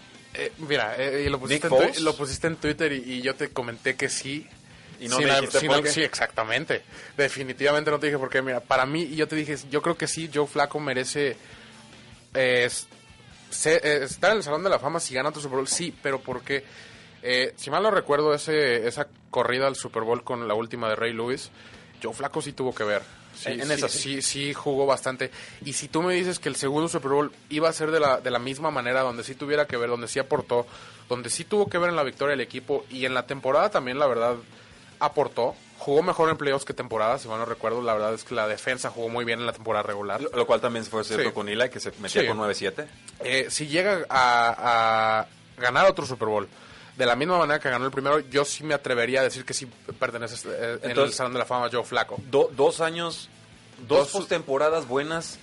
Mira, 0.60 0.96
lo, 1.27 1.39
pusiste 1.39 1.67
en 1.67 2.03
lo 2.03 2.15
pusiste 2.15 2.48
en 2.48 2.55
Twitter 2.58 2.91
y, 2.93 3.13
y 3.13 3.22
yo 3.22 3.36
te 3.36 3.50
comenté 3.50 3.96
que 3.96 4.10
sí. 4.10 4.48
Y 5.00 5.08
no 5.08 5.15
Sin 5.17 5.27
me 5.27 5.36
dijiste 5.36 5.65
por 5.67 5.81
qué. 5.81 5.89
Sí, 5.89 6.01
exactamente. 6.03 6.84
Definitivamente 7.17 7.89
no 7.89 8.00
te 8.00 8.08
dije 8.08 8.19
por 8.19 8.29
qué. 8.29 8.41
Mira, 8.41 8.60
para 8.60 8.86
mí, 8.86 9.03
y 9.03 9.15
yo 9.15 9.27
te 9.27 9.35
dije, 9.37 9.55
yo 9.72 9.81
creo 9.81 9.98
que 9.98 10.07
sí, 10.07 10.29
Joe 10.33 10.46
Flaco 10.46 10.79
merece 10.79 11.35
eh, 12.33 12.70
se- 13.50 13.77
eh, 13.77 14.03
estar 14.03 14.31
en 14.31 14.38
el 14.38 14.44
Salón 14.44 14.64
de 14.64 14.70
la 14.70 14.79
Fama 14.79 15.00
si 15.00 15.14
gana 15.14 15.29
otro 15.29 15.42
Super 15.42 15.57
Bowl. 15.57 15.68
Sí, 15.68 15.94
pero 16.01 16.20
porque, 16.20 16.64
eh, 17.24 17.53
si 17.57 17.70
mal 17.70 17.83
no 17.83 17.92
recuerdo, 17.92 18.33
ese, 18.33 18.88
esa 18.88 19.07
corrida 19.29 19.68
al 19.68 19.75
Super 19.75 20.03
Bowl 20.03 20.24
con 20.24 20.48
la 20.48 20.53
última 20.53 20.90
de 20.90 20.96
Ray 20.96 21.14
Lewis, 21.14 21.51
Joe 22.01 22.14
Flaco 22.14 22.42
sí 22.42 22.53
tuvo 22.53 22.74
que 22.74 22.83
ver. 22.83 23.01
Sí, 23.35 23.50
En- 23.51 23.66
sí, 23.68 23.74
esa 23.74 23.88
sí, 23.90 24.00
sí. 24.00 24.22
sí 24.22 24.53
jugó 24.53 24.85
bastante. 24.85 25.31
Y 25.64 25.74
si 25.74 25.88
tú 25.88 26.01
me 26.01 26.14
dices 26.14 26.40
que 26.40 26.50
el 26.50 26.55
segundo 26.55 26.88
Super 26.90 27.12
Bowl 27.12 27.31
iba 27.50 27.70
a 27.70 27.74
ser 27.74 27.92
de 27.92 28.00
la, 28.00 28.20
de 28.20 28.31
la 28.31 28.40
misma 28.40 28.72
manera, 28.72 29.01
donde 29.01 29.24
sí 29.24 29.35
tuviera 29.35 29.66
que 29.68 29.77
ver, 29.77 29.90
donde 29.90 30.07
sí 30.07 30.20
aportó, 30.20 30.66
donde 31.07 31.29
sí 31.29 31.44
tuvo 31.46 31.70
que 31.70 31.77
ver 31.77 31.90
en 31.90 31.96
la 31.96 32.03
victoria 32.03 32.31
del 32.31 32.42
equipo 32.42 32.85
y 32.90 33.05
en 33.05 33.14
la 33.14 33.25
temporada 33.27 33.70
también, 33.70 34.00
la 34.00 34.07
verdad, 34.07 34.35
aportó. 35.00 35.55
Jugó 35.79 36.03
mejor 36.03 36.29
en 36.29 36.37
playoffs 36.37 36.65
que 36.65 36.74
temporada, 36.74 37.18
si 37.18 37.27
mal 37.27 37.39
no 37.39 37.46
recuerdo. 37.46 37.81
La 37.81 37.94
verdad 37.94 38.13
es 38.13 38.24
que 38.24 38.35
la 38.35 38.48
defensa 38.48 38.89
jugó 38.89 39.09
muy 39.09 39.25
bien 39.25 39.39
en 39.39 39.46
la 39.46 39.53
temporada 39.53 39.81
regular. 39.83 40.22
Lo, 40.22 40.29
lo 40.31 40.46
cual 40.46 40.61
también 40.61 40.85
fue 40.85 41.03
cierto 41.03 41.29
Sí. 41.29 41.33
con 41.33 41.48
Eli, 41.50 41.70
que 41.70 41.79
se 41.79 41.92
metía 42.00 42.22
Sí. 42.22 42.27
con 42.27 42.37
9-7. 42.37 42.85
Eh, 43.22 43.48
si 43.50 43.68
llega 43.68 44.05
a, 44.09 45.22
a 45.22 45.27
ganar 45.59 45.89
otro 45.89 46.05
Super 46.05 46.27
Bowl 46.27 46.48
de 46.98 47.05
la 47.05 47.15
misma 47.15 47.37
manera 47.39 47.59
que 47.59 47.70
ganó 47.70 47.85
el 47.85 47.92
primero, 47.92 48.20
yo 48.20 48.44
sí 48.46 48.63
me 48.65 48.74
atrevería 48.74 49.22
a 49.22 49.24
decir 49.24 49.46
que 49.46 49.53
sí 49.53 49.65
pertenece 49.98 50.35
eh, 50.50 50.79
en 50.83 50.92
el 51.00 51.13
Salón 51.13 51.31
de 51.33 51.39
la 51.39 51.46
Fama 51.46 51.70
Joe 51.72 51.83
Flaco. 51.85 52.18
Do- 52.29 52.51
dos 52.53 52.81
años, 52.81 53.29
dos, 53.87 54.00
Dos- 54.00 54.11
postemporadas 54.11 54.85
buenas, 54.85 55.39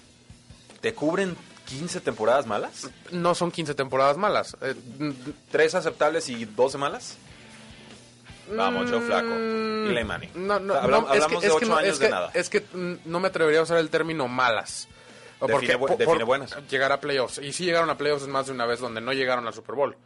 ¿te 0.82 0.92
cubren 0.92 1.34
15 1.66 2.00
temporadas 2.02 2.46
malas? 2.46 2.90
No 3.10 3.34
son 3.34 3.50
15 3.50 3.74
temporadas 3.74 4.18
malas. 4.18 4.54
Eh, 4.60 4.74
¿Tres 5.50 5.74
aceptables 5.74 6.28
y 6.28 6.44
12 6.44 6.76
malas? 6.78 7.16
Vamos, 8.50 8.90
Joe 8.90 9.00
Flaco. 9.00 9.28
Y 9.28 9.88
Eli 9.90 10.04
Manning. 10.04 10.30
Mm, 10.34 10.46
No, 10.46 10.58
no, 10.60 10.74
O 10.74 10.76
sea, 10.76 10.84
hablam- 10.84 10.90
no, 10.90 11.14
es 11.14 11.22
hablamos 11.22 11.28
que- 11.28 11.34
de 11.40 11.46
es 11.46 11.52
que 11.52 11.64
8 11.64 11.66
no- 11.66 11.76
años 11.76 11.92
es 11.92 11.98
de 11.98 12.04
que- 12.06 12.10
nada. 12.10 12.30
Es 12.34 12.48
que 12.50 12.60
mm, 12.72 12.94
no 13.04 13.20
me 13.20 13.28
atrevería 13.28 13.60
a 13.60 13.62
usar 13.62 13.78
el 13.78 13.90
término 13.90 14.28
malas. 14.28 14.88
O 15.38 15.46
Define 15.46 15.76
bu- 15.78 15.96
define 15.96 16.24
buenas. 16.24 16.56
Llegar 16.70 16.92
a 16.92 17.00
playoffs. 17.00 17.38
Y 17.38 17.52
sí 17.52 17.64
llegaron 17.66 17.90
a 17.90 17.98
playoffs 17.98 18.26
más 18.26 18.46
de 18.46 18.52
una 18.52 18.64
vez 18.66 18.80
donde 18.80 19.00
no 19.02 19.12
llegaron 19.12 19.46
al 19.46 19.52
Super 19.52 19.74
Bowl. 19.74 19.96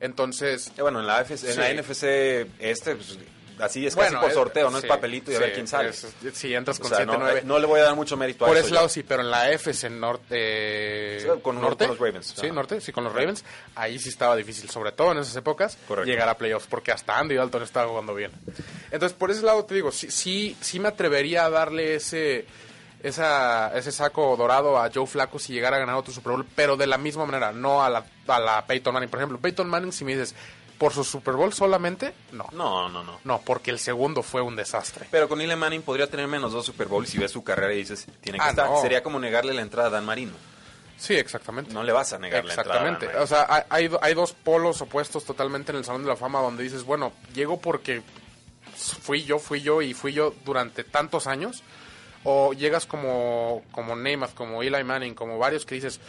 Entonces, 0.00 0.72
Eh, 0.76 0.82
bueno, 0.82 1.00
en 1.00 1.06
la, 1.06 1.20
FC, 1.22 1.46
en 1.48 1.52
Sí. 1.54 1.58
la 1.60 1.70
NFC 1.70 2.46
este, 2.58 2.94
pues, 2.96 3.18
así 3.60 3.86
es 3.86 3.94
bueno, 3.94 4.12
casi 4.12 4.22
por 4.22 4.30
eh, 4.30 4.34
sorteo, 4.34 4.70
no 4.70 4.78
sí, 4.80 4.86
es 4.86 4.88
papelito 4.88 5.30
y 5.30 5.34
a 5.34 5.38
sí, 5.38 5.44
ver 5.44 5.52
quién 5.54 5.66
sale. 5.68 5.90
es- 5.90 6.06
Si 6.32 6.54
entras 6.54 6.78
O 6.78 6.82
con 6.82 6.90
sea, 6.90 7.04
no, 7.06 7.14
7-9. 7.14 7.38
eh, 7.38 7.42
no 7.44 7.58
le 7.58 7.66
voy 7.66 7.80
a 7.80 7.84
dar 7.84 7.94
mucho 7.94 8.16
mérito 8.16 8.44
a 8.44 8.48
Por 8.48 8.56
eso. 8.56 8.66
ese 8.66 8.70
yo. 8.70 8.74
lado 8.76 8.88
sí, 8.88 9.02
pero 9.02 9.22
en 9.22 9.30
la 9.30 9.50
FC 9.50 9.88
norte... 9.90 11.20
Sí, 11.20 11.28
con- 11.42 11.60
norte, 11.60 11.86
con 11.86 11.96
los 11.96 11.98
Ravens. 11.98 12.26
Sí, 12.36 12.46
Ajá. 12.46 12.54
norte, 12.54 12.80
sí, 12.80 12.92
con 12.92 13.04
los 13.04 13.12
Ravens. 13.12 13.44
Ahí 13.74 13.98
sí 13.98 14.08
estaba 14.08 14.36
difícil, 14.36 14.68
sobre 14.70 14.92
todo 14.92 15.12
en 15.12 15.18
esas 15.18 15.36
épocas, 15.36 15.76
Correcto. 15.86 16.10
llegar 16.10 16.28
a 16.28 16.36
playoffs, 16.36 16.66
porque 16.68 16.92
hasta 16.92 17.18
Andy 17.18 17.34
Dalton 17.36 17.62
estaba 17.62 17.88
jugando 17.88 18.14
bien. 18.14 18.32
Entonces, 18.90 19.16
por 19.16 19.30
ese 19.30 19.42
lado 19.42 19.64
te 19.64 19.74
digo, 19.74 19.92
sí, 19.92 20.10
sí, 20.10 20.56
sí 20.60 20.80
me 20.80 20.88
atrevería 20.88 21.44
a 21.44 21.50
darle 21.50 21.94
ese, 21.96 22.46
esa, 23.02 23.76
ese 23.76 23.92
saco 23.92 24.36
dorado 24.36 24.78
a 24.78 24.90
Joe 24.92 25.06
Flacco 25.06 25.38
si 25.38 25.52
llegara 25.52 25.76
a 25.76 25.80
ganar 25.80 25.96
otro 25.96 26.12
Super 26.12 26.32
Bowl, 26.32 26.46
pero 26.54 26.76
de 26.76 26.86
la 26.86 26.98
misma 26.98 27.26
manera, 27.26 27.52
no 27.52 27.82
a 27.84 27.90
la, 27.90 28.04
a 28.26 28.38
la 28.40 28.66
Peyton 28.66 28.92
Manning. 28.94 29.10
Por 29.10 29.18
ejemplo, 29.20 29.38
Peyton 29.38 29.68
Manning, 29.68 29.92
si 29.92 30.04
me 30.04 30.12
dices, 30.12 30.34
por 30.78 30.92
su 30.92 31.04
Super 31.04 31.34
Bowl 31.34 31.52
solamente, 31.52 32.12
no. 32.32 32.46
No, 32.52 32.88
no, 32.88 33.02
no. 33.04 33.18
No, 33.24 33.40
porque 33.42 33.70
el 33.70 33.78
segundo 33.78 34.22
fue 34.22 34.42
un 34.42 34.56
desastre. 34.56 35.06
Pero 35.10 35.28
con 35.28 35.40
Eli 35.40 35.54
Manning 35.56 35.82
podría 35.82 36.08
tener 36.08 36.26
menos 36.26 36.52
dos 36.52 36.66
Super 36.66 36.88
Bowls 36.88 37.08
si 37.10 37.18
ves 37.18 37.30
su 37.30 37.42
carrera 37.44 37.72
y 37.72 37.78
dices, 37.78 38.06
tiene 38.20 38.38
que 38.38 38.44
Ah, 38.44 38.50
estar. 38.50 38.68
no. 38.70 38.80
Sería 38.80 39.02
como 39.02 39.18
negarle 39.18 39.54
la 39.54 39.62
entrada 39.62 39.88
a 39.88 39.90
Dan 39.92 40.04
Marino. 40.04 40.32
Sí, 40.96 41.14
exactamente. 41.14 41.72
No 41.72 41.82
le 41.82 41.92
vas 41.92 42.12
a 42.12 42.18
negar 42.18 42.44
la 42.44 42.54
entrada. 42.54 42.88
Exactamente. 42.88 43.16
O 43.18 43.26
sea, 43.26 43.46
hay, 43.48 43.62
hay, 43.68 43.88
do- 43.88 43.98
hay 44.02 44.14
dos 44.14 44.32
polos 44.32 44.80
opuestos 44.80 45.24
totalmente 45.24 45.72
en 45.72 45.78
el 45.78 45.84
Salón 45.84 46.02
de 46.02 46.08
la 46.08 46.16
Fama 46.16 46.40
donde 46.40 46.62
dices, 46.62 46.84
bueno, 46.84 47.12
llego 47.34 47.58
porque 47.60 48.02
fui 48.76 49.24
yo, 49.24 49.38
fui 49.38 49.60
yo 49.60 49.82
y 49.82 49.94
fui 49.94 50.12
yo 50.12 50.34
durante 50.44 50.84
tantos 50.84 51.26
años. 51.26 51.62
O 52.26 52.54
llegas 52.54 52.86
como, 52.86 53.62
como 53.70 53.94
Namath, 53.96 54.32
como 54.34 54.62
Eli 54.62 54.82
Manning, 54.82 55.14
como 55.14 55.36
varios 55.38 55.66
que 55.66 55.74
dices, 55.74 56.00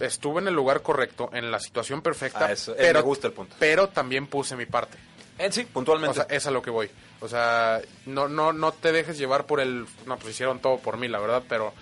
estuve 0.00 0.40
en 0.40 0.48
el 0.48 0.54
lugar 0.54 0.82
correcto, 0.82 1.30
en 1.32 1.50
la 1.50 1.60
situación 1.60 2.02
perfecta, 2.02 2.46
Ah, 2.46 2.52
eso, 2.52 2.72
eh, 2.72 2.76
pero, 2.78 3.00
me 3.00 3.04
gusta 3.04 3.26
el 3.28 3.32
punto. 3.32 3.54
pero 3.58 3.88
también 3.88 4.26
puse 4.26 4.56
mi 4.56 4.66
parte. 4.66 4.98
Eh, 5.38 5.50
sí, 5.50 5.62
O 5.62 5.72
puntualmente. 5.72 6.16
sea, 6.16 6.26
es 6.28 6.46
a 6.46 6.50
lo 6.50 6.62
que 6.62 6.70
voy. 6.70 6.90
O 7.20 7.28
sea, 7.28 7.80
no, 8.06 8.28
no, 8.28 8.52
no 8.52 8.72
te 8.72 8.92
dejes 8.92 9.18
llevar 9.18 9.46
por 9.46 9.60
el... 9.60 9.86
No, 10.06 10.16
pues 10.18 10.34
hicieron 10.34 10.60
todo 10.60 10.78
por 10.78 10.96
mí, 10.96 11.08
la 11.08 11.18
verdad, 11.18 11.42
pero 11.48 11.72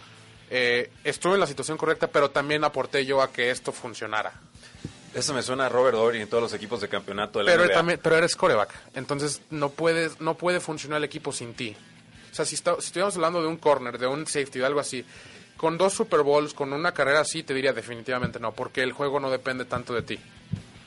eh, 0.51 0.91
estuve 1.05 1.35
en 1.35 1.41
la 1.41 1.47
situación 1.47 1.77
correcta, 1.77 2.07
pero 2.07 2.31
también 2.31 2.65
aporté 2.65 3.05
yo 3.05 3.21
a 3.23 3.33
que 3.33 3.51
esto 3.51 3.73
funcionara. 3.73 4.33
Eso 5.15 5.35
me 5.35 5.43
suena 5.43 5.67
a 5.67 5.69
Robert 5.69 5.95
Dory 5.97 6.23
en 6.23 6.29
todos 6.29 6.43
los 6.43 6.55
equipos 6.55 6.81
de 6.81 6.89
campeonato 6.89 7.39
de 7.39 7.45
la 7.45 7.51
Pero, 7.53 7.65
NBA. 7.65 7.75
también, 7.75 8.01
pero 8.03 8.17
eres 8.17 8.35
coreback, 8.35 8.71
entonces 8.95 9.43
no 9.51 9.69
puedes, 9.69 10.21
no 10.23 10.37
puede 10.39 10.59
funcionar 10.61 10.99
el 10.99 11.05
equipo 11.05 11.33
sin 11.33 11.53
ti. 11.53 11.77
O 12.31 12.35
sea, 12.35 12.47
si, 12.47 12.55
está- 12.55 12.77
si 12.77 12.87
estuviéramos 12.87 13.15
hablando 13.17 13.43
de 13.43 13.49
un 13.49 13.59
corner, 13.59 13.99
de 13.99 14.07
un 14.07 14.27
safety, 14.27 14.61
de 14.61 14.65
algo 14.65 14.81
así, 14.81 15.05
con 15.63 15.79
dos 15.79 15.93
Super 15.93 16.23
Bowls, 16.23 16.55
con 16.55 16.73
una 16.73 16.91
carrera 16.93 17.21
así, 17.21 17.45
te 17.45 17.55
diría 17.55 17.73
definitivamente 17.73 18.41
no, 18.41 18.51
porque 18.51 18.83
el 18.83 18.91
juego 18.91 19.21
no 19.21 19.31
depende 19.31 19.65
tanto 19.65 19.95
de 19.95 20.03
ti. 20.03 20.19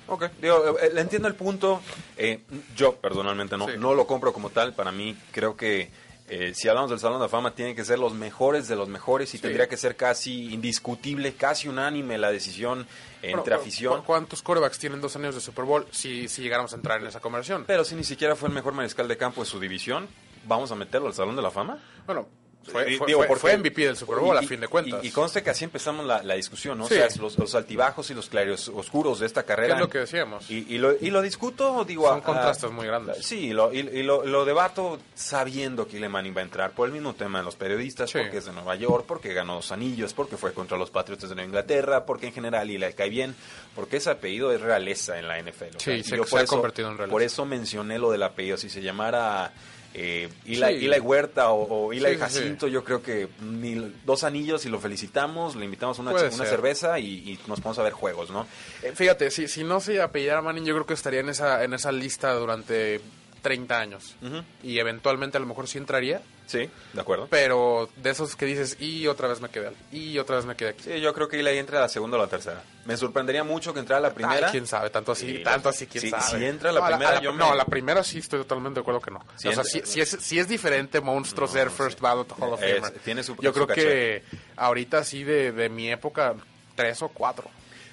Ok, 0.08 0.26
digo, 0.42 0.78
eh, 0.80 0.92
le 0.94 1.00
entiendo 1.00 1.30
el 1.30 1.34
punto. 1.36 1.82
Eh, 2.18 2.42
yo 2.76 2.98
personalmente 2.98 3.56
no, 3.58 3.68
Sí. 3.70 3.76
no 3.80 3.94
lo 3.94 4.06
compro 4.06 4.34
como 4.34 4.50
tal. 4.50 4.74
Para 4.74 4.92
mí 4.92 5.16
creo 5.32 5.56
que 5.56 5.90
Eh, 6.28 6.54
si 6.56 6.68
hablamos 6.68 6.90
del 6.90 7.00
Salón 7.00 7.20
de 7.20 7.26
la 7.26 7.30
Fama, 7.30 7.54
tienen 7.54 7.76
que 7.76 7.86
ser 7.86 8.00
los 8.00 8.16
mejores 8.16 8.68
de 8.68 8.76
los 8.76 8.90
mejores 8.90 9.32
y 9.36 9.38
tendría 9.38 9.70
que 9.70 9.78
ser 9.78 9.96
casi 9.96 10.52
indiscutible, 10.56 11.36
casi 11.36 11.68
unánime 11.68 12.18
la 12.18 12.32
decisión 12.32 12.88
entre 13.22 13.42
Bueno, 13.42 13.56
afición. 13.58 14.00
¿cu- 14.00 14.06
¿Cuántos 14.08 14.42
corebacks 14.42 14.80
tienen 14.80 15.02
dos 15.02 15.16
años 15.16 15.36
de 15.36 15.42
Super 15.42 15.66
Bowl 15.66 15.86
si, 15.92 16.28
si 16.28 16.42
llegáramos 16.42 16.74
a 16.74 16.78
entrar 16.78 17.00
en 17.00 17.06
esa 17.06 17.20
conversión? 17.20 17.64
Pero 17.68 17.84
si 17.86 17.94
ni 17.94 18.04
siquiera 18.04 18.36
fue 18.36 18.50
el 18.50 18.56
mejor 18.56 18.74
mariscal 18.74 19.08
de 19.08 19.18
campo 19.18 19.42
de 19.44 19.48
su 19.48 19.60
división, 19.60 20.08
¿vamos 20.48 20.72
a 20.72 20.76
meterlo 20.76 21.10
al 21.10 21.14
Salón 21.14 21.36
de 21.36 21.44
la 21.44 21.52
Fama? 21.52 21.78
Bueno, 22.08 22.28
fue, 22.66 22.98
fue- 22.98 23.08
digo, 23.08 23.20
fue- 23.20 23.28
porque- 23.28 23.42
fue 23.42 23.58
MVP 23.58 23.86
del 23.86 23.96
Super 23.98 24.18
Bowl, 24.18 24.36
y- 24.42 24.46
a 24.46 24.48
fin 24.48 24.60
de 24.60 24.68
cuentas. 24.68 25.04
Y, 25.04 25.08
y 25.08 25.12
conste 25.12 25.42
que 25.44 25.50
así 25.52 25.64
empezamos 25.64 26.06
la, 26.06 26.24
la 26.24 26.34
discusión, 26.36 26.78
¿no? 26.78 26.88
Sí. 26.88 26.96
O 26.96 26.98
sea, 27.10 27.22
los, 27.22 27.38
los 27.38 27.56
altibajos 27.56 28.10
y 28.10 28.14
los 28.14 28.28
claros 28.30 28.70
oscuros 28.70 29.20
de 29.20 29.26
esta 29.28 29.44
¿Qué 29.44 29.48
carrera. 29.48 29.76
es 29.76 29.80
lo 29.80 29.90
que 29.90 30.00
decíamos? 30.00 30.50
Y, 30.50 30.74
y 30.74 30.78
lo, 30.78 30.94
y 31.00 31.10
lo 31.12 31.22
discuto, 31.22 31.84
digo... 31.86 32.08
Son 32.08 32.22
contrastes 32.22 32.72
muy 32.72 32.86
grandes. 32.88 33.26
Sí, 33.26 33.54
lo, 33.54 33.72
y, 33.74 34.04
lo, 34.04 34.26
lo 34.26 34.46
debato 34.46 35.00
sabiendo 35.14 35.88
que 35.88 35.98
Eli 35.98 36.08
Manning 36.10 36.36
va 36.36 36.42
a 36.42 36.44
entrar 36.44 36.72
por 36.72 36.88
el 36.88 36.94
mismo 36.94 37.14
tema 37.16 37.40
de 37.40 37.46
los 37.46 37.56
periodistas, 37.56 38.10
Sí. 38.10 38.20
porque 38.20 38.38
es 38.38 38.46
de 38.46 38.52
Nueva 38.54 38.76
York, 38.76 39.06
porque 39.08 39.34
ganó 39.34 39.56
dos 39.56 39.72
anillos, 39.72 40.14
porque 40.14 40.38
fue 40.38 40.54
contra 40.54 40.78
los 40.78 40.90
Patriots 40.92 41.24
de 41.28 41.36
Nueva 41.36 41.46
Inglaterra, 41.48 42.06
porque 42.06 42.28
en 42.28 42.34
general 42.34 42.70
y 42.70 42.78
le 42.78 42.94
cae 42.94 43.10
bien, 43.10 43.36
porque 43.76 43.98
ese 43.98 44.10
apellido 44.10 44.52
es 44.52 44.62
realeza 44.62 45.18
en 45.20 45.28
la 45.28 45.40
NFL. 45.40 45.78
o 45.78 45.80
Sí, 45.80 46.04
sea, 46.04 46.04
se- 46.04 46.18
yo 46.18 46.24
se 46.26 46.30
por 46.32 46.40
ha 46.40 46.44
eso- 46.44 46.54
convertido 46.56 46.90
en 46.92 46.98
realeza. 46.98 47.12
Por 47.12 47.22
eso 47.22 47.46
mencioné 47.46 48.00
lo 48.00 48.12
del 48.12 48.24
apellido, 48.24 48.58
si 48.58 48.70
se 48.70 48.82
llamara... 48.82 49.52
Eh, 49.98 50.28
Eli, 50.46 50.56
Sí. 50.58 50.86
Eli 50.88 51.00
Huerta 51.00 51.52
o, 51.52 51.64
o 51.88 51.94
Eli 51.94 52.02
Sí. 52.16 52.18
Jacinto, 52.18 52.68
yo 52.68 52.84
creo 52.84 53.02
que 53.02 53.30
ni 53.42 53.76
dos 54.06 54.26
anillos 54.26 54.66
y 54.66 54.70
lo 54.70 54.80
felicitamos, 54.82 55.56
le 55.56 55.64
invitamos 55.64 55.98
a 56.00 56.02
una, 56.02 56.12
una 56.12 56.30
cerveza 56.46 57.00
y, 57.00 57.06
y 57.32 57.40
nos 57.48 57.62
vamos 57.62 57.80
a 57.80 57.84
ver 57.84 57.94
juegos, 57.94 58.30
¿no? 58.30 58.46
Eh, 58.84 58.92
Fíjate, 58.94 59.32
si, 59.32 59.48
si 59.48 59.64
no 59.64 59.80
se 59.80 60.02
apellidara 60.02 60.42
Manning, 60.42 60.66
yo 60.66 60.74
creo 60.74 60.86
que 60.86 60.96
estaría 60.96 61.22
en 61.22 61.30
esa, 61.30 61.64
en 61.64 61.74
esa 61.74 61.94
lista 61.94 62.34
durante 62.34 63.00
30 63.46 63.80
años. 63.80 64.16
Y 64.64 64.80
eventualmente 64.80 65.38
a 65.38 65.40
lo 65.40 65.46
mejor 65.46 65.68
sí 65.68 65.78
entraría, 65.78 66.20
Sí, 66.48 66.68
de 66.94 67.02
acuerdo. 67.02 67.28
pero 67.30 67.90
de 67.96 68.10
esos 68.10 68.36
que 68.36 68.46
dices, 68.48 68.76
y 68.82 69.06
otra 69.06 69.28
vez 69.28 69.40
me 69.40 69.50
quedé, 69.50 69.72
y 69.92 70.18
otra 70.18 70.38
vez 70.38 70.46
me 70.46 70.56
quedé 70.56 70.70
aquí. 70.70 70.84
Sí, 70.84 71.00
yo 71.00 71.14
creo 71.14 71.28
que 71.28 71.40
Eli 71.40 71.58
entra 71.60 71.78
a 71.78 71.82
la 71.82 71.90
segunda 71.90 72.18
o 72.18 72.20
la 72.20 72.26
tercera. 72.28 72.64
Me 72.86 72.98
sorprendería 72.98 73.44
mucho 73.44 73.72
que 73.72 73.80
entrara 73.82 74.00
a 74.00 74.10
la 74.10 74.16
primera. 74.16 74.48
Ay, 74.48 74.52
quién 74.52 74.66
sabe, 74.66 74.90
tanto 74.90 75.12
así, 75.12 75.38
Sí, 75.38 75.44
tanto 75.44 75.70
así, 75.70 75.86
quién 75.86 76.10
sabe. 76.10 76.24
si 76.40 76.44
entra 76.46 76.72
la 76.72 76.80
No, 76.80 76.88
primera, 76.88 77.10
a 77.12 77.14
la, 77.16 77.22
yo 77.22 77.32
No, 77.34 77.52
me- 77.52 77.56
la 77.56 77.66
primera 77.66 78.04
sí 78.04 78.18
estoy 78.18 78.40
totalmente 78.40 78.80
de 78.80 78.82
acuerdo 78.82 79.00
que 79.02 79.12
no. 79.12 79.24
Si 79.36 79.48
o 79.48 79.54
sea, 79.54 79.64
si, 79.64 79.82
si 79.86 80.02
es, 80.02 80.10
si 80.20 80.40
es 80.40 80.48
diferente, 80.48 81.00
monstruo 81.02 81.48
ser 81.48 81.70
first 81.70 82.00
ballot 82.00 82.32
Hall 82.40 82.54
of 82.54 82.64
Es- 82.64 82.80
Famer. 82.82 83.00
tiene 83.00 83.22
su- 83.24 83.36
Yo 83.38 83.54
su 83.54 83.54
creo 83.54 83.68
que 83.68 84.24
ahorita 84.58 85.04
sí 85.04 85.24
de, 85.24 85.52
de 85.52 85.70
mi 85.70 85.92
época, 85.92 86.34
tres 86.76 87.00
o 87.04 87.10
cuatro. 87.10 87.50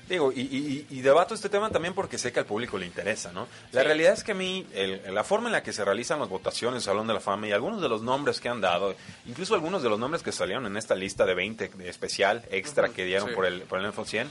Digo, 0.08 0.32
y, 0.32 0.40
y- 0.40 0.86
y 0.90 1.00
debato 1.00 1.32
este 1.34 1.48
tema 1.48 1.70
también 1.70 1.94
porque 1.94 2.18
sé 2.18 2.32
que 2.32 2.40
al 2.40 2.44
público 2.46 2.76
le 2.76 2.84
interesa, 2.86 3.32
¿no? 3.32 3.46
La 3.70 3.82
realidad 3.82 4.12
es 4.12 4.22
que 4.24 4.32
a 4.32 4.34
mí, 4.34 4.66
el- 4.74 5.00
la 5.14 5.24
forma 5.24 5.48
en 5.48 5.52
la 5.52 5.62
que 5.62 5.72
se 5.72 5.84
realizan 5.84 6.18
las 6.18 6.28
votaciones 6.28 6.78
en 6.78 6.84
Salón 6.84 7.06
de 7.06 7.14
la 7.14 7.20
Fama 7.20 7.46
y 7.48 7.52
algunos 7.52 7.80
de 7.80 7.88
los 7.88 8.02
nombres 8.02 8.40
que 8.40 8.48
han 8.48 8.60
dado, 8.60 8.94
incluso 9.26 9.54
algunos 9.54 9.82
de 9.82 9.88
los 9.88 9.98
nombres 9.98 10.22
que 10.22 10.32
salieron 10.32 10.66
en 10.66 10.76
esta 10.76 10.94
lista 10.94 11.24
de 11.24 11.34
20 11.34 11.68
de 11.68 11.88
especial 11.88 12.44
extra 12.50 12.88
que 12.90 13.04
dieron 13.04 13.28
sí. 13.30 13.34
por 13.34 13.46
el, 13.46 13.62
por 13.62 13.78
el 13.78 13.86
NFL 13.86 14.04
100, 14.04 14.30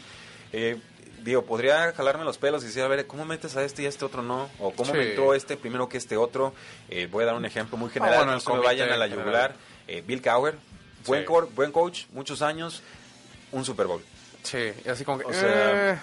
eh, 0.54 0.78
digo, 1.24 1.46
podría 1.46 1.94
jalarme 1.94 2.26
los 2.26 2.38
pelos 2.38 2.64
y 2.64 2.68
decir, 2.68 2.84
a 2.84 2.88
ver, 2.88 3.08
¿cómo 3.08 3.26
metes 3.26 3.56
a 3.56 3.64
este 3.64 3.84
y 3.84 3.86
a 3.86 3.90
este 3.90 4.06
otro 4.06 4.22
no? 4.22 4.50
O 4.60 4.72
¿cómo 4.72 4.92
Sí. 4.92 4.98
me 4.98 5.10
entró 5.10 5.34
este 5.34 5.56
primero 5.58 5.88
que 5.88 5.98
este 5.98 6.18
otro? 6.18 6.54
Eh, 6.90 7.08
voy 7.10 7.24
a 7.24 7.28
dar 7.28 7.36
un 7.36 7.46
ejemplo 7.46 7.78
muy 7.78 7.90
general, 7.90 8.18
bueno, 8.18 8.32
no 8.32 8.38
el 8.38 8.42
se 8.42 8.50
me 8.50 8.52
comité 8.58 8.68
vayan 8.68 8.90
a 8.92 8.98
la 8.98 9.06
general. 9.08 9.26
yugular. 9.26 9.56
Eh, 9.88 10.04
Bill 10.06 10.22
Cowher, 10.22 10.56
buen, 11.08 11.24
cor- 11.26 11.50
buen 11.56 11.72
coach, 11.72 12.04
muchos 12.12 12.42
años, 12.42 12.84
un 13.52 13.64
Super 13.66 13.88
Bowl. 13.88 14.04
Sí, 14.44 14.72
y 14.86 14.90
así 14.90 15.04
como 15.06 15.20
que... 15.20 15.26
O 15.26 15.34
sea, 15.34 15.94
eh, 15.94 16.00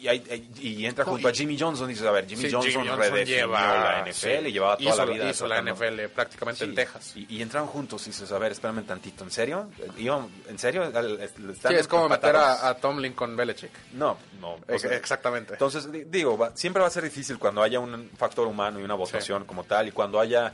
y, 0.00 0.08
hay- 0.08 0.50
y- 0.60 0.68
y 0.82 0.86
entra 0.86 1.02
No, 1.04 1.12
junto 1.12 1.28
y- 1.28 1.30
a 1.30 1.34
Jimmy 1.34 1.58
Johnson. 1.58 1.88
Dices, 1.88 2.06
a 2.06 2.10
ver, 2.10 2.26
Jimmy 2.28 2.42
sí, 2.42 2.50
Johnson, 2.52 2.82
Jimmy 2.84 2.88
redefinió 2.96 3.46
la 3.48 4.04
NFL 4.06 4.12
sí, 4.12 4.28
y 4.48 4.52
llevaba 4.52 4.76
toda 4.76 4.90
hizo, 4.90 5.06
la 5.06 5.12
vida. 5.12 5.30
Hizo 5.30 5.46
la 5.46 5.58
NFL 5.62 6.08
prácticamente 6.14 6.58
Sí, 6.58 6.64
en 6.70 6.74
Texas. 6.74 7.12
Y, 7.16 7.36
y 7.36 7.42
entraron 7.42 7.68
juntos 7.68 8.02
y 8.06 8.10
dices, 8.10 8.30
a 8.30 8.38
ver, 8.38 8.52
espérame 8.52 8.84
tantito, 8.84 9.24
¿en 9.24 9.30
serio? 9.30 9.70
¿Iban- 9.96 10.28
¿En 10.48 10.58
serio? 10.58 10.82
¿Al- 10.94 11.20
están 11.22 11.72
Sí, 11.72 11.78
es 11.78 11.88
como 11.88 12.08
meter 12.10 12.30
empatados? 12.30 12.62
a, 12.64 12.68
a 12.68 12.74
Tomlin 12.76 13.14
con 13.14 13.34
Belichick. 13.34 13.70
No, 13.94 14.18
no. 14.40 14.50
o 14.54 14.58
Ex- 14.68 14.82
sea, 14.82 14.94
Exactamente. 14.94 15.54
Entonces, 15.54 15.90
di- 15.90 16.04
digo, 16.04 16.36
va- 16.36 16.54
siempre 16.54 16.82
va 16.82 16.88
a 16.88 16.90
ser 16.90 17.04
difícil 17.04 17.38
cuando 17.38 17.62
haya 17.62 17.80
un 17.80 18.10
factor 18.18 18.46
humano 18.46 18.80
y 18.80 18.82
una 18.82 18.94
votación 18.94 19.46
como 19.46 19.64
tal, 19.64 19.88
y 19.88 19.92
cuando 19.92 20.20
haya 20.20 20.52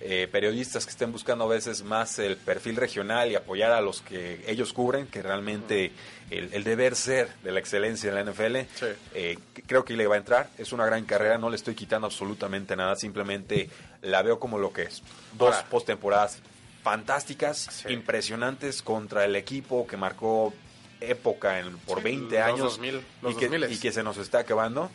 eh, 0.00 0.28
periodistas 0.30 0.84
que 0.86 0.90
estén 0.90 1.10
buscando 1.12 1.44
a 1.44 1.48
veces 1.48 1.82
más 1.82 2.18
el 2.18 2.36
perfil 2.36 2.76
regional 2.76 3.30
y 3.30 3.34
apoyar 3.34 3.72
a 3.72 3.80
los 3.80 4.00
que 4.00 4.44
ellos 4.46 4.72
cubren, 4.72 5.06
que 5.08 5.22
realmente 5.22 5.90
el, 6.30 6.52
el 6.52 6.62
deber 6.64 6.94
ser 6.94 7.28
de 7.42 7.50
la 7.52 7.58
excelencia 7.60 8.08
en 8.10 8.14
la 8.14 8.22
NFL, 8.30 8.56
Sí. 8.76 8.86
eh, 9.14 9.38
creo 9.66 9.84
que 9.84 9.96
le 9.96 10.06
va 10.06 10.14
a 10.14 10.18
entrar. 10.18 10.50
Es 10.58 10.72
una 10.72 10.86
gran 10.86 11.04
carrera, 11.04 11.36
no 11.38 11.50
le 11.50 11.56
estoy 11.56 11.74
quitando 11.74 12.06
absolutamente 12.06 12.76
nada, 12.76 12.94
simplemente 12.96 13.68
la 14.02 14.22
veo 14.22 14.38
como 14.38 14.58
lo 14.58 14.72
que 14.72 14.82
es. 14.82 15.02
Dos 15.32 15.56
postemporadas 15.70 16.38
fantásticas, 16.84 17.68
Sí. 17.70 17.92
impresionantes 17.92 18.82
contra 18.82 19.24
el 19.24 19.34
equipo 19.36 19.86
que 19.86 19.96
marcó 19.96 20.54
época 21.00 21.60
en, 21.60 21.76
por 21.78 21.98
Sí, 21.98 22.04
20 22.04 22.36
los 22.38 22.44
años 22.46 22.60
2000, 22.60 23.00
los 23.22 23.32
y, 23.32 23.36
que, 23.36 23.50
2000s. 23.50 23.70
y 23.72 23.78
que 23.78 23.92
se 23.92 24.02
nos 24.02 24.16
está 24.16 24.38
acabando 24.40 24.90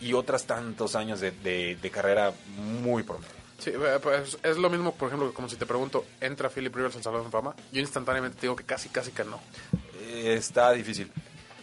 y 0.00 0.12
otras 0.14 0.44
tantos 0.46 0.94
años 0.96 1.20
de, 1.20 1.30
de- 1.30 1.76
de 1.80 1.90
carrera 1.90 2.32
muy 2.82 3.02
promedio. 3.02 3.39
Sí, 3.60 3.70
eh, 3.70 3.98
pues 4.02 4.38
es 4.42 4.56
lo 4.56 4.70
mismo, 4.70 4.94
por 4.94 5.08
ejemplo, 5.08 5.32
como 5.34 5.48
si 5.48 5.56
te 5.56 5.66
pregunto, 5.66 6.06
¿entra 6.20 6.48
Philip 6.48 6.74
Rivers 6.74 6.96
al 6.96 7.02
Salón 7.02 7.24
de 7.24 7.30
Fama? 7.30 7.54
Yo 7.70 7.80
instantáneamente 7.80 8.36
te 8.36 8.42
digo 8.42 8.56
que 8.56 8.64
casi, 8.64 8.88
casi 8.88 9.12
que 9.12 9.22
no. 9.22 9.38
Eh, 10.00 10.34
está 10.38 10.72
difícil. 10.72 11.12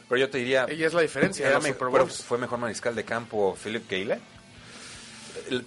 Pero 0.08 0.20
yo 0.20 0.30
te 0.30 0.38
diría... 0.38 0.68
Y 0.72 0.84
es 0.84 0.94
la 0.94 1.02
diferencia 1.02 1.48
era 1.48 1.60
pero 1.60 1.92
Bowls. 1.92 2.24
¿Fue 2.24 2.38
mejor 2.38 2.60
mariscal 2.60 2.96
de 2.96 3.04
campo 3.04 3.58
Philip 3.62 3.90
Gayle? 3.90 4.20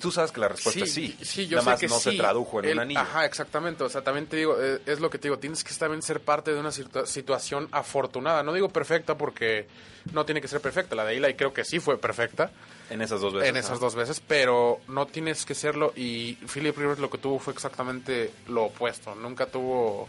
Tú 0.01 0.11
sabes 0.13 0.33
que 0.33 0.41
la 0.41 0.49
respuesta 0.49 0.85
es 0.85 0.93
sí. 0.93 1.17
sí, 1.23 1.47
yo 1.47 1.59
Nada 1.59 1.63
sé 1.65 1.71
más 1.71 1.81
que 1.81 1.89
no 1.89 1.99
sí. 1.99 2.11
se 2.13 2.17
tradujo 2.17 2.59
en 2.61 2.65
El- 2.67 2.73
un 2.75 2.79
anillo. 2.81 3.01
Ajá, 3.01 3.25
exactamente. 3.27 3.83
O 3.85 3.89
sea, 3.89 4.03
también 4.03 4.27
te 4.27 4.37
digo, 4.37 4.57
eh, 4.61 4.81
es 4.87 5.01
lo 5.01 5.11
que 5.11 5.19
te 5.19 5.29
digo, 5.29 5.39
tienes 5.39 5.65
que 5.65 5.75
también 5.75 6.03
ser 6.03 6.21
parte 6.21 6.53
de 6.53 6.61
una 6.61 6.71
situa- 6.71 7.07
situación 7.07 7.69
afortunada. 7.73 8.43
No 8.43 8.53
digo 8.53 8.69
perfecta 8.69 9.17
porque 9.17 9.67
no 10.13 10.25
tiene 10.25 10.41
que 10.41 10.49
ser 10.49 10.61
perfecta. 10.61 10.95
La 10.95 11.05
de 11.05 11.17
Eli 11.17 11.35
creo 11.35 11.53
que 11.53 11.65
sí 11.65 11.79
fue 11.81 11.99
perfecta 11.99 12.51
En 12.91 13.03
esas 13.03 13.21
dos 13.21 13.33
veces. 13.35 13.49
en 13.51 13.57
esas 13.57 13.73
¿no? 13.73 13.79
dos 13.81 13.95
veces, 13.95 14.21
pero 14.27 14.81
no 14.89 15.07
tienes 15.07 15.45
que 15.45 15.55
serlo. 15.55 15.93
Y 15.97 16.35
Philip 16.53 16.77
Rivers 16.77 16.99
lo 17.01 17.11
que 17.11 17.19
tuvo 17.19 17.39
fue 17.39 17.53
exactamente 17.53 18.31
lo 18.49 18.65
opuesto. 18.65 19.15
Nunca 19.15 19.47
tuvo. 19.47 20.09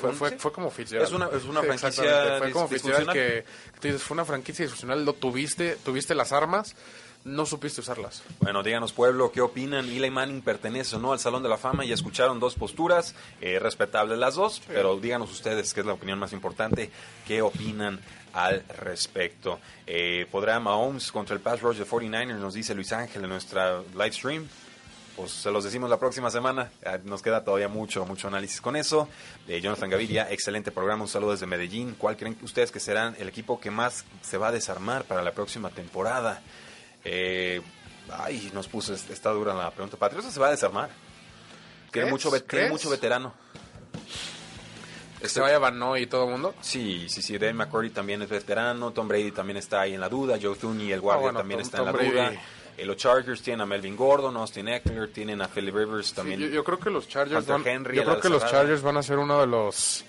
Fue, 0.00 0.12
fue, 0.14 0.30
sí. 0.30 0.36
fue 0.38 0.50
como 0.50 0.70
Fitzgerald. 0.70 1.06
Es 1.08 1.12
una- 1.14 1.26
es 1.26 1.44
una 1.44 1.60
Sí, 1.60 1.66
franquicia. 1.66 2.38
Fue 2.38 2.50
como 2.52 2.68
Fitzgerald 2.68 3.12
que 3.12 3.44
tú 3.80 3.88
dices, 3.88 4.02
fue 4.02 4.14
una 4.14 4.24
franquicia 4.24 4.64
disfuncional. 4.64 5.04
Lo 5.04 5.12
tuviste, 5.12 5.76
tuviste 5.84 6.14
las 6.14 6.32
armas, 6.32 6.74
no 7.24 7.46
supiste 7.46 7.80
usarlas. 7.80 8.22
Bueno, 8.40 8.62
díganos 8.62 8.92
pueblo, 8.92 9.30
¿qué 9.30 9.40
opinan? 9.40 9.86
Eli 9.88 10.10
Manning 10.10 10.42
pertenece 10.42 10.96
o 10.96 10.98
no 10.98 11.12
al 11.12 11.18
Salón 11.18 11.42
de 11.42 11.48
la 11.48 11.58
Fama. 11.58 11.84
Ya 11.84 11.94
escucharon 11.94 12.40
dos 12.40 12.54
posturas, 12.54 13.14
eh, 13.40 13.58
respetables 13.58 14.18
las 14.18 14.34
dos, 14.36 14.62
pero 14.66 14.98
díganos 14.98 15.30
ustedes, 15.30 15.74
que 15.74 15.80
es 15.80 15.86
la 15.86 15.92
opinión 15.92 16.18
más 16.18 16.32
importante, 16.32 16.90
¿qué 17.26 17.42
opinan 17.42 18.00
al 18.32 18.64
respecto? 18.68 19.60
Eh, 19.86 20.26
¿Podrá 20.30 20.58
Mahomes 20.60 21.12
contra 21.12 21.34
el 21.34 21.42
pass 21.42 21.60
rush 21.60 21.76
de 21.78 21.86
49ers? 21.86 22.38
Nos 22.38 22.54
dice 22.54 22.74
Luis 22.74 22.92
Ángel 22.92 23.22
en 23.24 23.30
nuestra 23.30 23.80
live 23.92 24.12
stream. 24.12 24.48
Pues 25.16 25.32
se 25.32 25.50
los 25.50 25.64
decimos 25.64 25.90
la 25.90 25.98
próxima 25.98 26.30
semana. 26.30 26.70
Ah, 26.86 26.96
Nos 27.04 27.20
queda 27.20 27.44
todavía 27.44 27.68
mucho, 27.68 28.06
mucho 28.06 28.28
análisis 28.28 28.62
con 28.62 28.74
eso. 28.76 29.06
Eh, 29.48 29.60
Jonathan 29.60 29.90
Gaviria, 29.90 30.30
excelente 30.30 30.70
programa. 30.70 31.02
Un 31.02 31.08
saludo 31.08 31.32
desde 31.32 31.44
Medellín. 31.46 31.94
¿Cuál 31.98 32.16
creen 32.16 32.38
ustedes 32.42 32.70
que 32.70 32.80
serán 32.80 33.14
el 33.18 33.28
equipo 33.28 33.60
que 33.60 33.70
más 33.70 34.06
se 34.22 34.38
va 34.38 34.48
a 34.48 34.52
desarmar 34.52 35.04
para 35.04 35.22
la 35.22 35.32
próxima 35.32 35.68
temporada? 35.68 36.40
Eh, 37.04 37.60
ay, 38.12 38.50
nos 38.54 38.68
puso, 38.68 38.94
está 38.94 39.30
dura 39.30 39.54
la 39.54 39.70
pregunta. 39.70 39.96
Patriota 39.96 40.30
se 40.30 40.40
va 40.40 40.48
a 40.48 40.50
desarmar. 40.50 40.90
Tiene 41.90 42.10
mucho, 42.10 42.30
tiene 42.42 42.68
mucho 42.68 42.88
veterano. 42.90 43.32
Se 45.22 45.40
vaya 45.40 45.58
Vano 45.58 45.96
y 45.98 46.06
todo 46.06 46.24
el 46.24 46.30
mundo. 46.30 46.54
Sí, 46.62 47.06
sí, 47.08 47.20
sí. 47.20 47.36
Dave 47.36 47.52
McCurdy 47.52 47.90
también 47.90 48.22
es 48.22 48.28
veterano. 48.30 48.90
Tom 48.92 49.06
Brady 49.06 49.32
también 49.32 49.58
está 49.58 49.82
ahí 49.82 49.92
en 49.94 50.00
la 50.00 50.08
duda. 50.08 50.38
Joe 50.40 50.56
Thuney, 50.56 50.92
el 50.92 51.00
guardia, 51.00 51.18
Ah, 51.18 51.22
bueno, 51.24 51.38
también 51.40 51.58
Tom- 51.60 51.66
está 51.66 51.76
Tom 51.78 51.88
en 51.88 51.92
la 51.92 51.98
Brady. 51.98 52.10
duda. 52.36 52.42
Eh, 52.78 52.86
los 52.86 52.96
Chargers 52.96 53.42
tienen 53.42 53.60
a 53.60 53.66
Melvin 53.66 53.96
Gordon, 53.96 54.34
Austin 54.38 54.68
Eckler, 54.68 55.12
tienen 55.12 55.42
a 55.42 55.48
Philip 55.48 55.74
Rivers 55.74 56.06
Sí, 56.08 56.14
también. 56.14 56.40
yo, 56.40 56.46
yo 56.46 56.64
creo 56.64 56.78
que 56.80 56.88
los 56.88 57.06
Chargers 57.06 57.40
Hunter 57.46 57.52
van, 57.58 57.66
Henry, 57.68 57.96
yo 57.96 58.02
el 58.02 58.08
creo 58.08 58.20
que 58.22 58.28
los 58.30 58.40
cerrado. 58.40 58.58
Chargers 58.60 58.82
van 58.82 58.96
a 58.96 59.02
ser 59.02 59.18
uno 59.18 59.38
de 59.40 59.46
los 59.46 60.04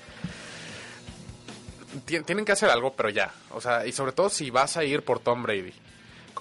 Tien- 2.06 2.24
tienen 2.26 2.46
que 2.46 2.54
hacer 2.54 2.70
algo, 2.70 2.94
pero 2.94 3.10
ya. 3.10 3.34
O 3.50 3.60
sea, 3.60 3.86
y 3.86 3.92
sobre 3.92 4.14
todo 4.14 4.30
si 4.30 4.50
vas 4.50 4.78
a 4.78 4.86
ir 4.86 5.04
por 5.04 5.20
Tom 5.20 5.44
Brady, 5.44 5.74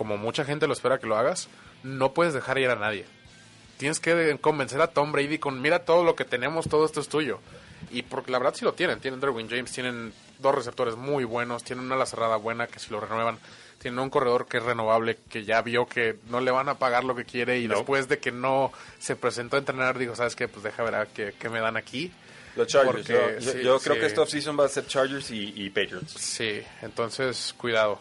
como 0.00 0.16
mucha 0.16 0.46
gente 0.46 0.66
lo 0.66 0.72
espera 0.72 0.98
que 0.98 1.06
lo 1.06 1.18
hagas, 1.18 1.48
no 1.82 2.14
puedes 2.14 2.32
dejar 2.32 2.56
ir 2.56 2.70
a 2.70 2.74
nadie. 2.74 3.04
Tienes 3.76 4.00
que 4.00 4.38
convencer 4.40 4.80
a 4.80 4.86
Tom 4.86 5.12
Brady 5.12 5.36
con, 5.36 5.60
mira 5.60 5.80
todo 5.84 6.04
lo 6.04 6.16
que 6.16 6.24
tenemos, 6.24 6.66
todo 6.70 6.86
esto 6.86 7.00
es 7.02 7.08
tuyo. 7.10 7.38
Y 7.90 8.00
porque 8.00 8.30
la 8.32 8.38
verdad 8.38 8.54
sí 8.54 8.64
lo 8.64 8.72
tienen. 8.72 8.98
Tienen 9.00 9.20
Derwin 9.20 9.50
James, 9.50 9.70
tienen 9.70 10.14
dos 10.38 10.54
receptores 10.54 10.96
muy 10.96 11.24
buenos, 11.24 11.64
tienen 11.64 11.84
una 11.84 11.96
ala 11.96 12.06
cerrada 12.06 12.36
buena 12.36 12.66
que 12.66 12.78
si 12.78 12.90
lo 12.90 12.98
renuevan, 12.98 13.38
tienen 13.78 13.98
un 14.00 14.08
corredor 14.08 14.46
que 14.48 14.56
es 14.56 14.62
renovable, 14.62 15.18
que 15.28 15.44
ya 15.44 15.60
vio 15.60 15.84
que 15.86 16.16
no 16.30 16.40
le 16.40 16.50
van 16.50 16.70
a 16.70 16.78
pagar 16.78 17.04
lo 17.04 17.14
que 17.14 17.26
quiere 17.26 17.58
y 17.58 17.68
No. 17.68 17.74
después 17.74 18.08
de 18.08 18.18
que 18.20 18.32
no 18.32 18.72
se 18.98 19.16
presentó 19.16 19.56
a 19.56 19.58
entrenar, 19.58 19.98
dijo, 19.98 20.16
¿sabes 20.16 20.34
qué? 20.34 20.48
Pues 20.48 20.62
deja 20.64 20.82
ver 20.82 20.94
a 20.94 21.04
qué, 21.04 21.34
qué 21.38 21.50
me 21.50 21.60
dan 21.60 21.76
aquí. 21.76 22.10
Los 22.56 22.68
Chargers. 22.68 22.96
Porque, 23.06 23.12
yo 23.12 23.38
yo- 23.38 23.52
sí, 23.52 23.58
yo 23.62 23.78
creo 23.80 23.94
sí. 23.96 24.00
que 24.00 24.06
esta 24.06 24.22
offseason 24.22 24.58
va 24.58 24.64
a 24.64 24.68
ser 24.70 24.86
Chargers 24.86 25.30
y, 25.30 25.52
y 25.62 25.68
Patriots. 25.68 26.14
Sí, 26.18 26.62
entonces 26.80 27.54
cuidado. 27.58 28.00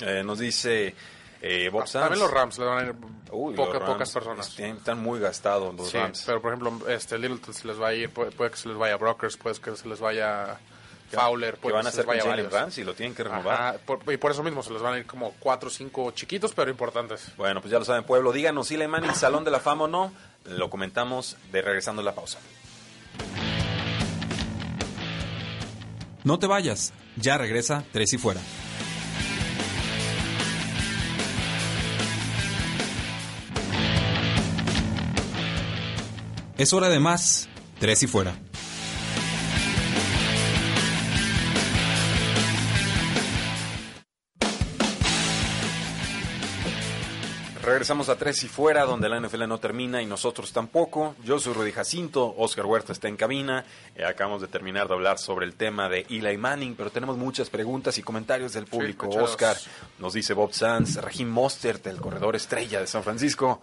Eh, 0.00 0.22
nos 0.24 0.38
dice 0.40 0.94
Eh, 1.40 1.68
Bob 1.70 1.88
También 1.90 2.18
los 2.20 2.30
Rams 2.30 2.58
le 2.58 2.64
van 2.64 2.78
a 2.78 2.88
ir 2.88 2.94
Uy, 3.30 3.54
poca- 3.54 3.78
Rams 3.78 3.92
pocas 3.92 4.10
personas. 4.12 4.48
están- 4.48 4.76
Están 4.76 4.98
muy 5.00 5.20
gastados 5.20 5.74
los 5.74 5.88
Sí, 5.90 5.96
Rams. 5.98 6.24
pero 6.26 6.42
por 6.42 6.52
ejemplo, 6.52 6.88
este 6.88 7.16
Littleton 7.18 7.54
se 7.54 7.66
les 7.68 7.80
va 7.80 7.88
a 7.88 7.94
ir, 7.94 8.10
puede, 8.10 8.30
puede 8.32 8.50
que 8.50 8.56
se 8.56 8.68
les 8.68 8.76
vaya 8.76 8.96
Brokers, 8.96 9.36
puede 9.36 9.56
que 9.60 9.76
se 9.76 9.86
les 9.88 10.00
vaya 10.00 10.58
Fowler, 11.10 11.54
¿Qué 11.54 11.60
puede 11.60 11.74
van 11.76 11.86
a 11.86 11.90
que 11.90 11.94
se 11.94 12.00
hacer 12.02 12.16
les 12.16 12.26
vaya. 12.26 12.48
Ramsey? 12.50 12.84
Lo 12.84 12.92
tienen 12.94 13.14
que 13.14 13.22
renovar. 13.24 13.54
Ajá, 13.60 13.78
por- 13.86 14.00
y 14.12 14.16
por 14.16 14.30
eso 14.32 14.42
mismo 14.42 14.62
se 14.62 14.72
les 14.72 14.82
van 14.82 14.94
a 14.94 14.98
ir 14.98 15.06
como 15.06 15.32
cuatro 15.38 15.68
o 15.68 15.70
cinco 15.72 16.10
chiquitos, 16.10 16.52
pero 16.52 16.70
importantes. 16.70 17.28
Bueno, 17.36 17.60
pues 17.60 17.70
ya 17.70 17.78
lo 17.78 17.84
saben, 17.84 18.04
pueblo. 18.04 18.32
Díganos 18.32 18.66
si 18.68 18.76
le 18.76 18.88
Manning, 18.88 19.14
Salón 19.14 19.44
de 19.44 19.50
la 19.50 19.60
Fama 19.60 19.84
o 19.84 19.88
no. 19.88 20.12
Lo 20.44 20.68
comentamos 20.70 21.36
de 21.52 21.62
regresando 21.62 22.02
a 22.02 22.04
la 22.04 22.14
pausa. 22.14 22.38
No 26.24 26.38
te 26.38 26.46
vayas, 26.46 26.92
ya 27.16 27.38
regresa 27.38 27.84
Tres 27.92 28.12
y 28.12 28.18
Fuera. 28.18 28.40
Es 36.58 36.72
hora 36.72 36.88
de 36.88 36.98
más, 36.98 37.48
Tres 37.78 38.02
y 38.02 38.08
Fuera. 38.08 38.36
Regresamos 47.78 48.08
a 48.08 48.16
Tres 48.16 48.42
y 48.42 48.48
Fuera, 48.48 48.84
donde 48.84 49.08
la 49.08 49.20
NFL 49.20 49.46
no 49.46 49.60
termina 49.60 50.02
y 50.02 50.06
nosotros 50.06 50.52
tampoco. 50.52 51.14
Yo 51.22 51.38
soy 51.38 51.52
Rudy 51.52 51.70
Jacinto, 51.70 52.34
Oscar 52.36 52.66
Huerta 52.66 52.92
está 52.92 53.06
en 53.06 53.16
cabina. 53.16 53.64
Eh, 53.94 54.04
acabamos 54.04 54.40
de 54.40 54.48
terminar 54.48 54.88
de 54.88 54.94
hablar 54.94 55.20
sobre 55.20 55.46
el 55.46 55.54
tema 55.54 55.88
de 55.88 56.04
Eli 56.10 56.36
Manning, 56.36 56.74
pero 56.74 56.90
tenemos 56.90 57.16
muchas 57.16 57.50
preguntas 57.50 57.96
y 57.96 58.02
comentarios 58.02 58.52
del 58.52 58.66
público. 58.66 59.08
Oscar, 59.08 59.56
nos 60.00 60.12
dice 60.12 60.34
Bob 60.34 60.52
Sanz, 60.54 60.96
Raheem 60.96 61.28
Mostert, 61.28 61.86
el 61.86 62.00
corredor 62.00 62.34
estrella 62.34 62.80
de 62.80 62.88
San 62.88 63.04
Francisco, 63.04 63.60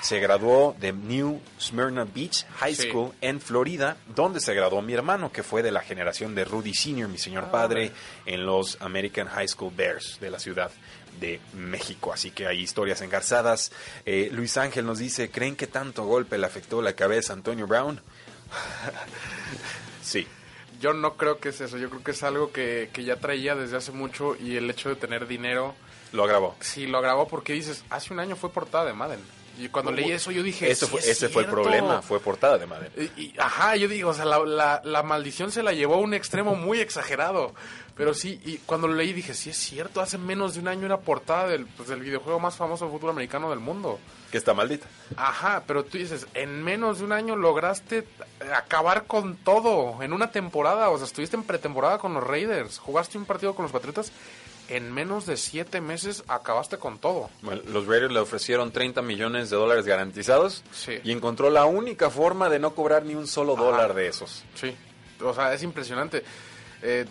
se 0.00 0.18
graduó 0.18 0.74
de 0.80 0.92
New 0.92 1.40
Smyrna 1.60 2.02
Beach 2.04 2.44
High 2.56 2.74
Sí. 2.74 2.88
School 2.88 3.12
en 3.20 3.40
Florida, 3.40 3.96
donde 4.12 4.40
se 4.40 4.54
graduó 4.54 4.82
mi 4.82 4.94
hermano, 4.94 5.30
que 5.30 5.44
fue 5.44 5.62
de 5.62 5.70
la 5.70 5.82
generación 5.82 6.34
de 6.34 6.44
Rudy 6.44 6.74
Sr., 6.74 7.06
mi 7.06 7.18
señor 7.18 7.52
padre, 7.52 7.92
en 8.26 8.44
los 8.44 8.76
American 8.82 9.28
High 9.28 9.46
School 9.46 9.72
Bears 9.76 10.18
de 10.20 10.30
la 10.32 10.40
ciudad 10.40 10.72
de 11.20 11.40
México. 11.54 12.12
Así 12.12 12.30
que 12.30 12.46
hay 12.46 12.60
historias 12.60 13.00
engarzadas. 13.02 13.72
Eh, 14.06 14.28
Luis 14.32 14.56
Ángel 14.56 14.86
nos 14.86 14.98
dice, 14.98 15.30
¿creen 15.30 15.56
que 15.56 15.66
tanto 15.66 16.04
golpe 16.04 16.38
le 16.38 16.46
afectó 16.46 16.82
la 16.82 16.94
cabeza 16.94 17.32
a 17.32 17.36
Antonio 17.36 17.66
Brown? 17.66 18.00
sí. 20.02 20.26
Yo 20.80 20.92
no 20.94 21.16
creo 21.16 21.38
que 21.38 21.50
es 21.50 21.60
eso, 21.60 21.78
yo 21.78 21.88
creo 21.90 22.02
que 22.02 22.10
es 22.10 22.22
algo 22.24 22.50
que, 22.50 22.90
que 22.92 23.04
ya 23.04 23.16
traía 23.16 23.54
desde 23.54 23.76
hace 23.76 23.92
mucho 23.92 24.34
y 24.36 24.56
el 24.56 24.68
hecho 24.68 24.88
de 24.88 24.96
tener 24.96 25.28
dinero, 25.28 25.76
Lo 26.12 26.24
agravó. 26.24 26.56
sí 26.58 26.86
lo 26.88 26.98
agravó 26.98 27.28
porque 27.28 27.52
dices, 27.52 27.84
hace 27.88 28.12
un 28.12 28.18
año 28.18 28.34
fue 28.34 28.50
portada 28.50 28.84
de 28.86 28.92
Madden. 28.92 29.20
Y 29.58 29.68
cuando 29.68 29.92
leí 29.92 30.10
eso 30.10 30.30
yo 30.32 30.42
dije, 30.42 30.68
Eso 30.70 30.86
"Sí 30.86 30.90
fue, 30.92 31.00
es 31.00 31.08
ese 31.08 31.28
fue 31.28 31.42
el 31.42 31.48
cierto". 31.50 31.62
problema, 31.62 32.00
fue 32.02 32.18
portada 32.20 32.56
de 32.58 32.66
madre. 32.66 32.90
Y, 32.96 33.22
y- 33.22 33.34
ajá, 33.38 33.76
yo 33.76 33.86
digo, 33.86 34.10
o 34.10 34.14
sea, 34.14 34.24
la, 34.24 34.38
la- 34.44 34.80
la 34.82 35.02
maldición 35.04 35.52
se 35.52 35.62
la 35.62 35.72
llevó 35.72 35.94
a 35.94 35.98
un 35.98 36.14
extremo 36.14 36.56
muy 36.56 36.80
exagerado. 36.80 37.54
Pero 37.96 38.14
sí, 38.14 38.40
y 38.44 38.56
cuando 38.58 38.88
lo 38.88 38.94
leí 38.94 39.12
dije, 39.12 39.34
sí 39.34 39.50
es 39.50 39.56
cierto, 39.56 40.00
hace 40.00 40.16
menos 40.18 40.54
de 40.54 40.60
un 40.60 40.68
año 40.68 40.86
era 40.86 41.00
portada 41.00 41.46
del, 41.48 41.66
pues, 41.66 41.88
del 41.88 42.00
videojuego 42.00 42.40
más 42.40 42.56
famoso 42.56 42.86
de 42.86 42.90
fútbol 42.90 43.10
americano 43.10 43.50
del 43.50 43.58
mundo. 43.60 43.98
Que 44.30 44.38
está 44.38 44.54
maldita. 44.54 44.86
Ajá, 45.16 45.62
pero 45.66 45.84
tú 45.84 45.98
dices, 45.98 46.26
en 46.32 46.62
menos 46.62 46.98
de 46.98 47.04
un 47.04 47.12
año 47.12 47.36
lograste 47.36 48.06
acabar 48.54 49.04
con 49.04 49.36
todo 49.36 50.02
en 50.02 50.12
una 50.14 50.30
temporada. 50.30 50.88
O 50.88 50.96
sea, 50.96 51.06
estuviste 51.06 51.36
en 51.36 51.42
pretemporada 51.44 51.98
con 51.98 52.14
los 52.14 52.24
Raiders, 52.26 52.78
jugaste 52.78 53.18
un 53.18 53.26
partido 53.26 53.54
con 53.54 53.64
los 53.64 53.72
Patriotas. 53.72 54.10
En 54.68 54.90
menos 54.90 55.26
de 55.26 55.36
siete 55.36 55.82
meses 55.82 56.22
acabaste 56.28 56.78
con 56.78 56.98
todo. 56.98 57.28
Bueno, 57.42 57.60
los 57.68 57.86
Raiders 57.86 58.12
le 58.12 58.20
ofrecieron 58.20 58.70
30 58.72 59.02
millones 59.02 59.50
de 59.50 59.56
dólares 59.56 59.84
garantizados 59.84 60.64
Sí. 60.72 60.98
y 61.04 61.12
encontró 61.12 61.50
la 61.50 61.66
única 61.66 62.08
forma 62.08 62.48
de 62.48 62.58
no 62.58 62.74
cobrar 62.74 63.04
ni 63.04 63.14
un 63.14 63.26
solo 63.26 63.52
Ajá. 63.54 63.62
dólar 63.64 63.92
de 63.94 64.06
esos. 64.06 64.44
Sí, 64.54 64.74
o 65.20 65.34
sea, 65.34 65.52
es 65.52 65.62
impresionante. 65.62 66.22
Eh, 66.80 67.04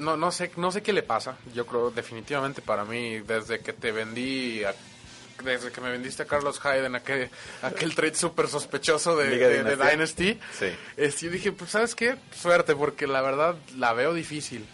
no, 0.00 0.16
no 0.16 0.32
sé, 0.32 0.50
no 0.56 0.72
sé 0.72 0.82
qué 0.82 0.92
le 0.92 1.02
pasa. 1.02 1.36
Yo 1.54 1.66
creo 1.66 1.90
definitivamente 1.90 2.60
para 2.62 2.84
mí 2.84 3.18
desde 3.20 3.60
que 3.60 3.72
te 3.72 3.92
vendí, 3.92 4.64
a- 4.64 4.74
desde 5.44 5.70
que 5.70 5.80
me 5.80 5.90
vendiste 5.90 6.22
a 6.22 6.26
Carlos 6.26 6.60
Hyde 6.60 6.86
en 6.86 6.94
aquel, 6.96 7.30
aquel 7.62 7.94
trade 7.94 8.14
súper 8.14 8.48
sospechoso 8.48 9.16
de. 9.16 9.62
Dynasty, 9.76 10.38
Sí. 10.58 10.66
este, 10.96 11.26
yo 11.26 11.30
dije, 11.32 11.52
pues 11.52 11.70
sabes 11.70 11.94
qué, 11.94 12.16
suerte 12.34 12.74
porque 12.74 13.06
la 13.06 13.22
verdad 13.22 13.56
la 13.76 13.92
veo 13.92 14.12
difícil. 14.12 14.66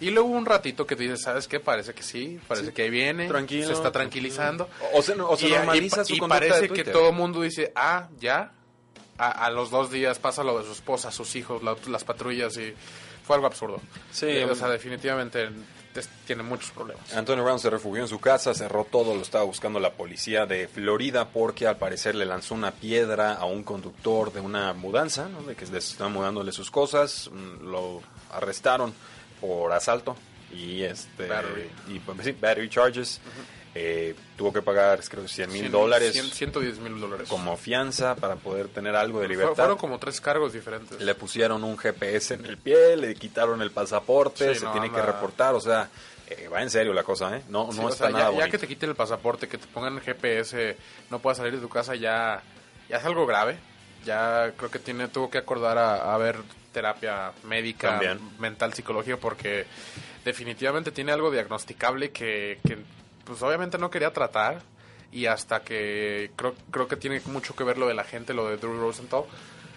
Y 0.00 0.10
luego 0.10 0.28
un 0.28 0.46
ratito 0.46 0.86
que 0.86 0.94
te 0.94 1.02
dices, 1.02 1.22
¿sabes 1.22 1.48
qué? 1.48 1.58
Parece 1.58 1.92
que 1.92 2.04
sí, 2.04 2.38
parece 2.46 2.72
que 2.72 2.82
ahí 2.82 2.90
viene, 2.90 3.26
Tranquilo, 3.26 3.66
se 3.66 3.72
está 3.72 3.90
tranquilizando. 3.90 4.68
O 4.92 5.02
se, 5.02 5.12
o 5.20 5.36
se 5.36 5.48
Y- 5.48 5.50
normaliza 5.52 6.02
y, 6.02 6.04
su 6.04 6.14
y 6.14 6.20
de 6.20 6.28
parece 6.28 6.68
que 6.68 6.84
todo 6.84 7.08
el 7.10 7.14
mundo 7.16 7.40
dice, 7.42 7.72
ah, 7.76 8.08
ya. 8.18 8.52
A, 9.20 9.46
a 9.46 9.50
los 9.50 9.70
dos 9.70 9.90
días 9.90 10.20
pasa 10.20 10.44
lo 10.44 10.56
de 10.60 10.64
su 10.64 10.70
esposa, 10.70 11.10
sus 11.10 11.34
hijos, 11.34 11.64
la- 11.64 11.76
las 11.88 12.04
patrullas 12.04 12.56
y 12.56 12.72
fue 13.28 13.36
algo 13.36 13.46
absurdo. 13.46 13.78
Sí, 14.10 14.26
Eh, 14.26 14.44
o 14.46 14.54
sea, 14.54 14.68
definitivamente 14.68 15.50
tiene 16.26 16.42
muchos 16.42 16.70
problemas. 16.70 17.12
Antonio 17.12 17.44
Brown 17.44 17.58
se 17.58 17.68
refugió 17.68 18.00
en 18.02 18.08
su 18.08 18.20
casa, 18.20 18.54
cerró 18.54 18.84
todo, 18.84 19.14
lo 19.14 19.20
estaba 19.20 19.44
buscando 19.44 19.78
la 19.80 19.92
policía 19.92 20.46
de 20.46 20.66
Florida 20.66 21.28
porque 21.28 21.66
al 21.66 21.76
parecer 21.76 22.14
le 22.14 22.24
lanzó 22.24 22.54
una 22.54 22.70
piedra 22.70 23.34
a 23.34 23.44
un 23.44 23.64
conductor 23.64 24.32
de 24.32 24.40
una 24.40 24.72
mudanza, 24.72 25.28
¿no? 25.28 25.42
de 25.42 25.54
que 25.56 25.66
les 25.66 25.90
estaban 25.90 26.14
mudándole 26.14 26.52
sus 26.52 26.70
cosas, 26.70 27.28
mm, 27.30 27.70
lo 27.70 28.00
arrestaron 28.32 28.94
por 29.42 29.72
asalto 29.72 30.16
y 30.50 30.82
este 30.82 31.26
Battery. 31.26 31.68
y 31.88 31.98
pues, 31.98 32.18
sí, 32.24 32.32
battery 32.32 32.70
charges. 32.70 33.20
Eh, 33.74 34.14
tuvo 34.36 34.52
que 34.52 34.62
pagar 34.62 34.98
creo 35.08 35.22
que 35.22 35.28
100 35.28 35.52
mil 35.52 35.70
dólares 35.70 36.14
cien- 36.16 36.30
110 36.32 36.78
mil 36.78 36.98
dólares. 37.00 37.28
como 37.28 37.56
fianza 37.56 38.16
para 38.16 38.36
poder 38.36 38.68
tener 38.68 38.96
algo 38.96 39.20
de 39.20 39.28
libertad. 39.28 39.54
fueron 39.54 39.76
como 39.76 39.98
tres 39.98 40.20
cargos 40.20 40.52
diferentes. 40.54 41.00
Le 41.00 41.14
pusieron 41.14 41.62
un 41.62 41.76
GPS 41.76 42.34
en 42.34 42.46
el 42.46 42.56
pie, 42.56 42.96
le 42.96 43.14
quitaron 43.14 43.60
el 43.62 43.70
pasaporte, 43.70 44.54
Sí, 44.54 44.60
se 44.60 44.64
no, 44.64 44.72
tiene 44.72 44.90
que 44.90 45.02
reportar, 45.02 45.54
o 45.54 45.60
sea, 45.60 45.88
eh, 46.28 46.48
va 46.48 46.62
en 46.62 46.70
serio 46.70 46.92
la 46.94 47.02
cosa, 47.04 47.36
¿eh? 47.36 47.42
No, 47.48 47.70
Sí, 47.70 47.78
no 47.80 47.88
está 47.90 48.06
sea, 48.06 48.10
nada 48.18 48.32
ya, 48.32 48.48
que 48.50 48.58
te 48.58 48.66
quiten 48.66 48.88
el 48.90 48.96
pasaporte, 48.96 49.48
que 49.48 49.58
te 49.58 49.66
pongan 49.66 50.00
GPS, 50.00 50.76
no 51.10 51.18
puedas 51.20 51.36
salir 51.38 51.52
de 51.54 51.60
tu 51.60 51.68
casa, 51.68 51.94
ya, 51.94 52.42
ya 52.88 52.96
es 52.96 53.04
algo 53.04 53.26
grave. 53.26 53.58
Ya 54.04 54.52
creo 54.56 54.70
que 54.70 54.78
tiene 54.78 55.08
tuvo 55.08 55.28
que 55.30 55.38
acordar 55.38 55.76
a, 55.76 56.14
a 56.14 56.18
ver 56.18 56.36
terapia 56.72 57.32
médica, 57.44 57.90
También. 57.90 58.18
mental, 58.38 58.72
psicología, 58.72 59.16
porque 59.18 59.66
definitivamente 60.24 60.90
tiene 60.92 61.12
algo 61.12 61.30
diagnosticable 61.30 62.10
que, 62.10 62.58
que, 62.66 62.78
pues 63.28 63.40
obviamente 63.42 63.78
no 63.78 63.90
quería 63.90 64.12
tratar 64.12 64.62
y 65.12 65.26
hasta 65.26 65.60
que 65.60 66.32
creo, 66.36 66.54
creo 66.70 66.88
que 66.88 66.96
tiene 66.96 67.20
mucho 67.26 67.54
que 67.54 67.62
ver 67.64 67.78
lo 67.78 67.86
de 67.86 67.94
la 67.94 68.04
gente, 68.04 68.34
lo 68.34 68.48
de 68.48 68.56
Drew 68.56 68.76
Rosenthal, 68.78 69.22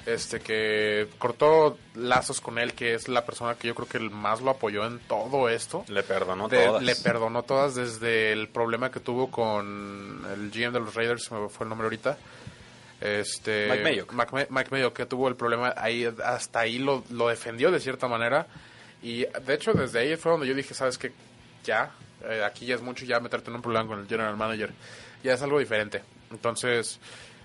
este 0.06 0.40
que 0.40 1.08
cortó 1.20 1.78
lazos 1.94 2.42
con 2.42 2.58
él, 2.58 2.74
que 2.74 2.96
es 2.96 3.08
la 3.08 3.24
persona 3.24 3.54
que 3.56 3.68
yo 3.68 3.76
creo 3.76 3.88
que 3.88 4.00
más 4.00 4.42
lo 4.42 4.50
apoyó 4.50 4.86
en 4.88 4.98
todo 5.00 5.48
esto. 5.48 5.86
Le 5.88 6.02
perdonó 6.02 6.48
De- 6.50 6.66
todas. 6.66 6.82
Le 6.84 6.96
perdonó 6.96 7.44
todas 7.44 7.76
desde 7.76 8.32
el 8.34 8.48
problema 8.50 8.90
que 8.90 9.00
tuvo 9.00 9.30
con 9.30 10.26
el 10.34 10.50
GM 10.50 10.72
de 10.74 10.80
los 10.80 10.96
Raiders, 10.96 11.26
se 11.26 11.36
me 11.36 11.48
fue 11.50 11.66
el 11.66 11.70
nombre 11.70 11.86
ahorita. 11.86 12.18
Este, 13.00 13.68
Mike 13.70 13.84
Mayock. 13.84 14.14
Mike, 14.14 14.48
Mike 14.52 14.70
Mayock, 14.72 14.94
que 14.96 15.06
tuvo 15.06 15.28
el 15.28 15.36
problema 15.36 15.74
ahí, 15.76 16.08
hasta 16.24 16.60
ahí 16.60 16.78
lo, 16.78 17.04
lo 17.10 17.28
defendió 17.30 17.72
de 17.72 17.80
cierta 17.80 18.08
manera. 18.08 18.48
Y 19.02 19.26
de 19.26 19.54
hecho, 19.54 19.74
desde 19.74 20.00
ahí 20.00 20.16
fue 20.18 20.32
donde 20.32 20.48
yo 20.48 20.54
dije, 20.54 20.74
¿sabes 20.74 20.98
qué? 20.98 21.12
Ya, 21.64 21.92
eh, 22.30 22.44
aquí 22.44 22.66
ya 22.66 22.76
es 22.76 22.82
mucho 22.82 23.06
ya 23.06 23.20
meterte 23.20 23.50
en 23.50 23.56
un 23.56 23.62
problema 23.62 23.88
con 23.88 24.00
el 24.00 24.08
general 24.08 24.36
manager. 24.38 24.72
Ya 25.24 25.34
es 25.34 25.42
algo 25.42 25.60
diferente. 25.60 26.02
Entonces, 26.32 27.00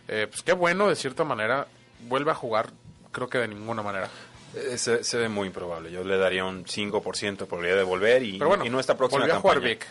eh, 0.08 0.26
pues 0.28 0.42
qué 0.42 0.52
bueno, 0.52 0.88
de 0.88 0.96
cierta 0.96 1.24
manera, 1.24 1.66
vuelve 2.08 2.30
a 2.30 2.34
jugar, 2.34 2.70
creo 3.12 3.28
que 3.28 3.38
de 3.38 3.48
ninguna 3.48 3.82
manera. 3.82 4.08
Eh, 4.54 4.78
se, 4.78 5.04
se 5.04 5.18
ve 5.18 5.28
muy 5.28 5.48
improbable. 5.48 5.90
Yo 5.90 6.02
le 6.04 6.16
daría 6.16 6.44
un 6.44 6.64
5% 6.64 7.36
de 7.36 7.46
probabilidad 7.46 7.76
de 7.76 7.82
volver 7.82 8.22
y, 8.22 8.38
Pero 8.38 8.48
bueno, 8.48 8.64
y 8.64 8.70
no 8.70 8.80
esta 8.80 8.96
próxima 8.96 9.20
volvió 9.20 9.34
a 9.34 9.36
campaña. 9.36 9.54
jugar 9.60 9.68
Vic. 9.70 9.86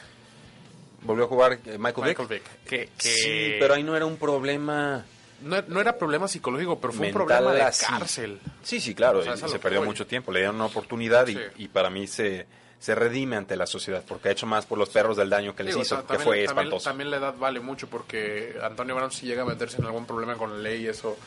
Volvió 1.03 1.25
a 1.25 1.27
jugar 1.27 1.53
eh, 1.65 1.77
Michael, 1.77 2.07
Michael 2.07 2.27
Vick. 2.27 2.29
Vick. 2.29 2.63
Que, 2.65 2.89
que 2.97 3.09
Sí, 3.09 3.55
pero 3.59 3.75
ahí 3.75 3.83
no 3.83 3.95
era 3.95 4.05
un 4.07 4.17
problema... 4.17 5.05
no, 5.41 5.61
no 5.67 5.79
era 5.81 5.97
problema 5.99 6.27
psicológico, 6.27 6.79
pero 6.79 6.93
fue 6.93 7.07
un 7.07 7.13
problema 7.13 7.53
de 7.53 7.59
cárcel. 7.79 8.39
Sí, 8.63 8.79
sí, 8.79 8.95
claro. 8.95 9.19
O 9.19 9.21
sea, 9.21 9.33
y 9.33 9.35
es 9.35 9.43
a 9.43 9.45
lo 9.47 9.51
se 9.51 9.59
perdió 9.59 9.79
voy. 9.81 9.89
mucho 9.89 10.07
tiempo. 10.07 10.31
Le 10.31 10.39
dieron 10.39 10.55
una 10.55 10.65
oportunidad 10.65 11.27
y, 11.27 11.35
Sí. 11.35 11.41
y 11.57 11.67
para 11.67 11.91
mí 11.91 12.07
se, 12.07 12.47
se 12.85 12.93
redime 12.93 13.35
ante 13.35 13.55
la 13.55 13.65
sociedad 13.65 14.03
porque 14.07 14.29
ha 14.29 14.31
hecho 14.31 14.45
más 14.45 14.67
por 14.67 14.77
los 14.77 14.89
perros 14.89 15.17
del 15.17 15.27
daño 15.27 15.55
que 15.55 15.63
les 15.63 15.73
Digo, 15.73 15.81
hizo, 15.81 15.95
que 16.01 16.03
también, 16.03 16.23
fue 16.23 16.45
también- 16.45 16.49
espantoso. 16.67 16.89
también 16.91 17.09
la 17.09 17.17
edad 17.17 17.33
vale 17.35 17.59
mucho 17.59 17.87
porque 17.87 18.55
Antonio 18.61 18.93
Brown 18.95 19.11
si 19.11 19.25
llega 19.25 19.41
a 19.41 19.45
meterse 19.45 19.77
en 19.79 19.85
algún 19.85 20.05
problema 20.05 20.35
con 20.35 20.51
la 20.51 20.59
ley, 20.59 20.85
eso, 20.85 21.17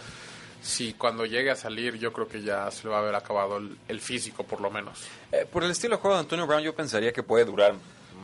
si 0.62 0.92
cuando 0.92 1.26
llegue 1.26 1.50
a 1.50 1.56
salir, 1.56 1.98
yo 1.98 2.12
creo 2.12 2.28
que 2.28 2.42
ya 2.42 2.70
se 2.70 2.84
le 2.84 2.90
va 2.90 2.98
a 2.98 3.00
haber 3.00 3.16
acabado 3.16 3.56
el, 3.56 3.76
el 3.88 4.00
físico, 4.00 4.44
por 4.44 4.60
lo 4.60 4.70
menos. 4.70 5.00
Eh, 5.32 5.46
por 5.52 5.64
el 5.64 5.72
estilo 5.72 5.96
de 5.96 6.00
juego 6.00 6.14
de 6.16 6.20
Antonio 6.20 6.46
Brown, 6.46 6.62
yo 6.62 6.76
pensaría 6.76 7.12
que 7.12 7.24
puede 7.24 7.44
durar 7.44 7.74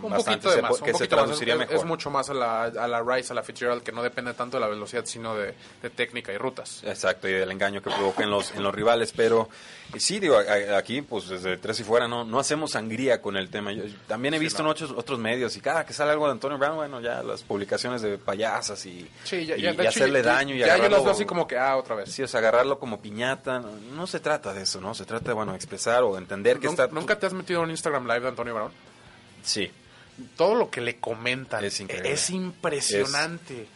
Un 0.06 0.12
bastante 0.12 0.38
poquito 0.38 0.50
de 0.50 0.56
se 0.56 0.62
más, 0.62 0.70
po- 0.70 0.76
un 0.76 0.84
que 0.84 0.92
se 0.94 0.98
más. 1.00 1.08
traduciría 1.08 1.54
Es- 1.54 1.58
mejor. 1.60 1.76
Es 1.76 1.84
mucho 1.84 2.10
más 2.10 2.30
a 2.30 2.34
la, 2.34 2.62
a 2.64 2.88
la 2.88 3.02
Rice, 3.02 3.32
a 3.32 3.36
la 3.36 3.42
Fitzgerald, 3.42 3.82
que 3.82 3.92
no 3.92 4.02
depende 4.02 4.34
tanto 4.34 4.56
de 4.56 4.60
la 4.62 4.68
velocidad, 4.68 5.04
sino 5.06 5.34
de, 5.36 5.54
de 5.82 5.90
técnica 5.90 6.32
y 6.32 6.38
rutas. 6.38 6.82
Exacto, 6.84 7.28
y 7.28 7.32
del 7.32 7.50
engaño 7.50 7.82
que 7.82 7.90
provoca 7.90 8.22
en 8.22 8.30
los, 8.30 8.50
en 8.52 8.62
los 8.62 8.74
rivales, 8.74 9.12
pero 9.16 9.48
eh, 9.94 10.00
sí, 10.00 10.18
digo, 10.20 10.38
aquí, 10.76 11.02
pues 11.02 11.28
desde 11.28 11.56
tres 11.56 11.80
y 11.80 11.84
fuera, 11.84 12.06
no, 12.08 12.24
no 12.24 12.38
hacemos 12.38 12.72
sangría 12.72 13.20
con 13.22 13.36
el 13.36 13.48
tema. 13.50 13.72
Yo, 13.72 13.84
yo 13.84 13.96
también 14.06 14.34
he 14.34 14.38
visto 14.38 14.62
no. 14.62 14.68
en 14.70 14.72
otros, 14.72 14.90
otros 14.96 15.18
medios, 15.18 15.56
y 15.56 15.60
cada 15.60 15.84
que 15.86 15.92
sale 15.92 16.10
algo 16.12 16.26
de 16.26 16.32
Antonio 16.32 16.58
Brown, 16.58 16.76
bueno, 16.76 17.00
ya 17.00 17.22
las 17.22 17.42
publicaciones 17.42 18.02
de 18.02 18.18
payasas 18.18 18.84
y, 18.86 19.08
Sí, 19.24 19.44
ya, 19.46 19.56
y- 19.56 19.62
ya, 19.62 19.72
y 19.72 19.76
de 19.76 19.82
hecho, 19.82 19.88
hacerle 19.90 20.22
ya- 20.22 20.32
daño 20.32 20.54
y 20.54 20.58
Ya 20.58 20.66
yo 20.66 20.72
agarrarlo- 20.74 20.90
las 20.96 21.04
veo 21.04 21.12
así 21.12 21.24
como 21.24 21.46
que, 21.46 21.56
ah, 21.58 21.76
otra 21.76 21.94
vez. 21.94 22.10
Sí, 22.12 22.22
o 22.22 22.28
sea, 22.28 22.40
agarrarlo 22.40 22.78
como 22.78 23.00
piñata, 23.00 23.58
no, 23.60 23.70
no 23.94 24.06
se 24.06 24.20
trata 24.20 24.52
de 24.54 24.62
eso, 24.62 24.80
¿no? 24.80 24.94
Se 24.94 25.04
trata 25.04 25.26
de, 25.28 25.32
bueno, 25.34 25.54
expresar 25.54 26.02
o 26.02 26.18
entender 26.18 26.58
que 26.58 26.66
está... 26.66 26.86
¿Nunca 26.88 27.18
te 27.18 27.26
has 27.26 27.32
metido 27.32 27.60
en 27.60 27.64
un 27.66 27.70
Instagram 27.70 28.04
Live 28.06 28.20
de 28.20 28.28
Antonio 28.28 28.54
Brown? 28.54 28.72
Sí, 29.42 29.70
todo 30.36 30.54
lo 30.54 30.70
que 30.70 30.80
le 30.80 30.96
comentan 30.96 31.64
Es 31.64 31.80
es 31.80 32.30
impresionante. 32.30 33.66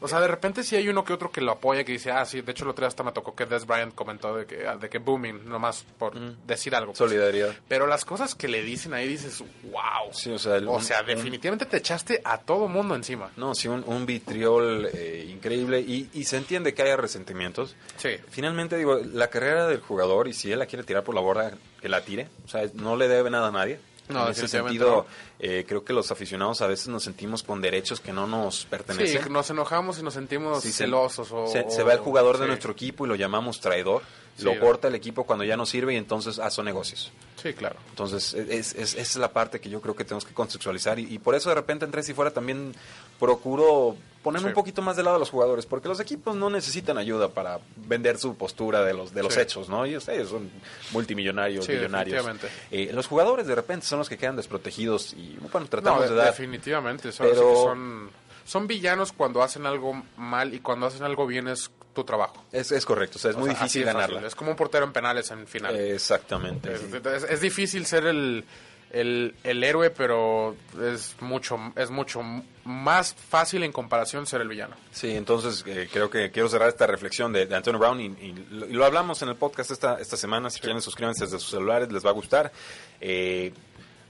O 0.00 0.08
sea, 0.08 0.20
de 0.20 0.28
repente 0.28 0.62
sí 0.64 0.76
hay 0.76 0.86
uno 0.88 1.02
que 1.02 1.14
otro 1.14 1.30
que 1.30 1.40
lo 1.40 1.52
apoya, 1.52 1.82
que 1.82 1.92
dice, 1.92 2.10
ah, 2.10 2.26
sí, 2.26 2.42
de 2.42 2.52
hecho 2.52 2.64
el 2.64 2.70
otro 2.70 2.82
día 2.82 2.88
hasta 2.88 3.02
me 3.02 3.12
tocó 3.12 3.34
que 3.34 3.46
Des 3.46 3.64
Bryant 3.64 3.94
comentó 3.94 4.36
de 4.36 4.44
que, 4.44 4.66
ah, 4.66 4.76
de 4.76 4.90
que 4.90 4.98
booming, 4.98 5.48
nomás 5.48 5.86
por 5.98 6.14
decir 6.46 6.74
algo. 6.74 6.88
pues. 6.92 6.98
solidaridad. 6.98 7.54
Pero 7.68 7.86
las 7.86 8.04
cosas 8.04 8.34
que 8.34 8.46
le 8.46 8.62
dicen 8.62 8.92
ahí 8.92 9.08
dices, 9.08 9.42
wow. 9.62 10.12
Sí, 10.12 10.30
o 10.30 10.38
sea, 10.38 10.56
el- 10.56 10.68
o 10.68 10.72
un- 10.74 10.82
sea, 10.82 11.00
un- 11.00 11.06
definitivamente 11.06 11.64
te 11.64 11.78
echaste 11.78 12.20
a 12.22 12.36
todo 12.38 12.68
mundo 12.68 12.94
encima. 12.94 13.30
No, 13.38 13.54
sí, 13.54 13.66
un, 13.68 13.82
un 13.86 14.04
vitriol 14.04 14.90
eh, 14.92 15.26
increíble 15.30 15.80
y, 15.80 16.10
y 16.12 16.24
se 16.24 16.36
entiende 16.36 16.74
que 16.74 16.82
haya 16.82 16.98
resentimientos. 16.98 17.74
Sí. 17.96 18.10
Finalmente, 18.28 18.76
digo, 18.76 18.96
la 18.98 19.28
carrera 19.28 19.66
del 19.68 19.80
jugador, 19.80 20.28
y 20.28 20.34
si 20.34 20.52
él 20.52 20.58
la 20.58 20.66
quiere 20.66 20.84
tirar 20.84 21.02
por 21.04 21.14
la 21.14 21.22
borda, 21.22 21.52
que 21.80 21.88
la 21.88 22.04
tire. 22.04 22.28
O 22.44 22.48
sea, 22.48 22.68
no 22.74 22.96
le 22.96 23.08
debe 23.08 23.30
nada 23.30 23.48
a 23.48 23.52
nadie. 23.52 23.78
No, 24.08 24.26
en 24.26 24.32
ese 24.32 24.48
sentido, 24.48 25.06
eh, 25.38 25.64
creo 25.66 25.82
que 25.84 25.94
los 25.94 26.10
aficionados 26.10 26.60
a 26.60 26.66
veces 26.66 26.88
nos 26.88 27.02
sentimos 27.04 27.42
con 27.42 27.62
derechos 27.62 28.00
que 28.00 28.12
no 28.12 28.26
nos 28.26 28.60
Sí, 28.60 28.66
pertenecen. 28.68 29.32
nos 29.32 29.48
enojamos 29.48 29.98
y 29.98 30.02
nos 30.02 30.12
sentimos 30.14 30.62
Sí, 30.62 30.70
se- 30.72 30.84
celosos. 30.84 31.32
O, 31.32 31.46
se, 31.46 31.70
se 31.70 31.82
va 31.82 31.94
el 31.94 32.00
jugador 32.00 32.36
de 32.36 32.44
sí. 32.44 32.48
nuestro 32.48 32.72
equipo 32.72 33.06
y 33.06 33.08
lo 33.08 33.14
llamamos 33.14 33.60
traidor. 33.60 34.02
Sí, 34.36 34.44
lo 34.44 34.58
corta 34.60 34.88
el 34.88 34.94
equipo 34.96 35.24
cuando 35.24 35.44
ya 35.44 35.56
no 35.56 35.64
sirve 35.64 35.94
y 35.94 35.96
entonces 35.96 36.38
ah, 36.38 36.50
son 36.50 36.64
negocios. 36.66 37.12
Sí, 37.42 37.52
claro. 37.54 37.76
Entonces, 37.90 38.34
es, 38.34 38.74
es- 38.74 38.94
esa 38.94 39.00
es 39.00 39.16
la 39.16 39.32
parte 39.32 39.60
que 39.60 39.70
yo 39.70 39.80
creo 39.80 39.94
que 39.96 40.04
tenemos 40.04 40.24
que 40.26 40.34
contextualizar 40.34 40.98
y, 40.98 41.14
y 41.14 41.18
por 41.18 41.34
eso 41.34 41.48
de 41.48 41.54
repente 41.54 41.84
en 41.84 41.90
Tres 41.90 42.08
y 42.08 42.14
Fuera 42.14 42.30
también 42.32 42.74
procuro 43.18 43.96
ponerme 44.24 44.46
Sí. 44.46 44.48
un 44.48 44.54
poquito 44.54 44.82
más 44.82 44.96
del 44.96 45.04
lado 45.04 45.18
de 45.18 45.20
los 45.20 45.30
jugadores, 45.30 45.66
porque 45.66 45.86
los 45.86 46.00
equipos 46.00 46.34
no 46.34 46.50
necesitan 46.50 46.98
ayuda 46.98 47.28
para 47.28 47.60
vender 47.76 48.18
su 48.18 48.34
postura 48.36 48.82
de 48.82 48.92
los, 48.94 49.14
de 49.14 49.22
los 49.22 49.34
Sí. 49.34 49.40
hechos, 49.40 49.68
¿no? 49.68 49.84
Ellos, 49.84 50.08
ellos 50.08 50.30
son 50.30 50.50
multimillonarios, 50.92 51.64
Sí, 51.66 51.72
millonarios. 51.72 52.26
Eh, 52.70 52.90
los 52.92 53.06
jugadores 53.06 53.46
de 53.46 53.54
repente 53.54 53.86
son 53.86 53.98
los 54.00 54.08
que 54.08 54.16
quedan 54.18 54.34
desprotegidos 54.36 55.12
y, 55.12 55.36
bueno, 55.52 55.66
tratamos 55.68 56.00
No, 56.00 56.04
de 56.06 56.10
de- 56.10 56.16
dar... 56.16 56.26
definitivamente. 56.28 57.12
Son, 57.12 57.26
Pero- 57.28 57.54
son, 57.62 58.10
son 58.44 58.66
villanos 58.66 59.12
cuando 59.12 59.42
hacen 59.42 59.66
algo 59.66 60.02
mal 60.16 60.54
y 60.54 60.60
cuando 60.60 60.86
hacen 60.86 61.02
algo 61.02 61.26
bien 61.26 61.48
es 61.48 61.70
tu 61.94 62.02
trabajo. 62.04 62.42
Es, 62.50 62.72
es 62.72 62.84
correcto, 62.84 63.18
o 63.18 63.20
sea, 63.20 63.30
es 63.30 63.36
O 63.36 63.40
muy 63.40 63.50
sea, 63.50 63.58
difícil 63.60 63.82
de 63.82 63.86
ganarla. 63.86 64.14
fácil. 64.16 64.26
Es 64.26 64.34
como 64.34 64.50
un 64.50 64.56
portero 64.56 64.84
en 64.84 64.92
penales 64.92 65.30
en 65.30 65.46
final. 65.46 65.76
Exactamente. 65.76 66.74
es, 66.74 66.82
es- 66.92 67.30
es 67.30 67.40
difícil 67.40 67.86
ser 67.86 68.06
el, 68.06 68.44
el, 68.94 69.34
el 69.42 69.62
héroe, 69.64 69.90
pero 69.90 70.56
es 70.80 71.16
mucho, 71.20 71.58
es 71.76 71.90
mucho 71.90 72.22
más 72.64 73.12
fácil 73.14 73.62
en 73.64 73.72
comparación 73.72 74.26
ser 74.26 74.40
el 74.40 74.48
villano. 74.48 74.76
Sí, 74.92 75.10
entonces 75.10 75.64
eh, 75.66 75.88
creo 75.92 76.08
que 76.08 76.30
quiero 76.30 76.48
cerrar 76.48 76.68
esta 76.68 76.86
reflexión 76.86 77.32
de, 77.32 77.46
de 77.46 77.54
Antonio 77.56 77.78
Brown 77.78 78.00
y, 78.00 78.06
y 78.06 78.46
lo, 78.50 78.66
y 78.66 78.72
lo 78.72 78.84
hablamos 78.84 79.20
en 79.22 79.28
el 79.28 79.36
podcast 79.36 79.70
esta, 79.72 79.98
esta 80.00 80.16
semana. 80.16 80.48
Si 80.48 80.60
quieren, 80.60 80.80
suscríbanse 80.80 81.24
desde 81.24 81.38
sus 81.38 81.50
celulares, 81.50 81.92
les 81.92 82.06
va 82.06 82.10
a 82.10 82.14
gustar. 82.14 82.52
Eh, 83.00 83.52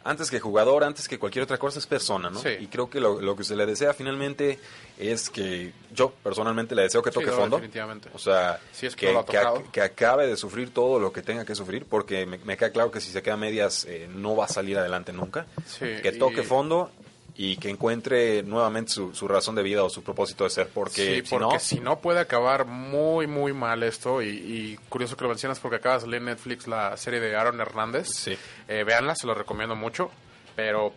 antes 0.05 0.31
que 0.31 0.39
jugador, 0.39 0.85
antes 0.85 1.09
que 1.09 1.19
cualquier 1.19 1.43
otra 1.45 1.59
cosa, 1.59 1.79
es 1.79 1.87
persona, 1.87 2.29
¿no? 2.31 2.39
Sí. 2.41 2.51
Y 2.61 2.67
creo 2.67 2.89
que 2.91 3.01
lo, 3.01 3.21
lo 3.21 3.35
que 3.35 3.43
se 3.45 3.57
le 3.57 3.65
desea 3.67 3.95
finalmente 3.95 4.59
es 4.99 5.31
que 5.31 5.73
yo 5.93 6.11
personalmente 6.23 6.75
le 6.75 6.83
deseo 6.83 7.03
que 7.03 7.11
Sí, 7.11 7.15
toque 7.15 7.27
no, 7.29 7.33
fondo. 7.37 7.57
definitivamente. 7.57 8.11
O 8.15 8.19
sea, 8.19 8.61
Si 8.73 8.87
es 8.87 8.95
que 8.95 9.13
ac- 9.15 9.83
acabe 9.83 10.27
de 10.27 10.37
sufrir 10.37 10.73
todo 10.75 11.01
lo 11.01 11.13
que 11.13 11.23
tenga 11.23 11.45
que 11.45 11.55
sufrir, 11.55 11.87
porque 11.87 12.27
me, 12.27 12.39
me 12.39 12.57
queda 12.57 12.71
claro 12.71 12.91
que 12.91 13.01
si 13.01 13.11
se 13.11 13.23
queda 13.23 13.37
medias 13.37 13.85
eh, 13.87 14.09
no 14.15 14.37
va 14.37 14.45
a 14.45 14.49
salir 14.49 14.79
adelante 14.79 15.13
nunca. 15.13 15.47
Sí, 15.67 15.87
que 16.03 16.13
toque 16.13 16.43
y- 16.43 16.45
fondo 16.45 16.91
y 17.37 17.57
que 17.57 17.69
encuentre 17.69 18.43
nuevamente 18.43 18.93
su, 18.93 19.15
su 19.15 19.27
razón 19.27 19.55
de 19.57 19.63
vida 19.63 19.83
o 19.83 19.91
su 19.91 20.03
propósito 20.03 20.45
de 20.45 20.51
ser, 20.51 20.69
porque, 20.69 21.17
sí, 21.21 21.23
si 21.27 21.31
porque 21.31 21.55
no... 21.55 21.61
si 21.61 21.81
no 21.81 21.99
puede 21.99 22.21
acabar 22.21 22.65
muy, 22.65 23.27
muy 23.27 23.53
mal 23.53 23.83
esto. 23.83 24.23
Y, 24.23 24.29
y 24.29 24.79
curioso 24.89 25.17
que 25.17 25.25
lo 25.25 25.31
mencionas 25.31 25.59
porque 25.59 25.77
acaba 25.77 25.97
de 25.97 26.03
salir 26.03 26.17
en 26.17 26.27
Netflix 26.27 26.67
la 26.69 26.97
serie 26.97 27.21
de 27.21 27.35
Aaron 27.35 27.61
Hernández. 27.61 28.09
Sí. 28.09 28.39
Eh, 28.69 28.85
véanla, 28.85 29.17
se 29.17 29.27
lo 29.27 29.35
recomiendo 29.35 29.75
mucho. 29.75 30.11
Pero 30.55 30.95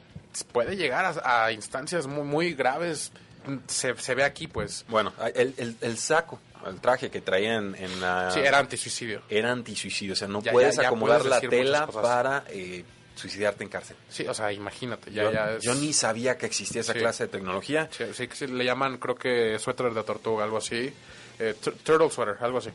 puede 0.51 0.75
llegar 0.75 1.05
a, 1.23 1.45
a 1.45 1.51
instancias 1.51 2.05
muy, 2.05 2.23
muy 2.23 2.53
graves. 2.53 3.11
Se, 3.65 3.95
se 3.97 4.13
ve 4.13 4.23
aquí, 4.23 4.45
pues. 4.45 4.85
Bueno, 4.89 5.13
el, 5.33 5.55
el, 5.57 5.75
el 5.81 5.97
saco, 5.97 6.39
el 6.67 6.79
traje 6.79 7.09
que 7.09 7.21
traía 7.21 7.55
en, 7.55 8.01
la... 8.01 8.29
Sí, 8.29 8.41
era 8.41 8.59
antisuicidio. 8.59 9.21
era 9.29 9.51
antisuicidio, 9.51 10.13
o 10.13 10.15
sea, 10.15 10.27
no 10.27 10.43
Ya, 10.43 10.51
puedes 10.51 10.75
ya, 10.75 10.83
ya 10.83 10.87
acomodar 10.89 11.21
puedes 11.21 11.41
la 11.41 11.49
tela 11.49 11.87
para 11.87 12.43
eh, 12.49 12.83
suicidarte 13.17 13.63
en 13.63 13.69
cárcel. 13.69 13.97
Sí, 14.09 14.25
o 14.27 14.33
sea, 14.33 14.51
imagínate. 14.53 15.11
Ya, 15.11 15.23
yo, 15.23 15.31
ya 15.33 15.51
es- 15.53 15.63
yo 15.63 15.75
ni 15.75 15.91
sabía 15.93 16.37
que 16.37 16.45
existía 16.45 16.81
esa 16.81 16.93
Sí. 16.93 16.99
clase 16.99 17.23
de 17.25 17.29
tecnología. 17.29 17.89
Sí, 17.91 18.05
sí, 18.13 18.29
sí, 18.33 18.47
le 18.47 18.63
llaman, 18.63 18.97
creo 18.97 19.15
que 19.15 19.57
suéter 19.59 19.93
de 19.93 20.03
tortuga, 20.03 20.43
algo 20.43 20.57
así. 20.57 20.93
Eh, 21.39 21.55
tur- 21.61 21.75
turtle 21.83 22.09
sweater, 22.09 22.37
algo 22.41 22.59
así. 22.59 22.69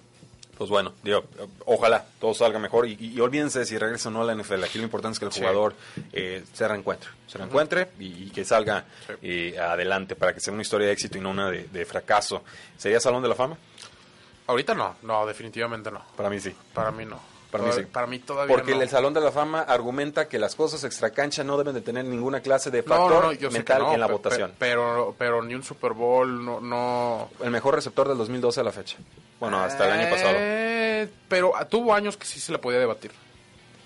Pues 0.59 0.69
bueno, 0.69 0.93
digo, 1.03 1.25
ojalá 1.65 2.05
todo 2.21 2.35
salga 2.35 2.59
mejor 2.59 2.87
y, 2.87 2.97
y 3.01 3.19
olvídense 3.21 3.61
de 3.61 3.67
si 3.67 3.79
regresa 3.79 4.11
o 4.11 4.13
no 4.13 4.21
a 4.21 4.25
la 4.25 4.33
NFL. 4.35 4.63
Aquí 4.65 4.79
lo 4.79 4.85
importante 4.85 5.15
es 5.15 5.19
que 5.19 5.25
el 5.25 5.33
jugador 5.33 5.75
eh, 6.13 6.45
se 6.53 6.69
reencuentre, 6.69 7.09
se 7.27 7.39
reencuentre 7.39 7.89
y, 7.99 8.25
y 8.25 8.31
que 8.31 8.45
salga 8.45 8.85
eh, 9.23 9.57
adelante 9.59 10.15
para 10.15 10.35
que 10.35 10.41
sea 10.41 10.53
una 10.53 10.63
historia 10.63 10.87
de 10.89 10.93
éxito 10.93 11.17
y 11.19 11.21
no 11.23 11.31
una 11.31 11.51
de, 11.51 11.65
de 11.69 11.85
fracaso. 11.87 12.45
¿Sería 12.77 13.01
Salón 13.01 13.23
de 13.23 13.31
la 13.31 13.35
Fama? 13.35 13.57
Ahorita 14.47 14.75
no, 14.75 14.97
no, 15.03 15.27
definitivamente 15.27 15.91
no. 15.91 16.05
Para 16.17 16.29
mí 16.29 16.39
sí. 16.39 16.55
Para 16.75 16.91
mí 16.93 17.07
no. 17.07 17.19
Para 17.53 17.63
mí 17.65 17.71
Todav- 17.71 17.75
sí. 17.81 17.85
Para 17.93 18.07
mí 18.09 18.19
todavía 18.19 18.57
Porque 18.57 18.75
no. 18.75 18.83
el 18.83 18.89
Salón 18.89 19.15
de 19.15 19.21
la 19.21 19.31
Fama 19.31 19.61
argumenta 19.61 20.27
que 20.27 20.39
las 20.41 20.55
cosas 20.57 20.83
extracancha 20.85 21.45
no 21.45 21.57
deben 21.59 21.75
de 21.75 21.83
tener 21.83 22.05
ninguna 22.05 22.41
clase 22.41 22.71
de 22.73 22.83
factor 22.83 23.37
no, 23.41 23.51
mental 23.51 23.83
no, 23.83 23.93
en 23.95 24.01
la 24.01 24.07
pe- 24.07 24.13
votación. 24.15 24.51
pe- 24.53 24.57
Pero, 24.59 25.15
pero 25.19 25.43
ni 25.43 25.55
un 25.55 25.63
Super 25.63 25.93
Bowl, 25.93 26.45
no... 26.45 26.61
no 26.61 27.29
El 27.41 27.51
mejor 27.51 27.75
receptor 27.75 28.09
del 28.09 28.17
2012 28.19 28.61
a 28.61 28.65
la 28.65 28.73
fecha. 28.73 28.97
Bueno, 29.39 29.59
hasta 29.63 29.85
el 29.87 29.93
año 30.01 30.11
pasado. 30.11 30.35
Eh, 30.35 31.09
Pero 31.29 31.55
ah, 31.55 31.65
tuvo 31.67 31.93
años 31.95 32.17
que 32.17 32.25
sí 32.27 32.41
se 32.41 32.51
le 32.53 32.59
podía 32.59 32.79
debatir. 32.79 33.13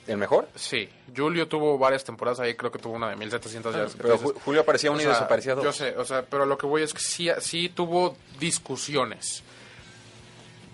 ¿El 0.07 0.18
mejor? 0.18 0.48
Sí, 0.55 0.88
Julio 1.16 1.48
tuvo 1.48 1.76
varias 1.79 2.05
temporadas 2.05 2.38
ahí, 2.38 2.55
creo 2.55 2.70
que 2.70 2.79
tuvo 2.79 2.94
una 2.94 3.11
de 3.11 3.16
1700 3.16 3.74
yardas. 3.74 3.96
que 3.96 4.02
Pero 4.05 4.16
Julio 4.18 4.61
aparecía 4.61 4.92
uno 4.92 5.00
O 5.00 5.02
y 5.02 5.07
desaparecía 5.07 5.57
dos. 5.57 5.64
Yo 5.64 5.72
sé, 5.72 5.96
o 5.98 6.05
sea, 6.05 6.22
pero 6.22 6.46
lo 6.46 6.57
que 6.57 6.66
voy 6.66 6.83
es 6.85 6.94
que 6.94 7.00
sí, 7.00 7.29
sí 7.40 7.68
tuvo 7.70 8.16
discusiones. 8.38 9.42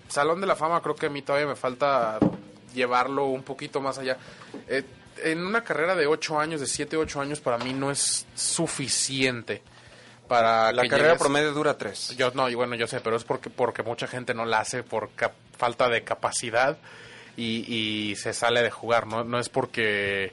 Salón 0.08 0.42
de 0.42 0.46
la 0.46 0.54
Fama 0.56 0.82
creo 0.82 0.94
que 0.94 1.06
a 1.06 1.08
mí 1.08 1.22
todavía 1.22 1.48
me 1.48 1.56
falta 1.56 2.18
llevarlo 2.72 3.26
un 3.26 3.42
poquito 3.42 3.80
más 3.80 3.98
allá. 3.98 4.16
Eh, 4.68 4.84
en 5.24 5.44
una 5.44 5.62
carrera 5.62 5.94
de 5.94 6.06
8 6.06 6.40
años, 6.40 6.60
de 6.60 6.66
7, 6.66 6.96
8 6.96 7.20
años, 7.20 7.40
para 7.40 7.58
mí 7.58 7.72
no 7.72 7.90
es 7.90 8.26
suficiente 8.34 9.62
para 10.28 10.72
La 10.72 10.86
carrera 10.88 11.10
llegues- 11.14 11.18
promedio 11.18 11.52
dura 11.52 11.76
tres. 11.76 12.16
yo 12.16 12.30
no, 12.34 12.48
y 12.48 12.54
bueno, 12.54 12.74
yo 12.76 12.86
sé, 12.86 13.00
pero 13.00 13.16
es 13.16 13.24
porque 13.24 13.50
porque 13.50 13.82
mucha 13.82 14.06
gente 14.06 14.32
no 14.34 14.46
la 14.46 14.60
hace 14.60 14.82
por 14.82 15.10
falta 15.58 15.88
de 15.90 16.02
capacidad 16.04 16.78
y, 17.36 17.64
y 18.10 18.16
se 18.16 18.32
sale 18.32 18.62
de 18.62 18.70
jugar, 18.70 19.06
¿no? 19.06 19.24
No 19.24 19.38
es 19.38 19.48
porque 19.50 20.32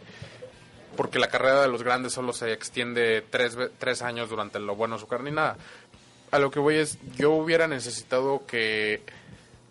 porque 0.95 1.19
la 1.19 1.27
carrera 1.27 1.61
de 1.61 1.67
los 1.67 1.83
grandes 1.83 2.13
solo 2.13 2.31
se 2.33 2.51
extiende 2.53 3.23
tres, 3.29 3.57
tres 3.77 4.01
años 4.01 4.29
durante 4.29 4.59
lo 4.59 4.75
bueno 4.75 4.97
su 4.97 5.07
carrera 5.07 5.29
ni 5.29 5.35
nada. 5.35 5.57
A 6.31 6.39
lo 6.39 6.49
que 6.51 6.59
voy 6.59 6.75
es, 6.75 6.97
yo 7.17 7.31
hubiera 7.31 7.67
necesitado 7.67 8.45
que 8.45 9.01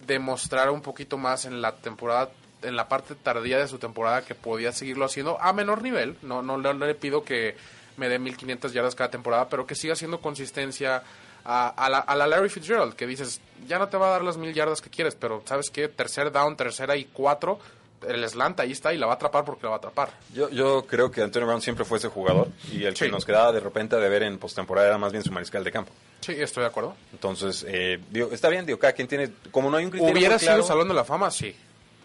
demostrara 0.06 0.72
un 0.72 0.82
poquito 0.82 1.16
más 1.18 1.44
en 1.44 1.60
la 1.62 1.76
temporada, 1.76 2.30
en 2.62 2.76
la 2.76 2.88
parte 2.88 3.14
tardía 3.14 3.58
de 3.58 3.68
su 3.68 3.78
temporada 3.78 4.22
que 4.22 4.34
podía 4.34 4.72
seguirlo 4.72 5.04
haciendo 5.04 5.40
a 5.40 5.52
menor 5.52 5.82
nivel. 5.82 6.16
No, 6.22 6.42
no, 6.42 6.58
le- 6.58 6.74
no 6.74 6.86
le 6.86 6.94
pido 6.94 7.22
que 7.24 7.56
me 7.96 8.08
dé 8.08 8.18
1500 8.18 8.72
yardas 8.72 8.94
cada 8.94 9.10
temporada, 9.10 9.48
pero 9.48 9.66
que 9.66 9.74
siga 9.74 9.92
haciendo 9.94 10.20
consistencia 10.20 11.02
a, 11.44 11.68
a 11.68 11.88
la, 11.88 11.98
a 11.98 12.14
la 12.16 12.26
Larry 12.26 12.48
Fitzgerald, 12.48 12.94
que 12.94 13.06
dices, 13.06 13.40
ya 13.66 13.78
no 13.78 13.88
te 13.88 13.96
va 13.96 14.08
a 14.08 14.10
dar 14.10 14.22
las 14.22 14.36
mil 14.36 14.52
yardas 14.52 14.80
que 14.80 14.90
quieres, 14.90 15.14
pero 15.14 15.42
¿sabes 15.46 15.70
qué? 15.70 15.88
Tercer 15.88 16.30
down, 16.30 16.56
tercera 16.56 16.96
y 16.96 17.06
cuatro, 17.06 17.58
el 18.06 18.28
slant 18.28 18.60
ahí 18.60 18.70
está 18.72 18.92
y 18.94 18.98
la 18.98 19.06
va 19.06 19.14
a 19.14 19.16
atrapar 19.16 19.44
porque 19.44 19.64
la 19.64 19.70
va 19.70 19.74
a 19.76 19.78
atrapar. 19.78 20.10
Yo, 20.32 20.48
yo 20.50 20.84
creo 20.86 21.10
que 21.10 21.22
Antonio 21.22 21.46
Brown 21.48 21.60
siempre 21.62 21.84
fue 21.84 21.98
ese 21.98 22.06
jugador 22.08 22.48
y 22.70 22.84
el 22.84 22.94
que 22.94 23.08
nos 23.08 23.24
quedaba 23.24 23.50
de 23.50 23.58
repente 23.60 23.96
de 23.96 24.08
ver 24.08 24.22
en 24.22 24.38
postemporada 24.38 24.86
era 24.86 24.98
más 24.98 25.10
bien 25.10 25.24
su 25.24 25.32
mariscal 25.32 25.64
de 25.64 25.72
campo. 25.72 25.90
Sí, 26.20 26.32
estoy 26.38 26.62
de 26.62 26.68
acuerdo. 26.68 26.94
Entonces, 27.12 27.64
eh, 27.68 27.98
digo, 28.10 28.28
está 28.32 28.48
bien, 28.48 28.64
digo, 28.66 28.78
cada 28.78 28.92
quien 28.92 29.08
tiene, 29.08 29.30
como 29.50 29.70
no 29.70 29.76
hay 29.78 29.84
un 29.86 29.90
criterio 29.90 30.14
¿Hubiera 30.14 30.38
claro, 30.38 30.62
sido 30.62 30.68
Salón 30.68 30.86
de 30.88 30.94
la 30.94 31.04
Fama? 31.04 31.30
Sí. 31.30 31.56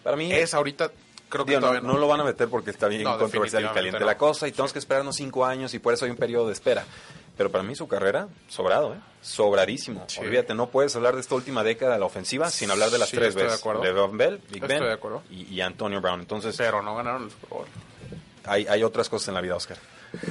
Para 0.04 0.16
mí 0.18 0.32
Es 0.32 0.54
ahorita, 0.54 0.92
creo 1.30 1.46
que 1.46 1.52
digo, 1.52 1.62
no, 1.62 1.68
todavía 1.68 1.88
no 1.88 1.98
lo 1.98 2.08
van 2.08 2.22
a 2.22 2.24
meter 2.24 2.48
porque 2.50 2.70
está 2.72 2.88
bien 2.88 3.04
No, 3.04 3.18
controversial 3.18 3.64
y 3.64 3.68
caliente 3.70 4.00
no. 4.00 4.06
la 4.06 4.18
cosa 4.18 4.48
y 4.48 4.52
tenemos 4.52 4.74
que 4.74 4.80
esperarnos 4.80 5.16
cinco 5.16 5.46
años 5.46 5.74
y 5.74 5.80
por 5.80 5.94
eso 5.94 6.06
hay 6.06 6.12
un 6.12 6.18
periodo 6.18 6.48
de 6.48 6.54
espera. 6.54 6.86
Pero 7.36 7.50
para 7.50 7.64
mí 7.64 7.74
su 7.76 7.88
carrera, 7.88 8.28
sobrado, 8.48 8.94
¿eh? 8.94 8.98
Sobradísimo. 9.24 10.04
Sí. 10.08 10.20
Olvídate, 10.20 10.54
no 10.54 10.70
puedes 10.70 10.96
hablar 10.96 11.16
de 11.16 11.22
esta 11.22 11.34
última 11.34 11.64
década 11.64 11.94
de 11.94 12.00
la 12.00 12.06
ofensiva 12.06 12.52
sin 12.52 12.70
hablar 12.70 12.92
de 12.92 13.00
las 13.00 13.10
Sí, 13.10 13.18
tres 13.18 13.34
de 13.34 13.44
veces. 13.46 13.64
Le'Veon 13.82 14.16
Bell, 14.18 14.38
Big 14.52 14.62
Estoy 14.64 14.80
Ben 14.80 15.00
de 15.00 15.00
y, 15.32 15.56
y 15.56 15.62
Antonio 15.62 16.00
Brown. 16.00 16.20
Entonces, 16.20 16.56
Pero 16.56 16.84
no 16.84 16.96
ganaron 16.96 17.24
el 17.24 17.32
Super 17.32 17.50
Bowl. 17.50 17.66
hay, 18.46 18.68
hay 18.68 18.84
otras 18.84 19.10
cosas 19.10 19.30
en 19.30 19.34
la 19.34 19.42
vida, 19.42 19.56
Oscar. 19.56 19.78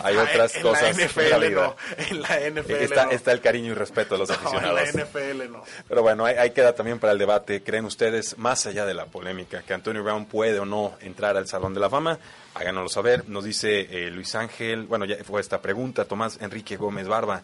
Hay 0.03 0.17
otras 0.17 0.55
en 0.57 0.63
cosas 0.63 0.97
La 0.97 1.03
en 1.03 1.09
NFL 1.09 1.31
la 1.31 1.39
vida. 1.39 1.51
no. 1.63 1.77
En 2.11 2.21
la 2.23 2.41
NFL 2.63 2.71
Está, 2.73 3.05
no. 3.07 3.11
está 3.13 3.33
el 3.33 3.41
cariño 3.41 3.73
y 3.73 3.75
respeto 3.75 4.15
a 4.15 4.19
los 4.19 4.29
No, 4.29 4.35
en 4.37 4.41
aficionados. 4.47 4.95
la 4.95 5.03
NFL 5.05 5.51
no. 5.53 5.65
Pero 5.89 6.03
bueno, 6.03 6.25
ahí, 6.25 6.37
ahí 6.37 6.51
queda 6.51 6.75
también 6.75 6.99
para 6.99 7.13
el 7.13 7.19
debate. 7.19 7.63
¿Creen 7.63 7.85
ustedes, 7.85 8.39
más 8.39 8.67
allá 8.67 8.85
de 8.87 8.95
la 8.95 9.07
polémica, 9.07 9.63
que 9.63 9.75
Antonio 9.75 10.03
Brown 10.03 10.27
puede 10.27 10.59
o 10.59 10.65
no 10.65 10.95
entrar 11.01 11.37
al 11.37 11.47
Salón 11.49 11.75
de 11.75 11.81
la 11.81 11.91
Fama? 11.91 12.19
Háganoslo 12.55 12.89
saber. 12.89 13.29
Nos 13.29 13.45
dice 13.45 13.81
eh, 13.91 14.11
Luis 14.11 14.35
Ángel, 14.35 14.87
bueno, 14.87 15.05
ya 15.05 15.17
fue 15.25 15.41
esta 15.41 15.61
pregunta, 15.63 16.05
Tomás 16.05 16.39
Enrique 16.41 16.77
Gómez 16.77 17.09
Barba. 17.09 17.43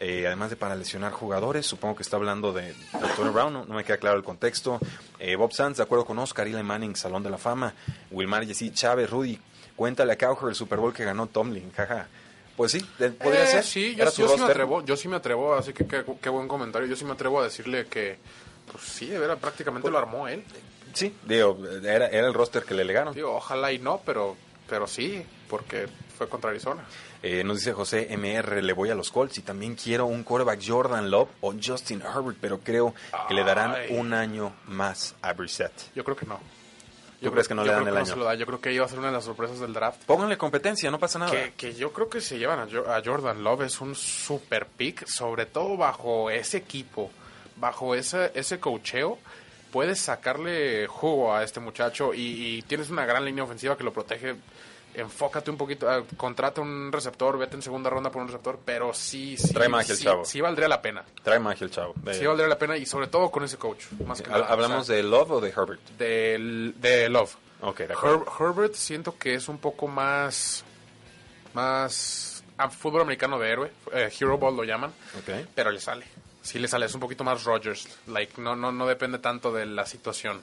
eh, 0.00 0.24
además 0.26 0.50
de 0.50 0.56
para 0.56 0.74
lesionar 0.74 1.12
jugadores, 1.12 1.64
supongo 1.64 1.96
que 1.96 2.02
está 2.02 2.16
hablando 2.16 2.52
de 2.52 2.74
Antonio 2.92 3.32
Brown, 3.32 3.52
no, 3.52 3.64
no 3.64 3.74
me 3.74 3.84
queda 3.84 3.96
claro 3.98 4.16
el 4.16 4.24
contexto. 4.24 4.78
Eh, 5.18 5.36
Bob 5.36 5.52
Sanz, 5.52 5.76
de 5.78 5.84
acuerdo 5.84 6.04
con 6.04 6.18
Oscar, 6.18 6.46
Eli 6.46 6.62
Manning, 6.62 6.94
Salón 6.96 7.22
de 7.22 7.30
la 7.30 7.38
Fama. 7.38 7.72
Wilmar 8.10 8.44
Jessy 8.46 8.70
Chávez, 8.72 9.08
Rudy, 9.08 9.38
cuéntale 9.78 10.12
a 10.12 10.18
Cowher 10.18 10.48
el 10.48 10.56
Super 10.56 10.80
Bowl 10.80 10.92
que 10.92 11.04
ganó 11.04 11.28
Tomlin, 11.28 11.70
jaja. 11.72 12.08
Pues 12.56 12.72
sí, 12.72 12.80
podría 12.98 13.44
Eh, 13.44 13.46
ser. 13.46 13.62
Sí, 13.64 13.94
yo, 13.94 14.02
Era 14.02 14.10
sí 14.10 14.24
me 14.24 14.44
atrevo, 14.44 14.84
yo 14.84 14.96
sí 14.96 15.06
me 15.06 15.14
atrevo, 15.16 15.54
así 15.54 15.72
que 15.72 15.86
qué, 15.86 16.28
buen 16.28 16.48
comentario. 16.48 16.88
Yo 16.88 16.96
sí 16.96 17.04
me 17.04 17.12
atrevo 17.12 17.40
a 17.40 17.44
decirle 17.44 17.86
que, 17.86 18.18
pues 18.72 18.82
sí, 18.82 19.06
de 19.06 19.20
veras, 19.20 19.38
prácticamente 19.38 19.88
lo 19.88 19.96
armó 19.96 20.26
él. 20.26 20.42
Sí, 20.92 21.14
digo, 21.24 21.56
era, 21.84 22.08
era 22.08 22.26
el 22.26 22.34
roster 22.34 22.64
que 22.64 22.74
le 22.74 22.84
legaron. 22.84 23.14
Digo, 23.14 23.32
ojalá 23.36 23.70
y 23.70 23.78
no, 23.78 24.00
pero, 24.04 24.36
pero 24.68 24.88
sí, 24.88 25.24
porque 25.48 25.86
fue 26.16 26.28
contra 26.28 26.50
Arizona. 26.50 26.84
Eh, 27.22 27.44
nos 27.44 27.58
dice 27.58 27.72
José 27.72 28.08
MR, 28.16 28.60
le 28.60 28.72
voy 28.72 28.90
a 28.90 28.96
los 28.96 29.12
Colts 29.12 29.38
y 29.38 29.42
también 29.42 29.76
quiero 29.76 30.06
un 30.06 30.24
quarterback 30.24 30.60
Jordan 30.66 31.08
Love 31.12 31.28
o 31.40 31.54
Justin 31.64 32.02
Herbert, 32.02 32.38
pero 32.40 32.58
creo 32.58 32.92
que 33.28 33.34
le 33.34 33.44
darán 33.44 33.76
un 33.90 34.12
año 34.14 34.52
más 34.66 35.14
a 35.22 35.32
Brissett. 35.32 35.94
Yo 35.94 36.02
creo 36.02 36.16
que 36.16 36.26
no. 36.26 36.40
¿Tú 37.20 37.24
Yo 37.26 37.32
crees 37.32 37.48
creo- 37.48 37.48
que 37.48 37.54
no 37.54 37.64
le 37.64 37.72
dan 37.72 37.88
el 37.88 37.96
año? 37.96 38.16
lo 38.16 38.24
da. 38.24 38.34
Yo 38.34 38.46
creo 38.46 38.60
que 38.60 38.72
iba 38.72 38.84
a 38.84 38.88
ser 38.88 38.98
una 39.00 39.08
de 39.08 39.14
las 39.14 39.24
sorpresas 39.24 39.58
del 39.58 39.72
draft. 39.72 40.04
Pónganle 40.04 40.38
competencia, 40.38 40.90
no 40.90 40.98
pasa 41.00 41.18
nada. 41.18 41.32
Que, 41.32 41.52
que 41.56 41.74
yo 41.74 41.92
creo 41.92 42.08
que 42.08 42.20
se 42.20 42.38
llevan 42.38 42.60
a, 42.60 42.66
Jo- 42.70 42.88
a 42.88 43.02
Jordan 43.04 43.42
Love 43.42 43.62
es 43.62 43.80
un 43.80 43.94
super 43.96 44.66
pick, 44.66 45.04
sobre 45.06 45.46
todo 45.46 45.76
bajo 45.76 46.30
ese 46.30 46.58
equipo, 46.58 47.10
bajo 47.56 47.94
ese, 47.96 48.30
ese 48.34 48.60
cocheo, 48.60 49.18
puedes 49.72 49.98
sacarle 50.00 50.86
jugo 50.86 51.34
a 51.34 51.42
este 51.42 51.58
muchacho 51.58 52.14
y, 52.14 52.20
y 52.58 52.62
tienes 52.62 52.88
una 52.90 53.04
gran 53.04 53.24
línea 53.24 53.42
ofensiva 53.42 53.76
que 53.76 53.82
lo 53.84 53.92
protege. 53.92 54.36
Enfócate 55.00 55.50
un 55.50 55.56
poquito, 55.56 55.88
ah, 55.88 56.02
contrata 56.16 56.60
un 56.60 56.90
receptor, 56.90 57.38
vete 57.38 57.54
en 57.56 57.62
segunda 57.62 57.88
ronda 57.88 58.10
por 58.10 58.20
un 58.22 58.28
receptor, 58.28 58.58
pero 58.64 58.92
sí, 58.92 59.36
sí, 59.36 59.54
Trae 59.54 59.68
magia 59.68 59.92
el 59.92 59.98
sí, 59.98 60.04
chavo. 60.04 60.24
sí 60.24 60.40
valdría 60.40 60.66
la 60.68 60.82
pena. 60.82 61.04
Trae 61.22 61.38
magia 61.38 61.64
el 61.64 61.70
chavo. 61.70 61.94
De- 61.96 62.14
Sí 62.14 62.26
valdría 62.26 62.48
la 62.48 62.58
pena 62.58 62.76
y 62.76 62.84
sobre 62.84 63.06
todo 63.06 63.30
con 63.30 63.44
ese 63.44 63.56
coach. 63.58 63.84
Más 64.04 64.20
que 64.20 64.30
¿Hablamos 64.32 64.80
o 64.80 64.84
sea, 64.84 64.96
de 64.96 65.02
Love 65.04 65.30
o 65.30 65.40
de 65.40 65.50
Herbert? 65.50 65.80
del- 65.98 66.74
de 66.80 67.08
Love. 67.08 67.36
Ok, 67.60 67.78
de 67.78 67.92
acuerdo. 67.92 68.24
Her- 68.26 68.32
Herbert 68.50 68.74
siento 68.74 69.16
que 69.18 69.34
es 69.34 69.48
un 69.48 69.58
poco 69.58 69.86
más 69.88 70.64
más 71.54 72.44
ah, 72.58 72.68
fútbol 72.70 73.02
americano 73.02 73.38
de 73.38 73.50
héroe, 73.50 73.72
eh, 73.92 74.10
Hero 74.18 74.38
Ball 74.38 74.56
lo 74.56 74.64
llaman, 74.64 74.90
Ok. 75.18 75.46
pero 75.54 75.70
le 75.70 75.80
sale. 75.80 76.06
Sí 76.42 76.58
le 76.58 76.68
sale, 76.68 76.86
es 76.86 76.94
un 76.94 77.00
poquito 77.00 77.24
más 77.24 77.44
Rogers, 77.44 77.88
like 78.06 78.40
no 78.40 78.56
no 78.56 78.72
no 78.72 78.86
depende 78.86 79.18
tanto 79.18 79.52
de 79.52 79.66
la 79.66 79.86
situación, 79.86 80.40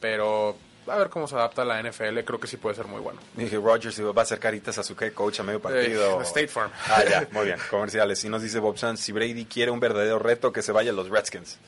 pero 0.00 0.56
a 0.92 0.96
ver 0.98 1.08
cómo 1.08 1.26
se 1.26 1.34
adapta 1.34 1.62
a 1.62 1.64
la 1.64 1.82
NFL, 1.82 2.18
creo 2.24 2.38
que 2.38 2.46
sí 2.46 2.56
puede 2.58 2.74
ser 2.76 2.86
muy 2.86 3.00
bueno. 3.00 3.18
Dije, 3.34 3.56
Rogers 3.56 4.00
va 4.02 4.12
a 4.20 4.22
hacer 4.22 4.38
caritas 4.38 4.76
a 4.78 4.82
su 4.82 4.94
head 5.00 5.12
coach 5.14 5.40
a 5.40 5.42
medio 5.42 5.60
partido. 5.60 6.20
Eh, 6.20 6.22
State 6.24 6.48
Farm. 6.48 6.70
Ah, 6.88 7.02
ya, 7.08 7.26
muy 7.32 7.46
bien, 7.46 7.58
comerciales. 7.70 8.22
Y 8.24 8.28
nos 8.28 8.42
dice 8.42 8.58
Bob 8.58 8.76
Sanz, 8.76 9.00
si 9.00 9.12
Brady 9.12 9.46
quiere 9.46 9.70
un 9.70 9.80
verdadero 9.80 10.18
reto, 10.18 10.52
que 10.52 10.62
se 10.62 10.72
vaya 10.72 10.90
a 10.90 10.94
los 10.94 11.08
Redskins. 11.08 11.58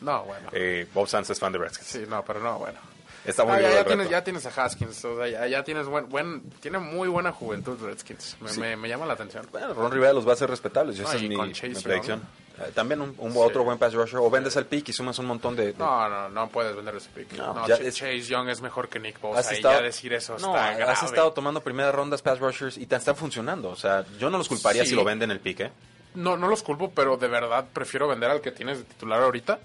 No, 0.00 0.24
bueno. 0.24 0.48
Eh, 0.52 0.86
Bob 0.92 1.08
Sanz 1.08 1.30
es 1.30 1.38
fan 1.40 1.52
de 1.52 1.58
Redskins. 1.58 1.86
Sí, 1.88 2.04
no, 2.08 2.22
pero 2.24 2.40
no, 2.40 2.58
bueno. 2.58 2.78
Está 3.24 3.44
muy 3.44 3.52
Ah, 3.54 3.58
bien 3.58 3.70
ya, 3.70 3.84
tienes, 3.84 3.98
reto. 4.06 4.10
ya 4.10 4.24
tienes 4.24 4.46
a 4.46 4.64
Haskins, 4.64 5.04
o 5.04 5.16
sea, 5.16 5.28
ya, 5.28 5.46
ya 5.46 5.62
tienes 5.62 5.86
buen, 5.86 6.08
buen, 6.08 6.42
tiene 6.60 6.78
muy 6.78 7.06
buena 7.08 7.30
juventud 7.30 7.78
Redskins, 7.80 8.36
me, 8.40 8.48
Sí. 8.48 8.58
me, 8.60 8.76
me 8.76 8.88
llama 8.88 9.06
la 9.06 9.12
atención. 9.12 9.46
Bueno, 9.52 9.72
Ron 9.74 9.92
Rivera 9.92 10.12
los 10.12 10.26
va 10.26 10.30
a 10.30 10.34
hacer 10.34 10.50
respetables. 10.50 10.98
Esa 10.98 11.12
No, 11.12 11.18
es 11.18 11.22
mi, 11.22 11.36
predicción. 11.82 12.18
Eh, 12.18 12.41
también 12.74 13.00
un, 13.00 13.14
un 13.18 13.32
Sí. 13.32 13.38
otro 13.38 13.64
buen 13.64 13.78
pass 13.78 13.94
rusher. 13.94 14.18
O 14.20 14.30
vendes 14.30 14.54
el 14.56 14.66
pick 14.66 14.88
y 14.88 14.92
sumas 14.92 15.18
un 15.18 15.26
montón 15.26 15.56
de... 15.56 15.72
de- 15.72 15.78
No, 15.78 16.08
no, 16.08 16.28
no 16.28 16.48
puedes 16.48 16.74
vender 16.76 16.94
ese 16.96 17.08
pick. 17.10 17.32
No, 17.34 17.54
No, 17.54 17.66
ya 17.68 17.76
Ch- 17.78 17.82
es- 17.86 17.94
Chase 17.96 18.20
Young 18.22 18.48
es 18.48 18.60
mejor 18.60 18.88
que 18.88 18.98
Nick 18.98 19.16
has 19.16 19.22
Bosa 19.22 19.52
y 19.52 19.56
estado- 19.56 19.74
ya 19.78 19.82
decir 19.82 20.12
eso 20.12 20.32
no, 20.38 20.54
está 20.54 20.74
grave. 20.74 20.92
has 20.92 21.02
estado 21.02 21.32
tomando 21.32 21.60
primeras 21.62 21.94
rondas 21.94 22.22
pass 22.22 22.38
rushers 22.40 22.76
y 22.78 22.86
te 22.86 22.96
están 22.96 23.16
funcionando. 23.16 23.70
O 23.70 23.76
sea, 23.76 24.04
yo 24.18 24.30
no 24.30 24.38
los 24.38 24.48
culparía 24.48 24.84
Sí. 24.84 24.90
si 24.90 24.94
lo 24.96 25.04
venden 25.04 25.30
el 25.30 25.40
pick, 25.40 25.60
¿eh? 25.60 25.72
No, 26.14 26.36
no 26.36 26.46
los 26.48 26.62
culpo, 26.62 26.90
pero 26.94 27.16
de 27.16 27.28
verdad 27.28 27.66
prefiero 27.72 28.06
vender 28.08 28.30
al 28.30 28.40
que 28.40 28.52
tienes 28.52 28.78
de 28.78 28.84
titular 28.84 29.22
ahorita 29.22 29.58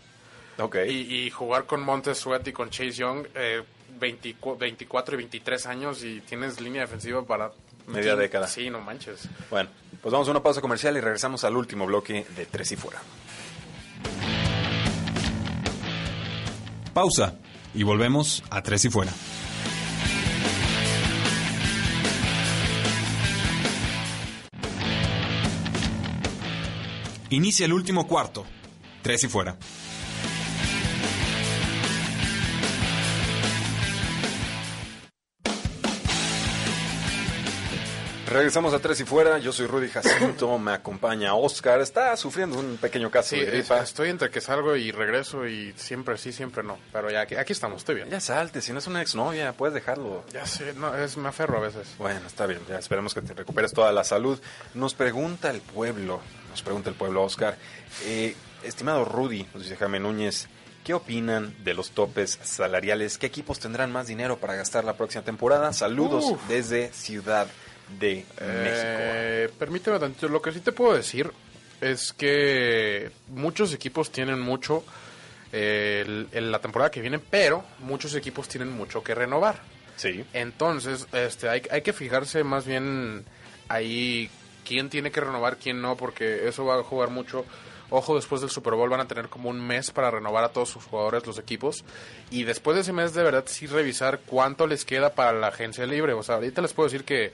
Ok. 0.60 0.78
y, 0.88 1.26
y 1.26 1.30
jugar 1.30 1.66
con 1.66 1.82
Montez 1.82 2.18
Sweat 2.18 2.48
y 2.48 2.54
con 2.54 2.70
Chase 2.70 2.92
Young 2.94 3.28
eh, 3.36 3.64
24, 4.00 4.58
24 4.60 5.16
y 5.16 5.18
23 5.18 5.66
años 5.66 6.04
y 6.04 6.22
tienes 6.22 6.62
línea 6.62 6.82
defensiva 6.84 7.22
para... 7.24 7.52
Media 7.88 8.16
década. 8.16 8.48
Sí, 8.48 8.70
no 8.70 8.82
manches. 8.82 9.28
Bueno, 9.50 9.70
pues 10.02 10.12
vamos 10.12 10.28
a 10.28 10.32
una 10.32 10.44
pausa 10.44 10.62
comercial 10.62 10.98
y 10.98 11.00
regresamos 11.02 11.44
al 11.44 11.56
último 11.56 11.86
bloque 11.86 12.26
de 12.36 12.46
Tres 12.46 12.72
y 12.74 12.76
Fuera. 12.76 13.02
Pausa 16.94 17.36
y 17.74 17.84
volvemos 17.84 18.44
a 18.50 18.62
Tres 18.62 18.86
y 18.86 18.90
Fuera. 18.90 19.14
Inicia 27.30 27.66
el 27.66 27.74
último 27.74 28.08
cuarto. 28.08 28.46
Tres 29.02 29.24
y 29.24 29.28
Fuera. 29.28 29.58
Regresamos 38.30 38.74
a 38.74 38.80
Tres 38.80 39.00
y 39.00 39.06
Fuera. 39.06 39.38
Yo 39.38 39.54
soy 39.54 39.68
Rudy 39.68 39.88
Jacinto. 39.88 40.58
me 40.60 40.74
acompaña 40.74 41.34
Oscar. 41.36 41.80
Está 41.80 42.16
sufriendo 42.18 42.60
un 42.60 42.76
pequeño 42.76 43.10
caso 43.10 43.30
Sí, 43.30 43.40
de 43.40 43.46
gripa. 43.46 43.80
estoy 43.80 44.10
entre 44.10 44.30
que 44.30 44.42
salgo 44.42 44.76
y 44.76 44.92
regreso 44.92 45.48
y 45.48 45.74
siempre 45.78 46.18
sí, 46.18 46.34
siempre 46.34 46.62
no. 46.62 46.78
Pero 46.92 47.10
ya 47.10 47.22
aquí, 47.22 47.36
aquí 47.36 47.54
estamos, 47.54 47.78
estoy 47.78 47.96
bien. 47.96 48.10
Ya 48.10 48.20
salte, 48.20 48.62
si 48.62 48.74
no 48.74 48.80
es 48.80 48.88
una 48.88 49.02
exnovia, 49.02 49.54
puedes 49.54 49.74
dejarlo. 49.74 50.26
Ya 50.34 50.46
sé, 50.46 50.74
no, 50.74 50.94
es, 50.94 51.16
me 51.16 51.30
aferro 51.30 51.58
a 51.58 51.62
veces. 51.62 51.88
Bueno, 51.98 52.20
está 52.28 52.46
bien, 52.48 52.60
ya 52.68 52.78
esperemos 52.78 53.14
que 53.14 53.22
te 53.22 53.34
recuperes 53.34 53.72
toda 53.72 53.94
la 53.94 54.04
salud. 54.04 54.38
Nos 54.74 54.94
pregunta 54.94 55.50
el 55.50 55.62
pueblo, 55.62 56.20
nos 56.50 56.62
pregunta 56.62 56.90
el 56.90 56.96
pueblo, 56.98 57.24
Oscar. 57.24 57.58
Eh, 58.06 58.36
estimado 58.64 59.06
Rudy, 59.06 59.48
nos 59.54 59.64
dice 59.64 59.78
Jaime 59.78 60.02
Núñez, 60.02 60.50
¿qué 60.84 60.94
opinan 60.94 61.56
de 61.64 61.74
los 61.74 61.92
topes 61.92 62.40
salariales? 62.44 63.18
¿Qué 63.18 63.28
equipos 63.28 63.60
tendrán 63.60 63.90
más 63.94 64.08
dinero 64.08 64.38
para 64.38 64.56
gastar 64.56 64.84
la 64.84 64.98
próxima 64.98 65.24
temporada? 65.24 65.72
Saludos 65.72 66.26
Uf. 66.26 66.42
desde 66.50 66.92
Ciudad 66.92 67.48
de 68.00 68.16
México. 68.16 68.32
Eh, 68.42 69.50
permíteme 69.58 70.00
tantito. 70.00 70.28
Lo 70.28 70.42
que 70.42 70.52
sí 70.52 70.60
te 70.60 70.72
puedo 70.72 70.94
decir 70.96 71.32
es 71.82 72.12
que 72.14 73.12
muchos 73.30 73.74
equipos 73.74 74.12
tienen 74.12 74.40
mucho 74.40 74.84
eh, 75.54 76.26
el- 76.34 76.52
la 76.52 76.60
temporada 76.60 76.92
que 76.92 77.00
viene, 77.02 77.20
pero 77.20 77.64
muchos 77.80 78.14
equipos 78.16 78.48
tienen 78.50 78.70
mucho 78.72 79.02
que 79.04 79.16
renovar. 79.16 79.60
Sí. 79.96 80.26
Entonces, 80.34 81.08
este, 81.14 81.48
hay, 81.50 81.62
hay 81.72 81.82
que 81.82 81.94
fijarse 81.94 82.44
más 82.44 82.66
bien 82.66 83.24
ahí 83.70 84.30
quién 84.66 84.90
tiene 84.90 85.10
que 85.12 85.22
renovar, 85.22 85.58
quién 85.58 85.82
no, 85.82 85.96
porque 85.96 86.48
eso 86.48 86.66
va 86.66 86.76
a 86.80 86.84
jugar 86.84 87.10
mucho. 87.10 87.46
Ojo, 87.90 88.16
después 88.18 88.42
del 88.42 88.50
Super 88.50 88.74
Bowl 88.74 88.90
van 88.90 89.00
a 89.00 89.08
tener 89.08 89.30
como 89.30 89.50
un 89.50 89.66
mes 89.66 89.92
para 89.92 90.12
renovar 90.12 90.44
a 90.44 90.50
todos 90.50 90.68
sus 90.70 90.84
jugadores, 90.84 91.26
los 91.26 91.40
equipos. 91.40 91.86
Y 92.30 92.44
después 92.44 92.76
de 92.76 92.82
ese 92.82 92.92
mes, 92.92 93.14
de 93.14 93.24
verdad, 93.24 93.46
sí 93.48 93.66
revisar 93.66 94.20
cuánto 94.26 94.68
les 94.68 94.84
queda 94.84 95.14
para 95.14 95.32
la 95.32 95.48
agencia 95.48 95.86
libre. 95.86 96.12
O 96.12 96.22
sea, 96.22 96.36
ahorita 96.36 96.62
les 96.62 96.74
puedo 96.74 96.90
decir 96.90 97.06
que, 97.06 97.32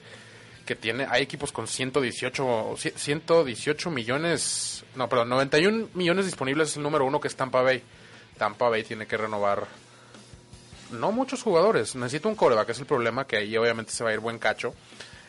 que 0.66 0.74
tiene, 0.76 1.06
hay 1.10 1.22
equipos 1.22 1.52
con 1.52 1.66
118, 1.68 2.46
o 2.46 2.76
ci- 2.76 2.94
118 2.96 3.90
millones, 3.90 4.84
no, 4.96 5.08
perdón, 5.08 5.28
91 5.30 5.88
millones 5.94 6.24
disponibles 6.26 6.70
es 6.70 6.76
el 6.76 6.82
número 6.82 7.04
uno 7.04 7.20
que 7.20 7.28
es 7.28 7.36
Tampa 7.36 7.62
Bay. 7.62 7.82
Tampa 8.38 8.68
Bay 8.68 8.82
tiene 8.82 9.06
que 9.06 9.16
renovar 9.16 9.66
no 10.90 11.12
muchos 11.12 11.42
jugadores. 11.42 11.94
Necesita 11.96 12.28
un 12.28 12.34
coreback, 12.34 12.70
es 12.70 12.78
el 12.80 12.86
problema, 12.86 13.26
que 13.26 13.36
ahí 13.36 13.56
obviamente 13.56 13.92
se 13.92 14.04
va 14.04 14.10
a 14.10 14.12
ir 14.14 14.20
buen 14.20 14.38
cacho. 14.38 14.74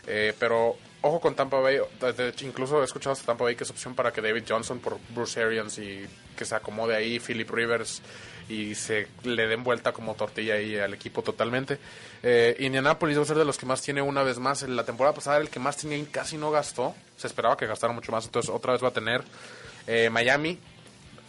Eh, 0.07 0.33
pero 0.39 0.75
ojo 1.01 1.19
con 1.19 1.35
Tampa 1.35 1.59
Bay. 1.59 1.79
incluso 2.41 2.81
he 2.81 2.85
escuchado 2.85 3.13
hasta 3.13 3.25
Tampa 3.25 3.43
Bay 3.43 3.55
que 3.55 3.63
es 3.63 3.69
opción 3.71 3.95
para 3.95 4.11
que 4.13 4.21
David 4.21 4.43
Johnson 4.47 4.79
por 4.79 4.99
Bruce 5.09 5.41
Arians 5.41 5.77
y 5.79 6.05
que 6.37 6.45
se 6.45 6.55
acomode 6.55 6.95
ahí 6.95 7.19
Philip 7.19 7.49
Rivers 7.49 8.01
y 8.49 8.75
se 8.75 9.07
le 9.23 9.47
den 9.47 9.63
vuelta 9.63 9.91
como 9.91 10.13
tortilla 10.15 10.55
ahí 10.55 10.77
al 10.77 10.93
equipo 10.93 11.21
totalmente. 11.23 11.79
Eh, 12.23 12.55
Indianapolis 12.59 13.17
va 13.17 13.21
a 13.23 13.25
ser 13.25 13.37
de 13.37 13.45
los 13.45 13.57
que 13.57 13.65
más 13.65 13.81
tiene 13.81 14.01
una 14.01 14.23
vez 14.23 14.37
más. 14.39 14.63
En 14.63 14.75
la 14.75 14.83
temporada 14.83 15.15
pasada 15.15 15.37
el 15.37 15.49
que 15.49 15.59
más 15.59 15.77
tenía 15.77 15.97
y 15.97 16.03
casi 16.05 16.37
no 16.37 16.51
gastó. 16.51 16.95
Se 17.17 17.27
esperaba 17.27 17.57
que 17.57 17.65
gastara 17.65 17.93
mucho 17.93 18.11
más, 18.11 18.25
entonces 18.25 18.51
otra 18.53 18.73
vez 18.73 18.83
va 18.83 18.89
a 18.89 18.93
tener. 18.93 19.23
Eh, 19.87 20.09
Miami, 20.09 20.57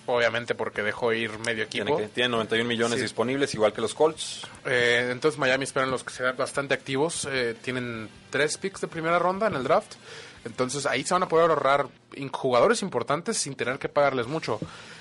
obviamente 0.06 0.54
porque 0.54 0.82
dejó 0.82 1.12
ir 1.12 1.38
medio 1.40 1.64
equipo. 1.64 1.96
Tiene, 1.96 2.08
tiene 2.08 2.28
91 2.30 2.68
millones 2.68 2.96
Sí. 2.98 3.02
disponibles, 3.02 3.52
igual 3.54 3.72
que 3.72 3.80
los 3.80 3.94
Colts. 3.94 4.42
Eh, 4.64 5.08
entonces 5.10 5.38
Miami 5.38 5.64
esperan 5.64 5.90
los 5.90 6.04
que 6.04 6.12
sean 6.12 6.36
bastante 6.36 6.74
activos. 6.74 7.26
Eh, 7.30 7.54
tienen 7.62 8.08
tres 8.30 8.56
picks 8.58 8.80
de 8.82 8.88
primera 8.88 9.18
ronda 9.18 9.46
en 9.48 9.54
el 9.54 9.64
draft. 9.64 9.94
Entonces 10.46 10.86
ahí 10.86 11.04
se 11.04 11.12
van 11.12 11.22
a 11.24 11.28
poder 11.28 11.50
ahorrar 11.50 11.88
jugadores 12.32 12.80
importantes 12.82 13.36
sin 13.36 13.54
tener 13.56 13.78
que 13.78 13.88
pagarles 13.90 14.26
mucho. 14.26 14.58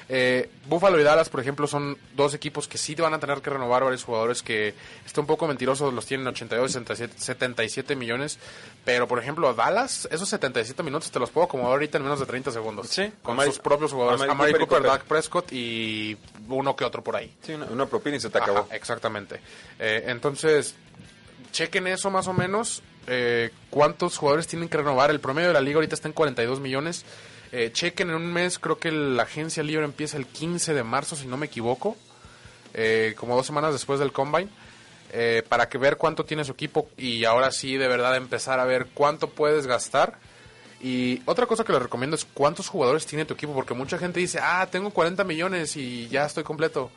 Eh, 0.10 0.50
Buffalo 0.68 1.00
y 1.00 1.04
Dallas, 1.04 1.30
por 1.30 1.39
ejemplo, 1.39 1.66
son 1.66 1.98
dos 2.16 2.34
equipos 2.34 2.68
que 2.68 2.78
sí 2.78 2.93
van 2.96 3.14
a 3.14 3.20
tener 3.20 3.41
que 3.41 3.50
renovar 3.50 3.84
varios 3.84 4.04
jugadores 4.04 4.43
que 4.43 4.74
está 5.06 5.22
un 5.22 5.28
poco 5.28 5.48
mentiroso, 5.48 5.91
los 5.91 6.06
tienen 6.06 6.28
82 6.28 6.72
77, 6.74 7.14
77 7.18 7.96
millones, 7.96 8.38
pero 8.84 9.08
por 9.08 9.18
ejemplo 9.20 9.52
Dallas, 9.54 10.08
esos 10.12 10.30
77 10.30 10.84
minutos 10.84 11.10
te 11.10 11.20
los 11.20 11.30
puedo 11.32 11.46
acomodar 11.46 11.72
ahorita 11.74 11.98
en 11.98 12.04
menos 12.04 12.20
de 12.20 12.26
30 12.28 12.52
segundos. 12.52 12.88
Sí, 12.89 13.12
con 13.24 13.36
Amari- 13.38 13.46
sus 13.48 13.60
propios 13.60 13.93
jugadores, 13.93 14.22
Amari 14.22 14.32
Amari 14.32 14.52
Cooper 14.54 14.68
Cooper. 14.68 14.84
Dak 14.91 15.04
Prescott 15.06 15.52
y 15.54 16.18
uno 16.50 16.76
que 16.76 16.84
otro 16.86 17.04
por 17.04 17.16
ahí. 17.16 17.34
Sí, 17.41 17.54
una, 17.54 17.66
una 17.66 17.86
propina 17.88 18.18
y 18.18 18.20
se 18.20 18.30
te 18.30 18.38
Ajá, 18.38 18.52
acabó. 18.52 18.68
exactamente. 18.72 19.39
Eh, 19.80 20.04
entonces, 20.08 20.76
chequen 21.52 21.88
eso 21.88 22.12
más 22.12 22.28
o 22.28 22.34
menos. 22.34 22.84
Eh, 23.08 23.51
¿Cuántos 23.70 24.18
jugadores 24.18 24.47
tienen 24.47 24.70
que 24.70 24.78
renovar? 24.78 25.10
El 25.12 25.20
promedio 25.20 25.49
de 25.49 25.53
la 25.53 25.62
liga 25.62 25.76
ahorita 25.78 25.95
está 25.95 26.08
en 26.08 26.14
42 26.14 26.60
millones. 26.60 27.06
Eh, 27.51 27.70
chequen 27.74 28.10
en 28.10 28.16
un 28.16 28.34
mes, 28.34 28.60
creo 28.60 28.80
que 28.80 28.91
la 28.91 29.24
agencia 29.24 29.64
libre 29.64 29.86
empieza 29.86 30.18
el 30.18 30.26
15 30.26 30.74
de 30.74 30.84
marzo, 30.84 31.16
si 31.16 31.28
no 31.28 31.38
me 31.38 31.45
equivoco. 31.47 31.95
eh, 32.74 33.14
como 33.18 33.36
dos 33.38 33.45
semanas 33.45 33.72
después 33.74 33.99
del 33.99 34.12
Combine. 34.12 34.49
eh, 35.14 35.43
para 35.47 35.70
que 35.70 35.78
ver 35.78 35.95
cuánto 35.97 36.26
tiene 36.26 36.43
su 36.43 36.51
equipo 36.51 36.89
y 36.97 37.24
ahora 37.24 37.51
sí 37.51 37.78
de 37.78 37.88
verdad 37.88 38.18
empezar 38.18 38.60
a 38.60 38.66
ver 38.66 38.88
cuánto 38.93 39.30
puedes 39.30 39.66
gastar. 39.68 40.18
Y 40.82 41.22
otra 41.26 41.45
cosa 41.45 41.64
que 41.64 41.72
les 41.72 41.82
recomiendo 41.82 42.16
es 42.18 42.26
cuántos 42.26 42.68
jugadores 42.68 43.06
tiene 43.06 43.24
tu 43.26 43.34
equipo, 43.36 43.53
porque 43.53 43.74
mucha 43.74 43.97
gente 43.97 44.20
dice, 44.20 44.39
ah, 44.41 44.68
tengo 44.70 44.89
40 44.91 45.24
millones 45.24 45.78
y 45.78 46.08
ya 46.10 46.26
estoy 46.26 46.43
completo. 46.43 46.91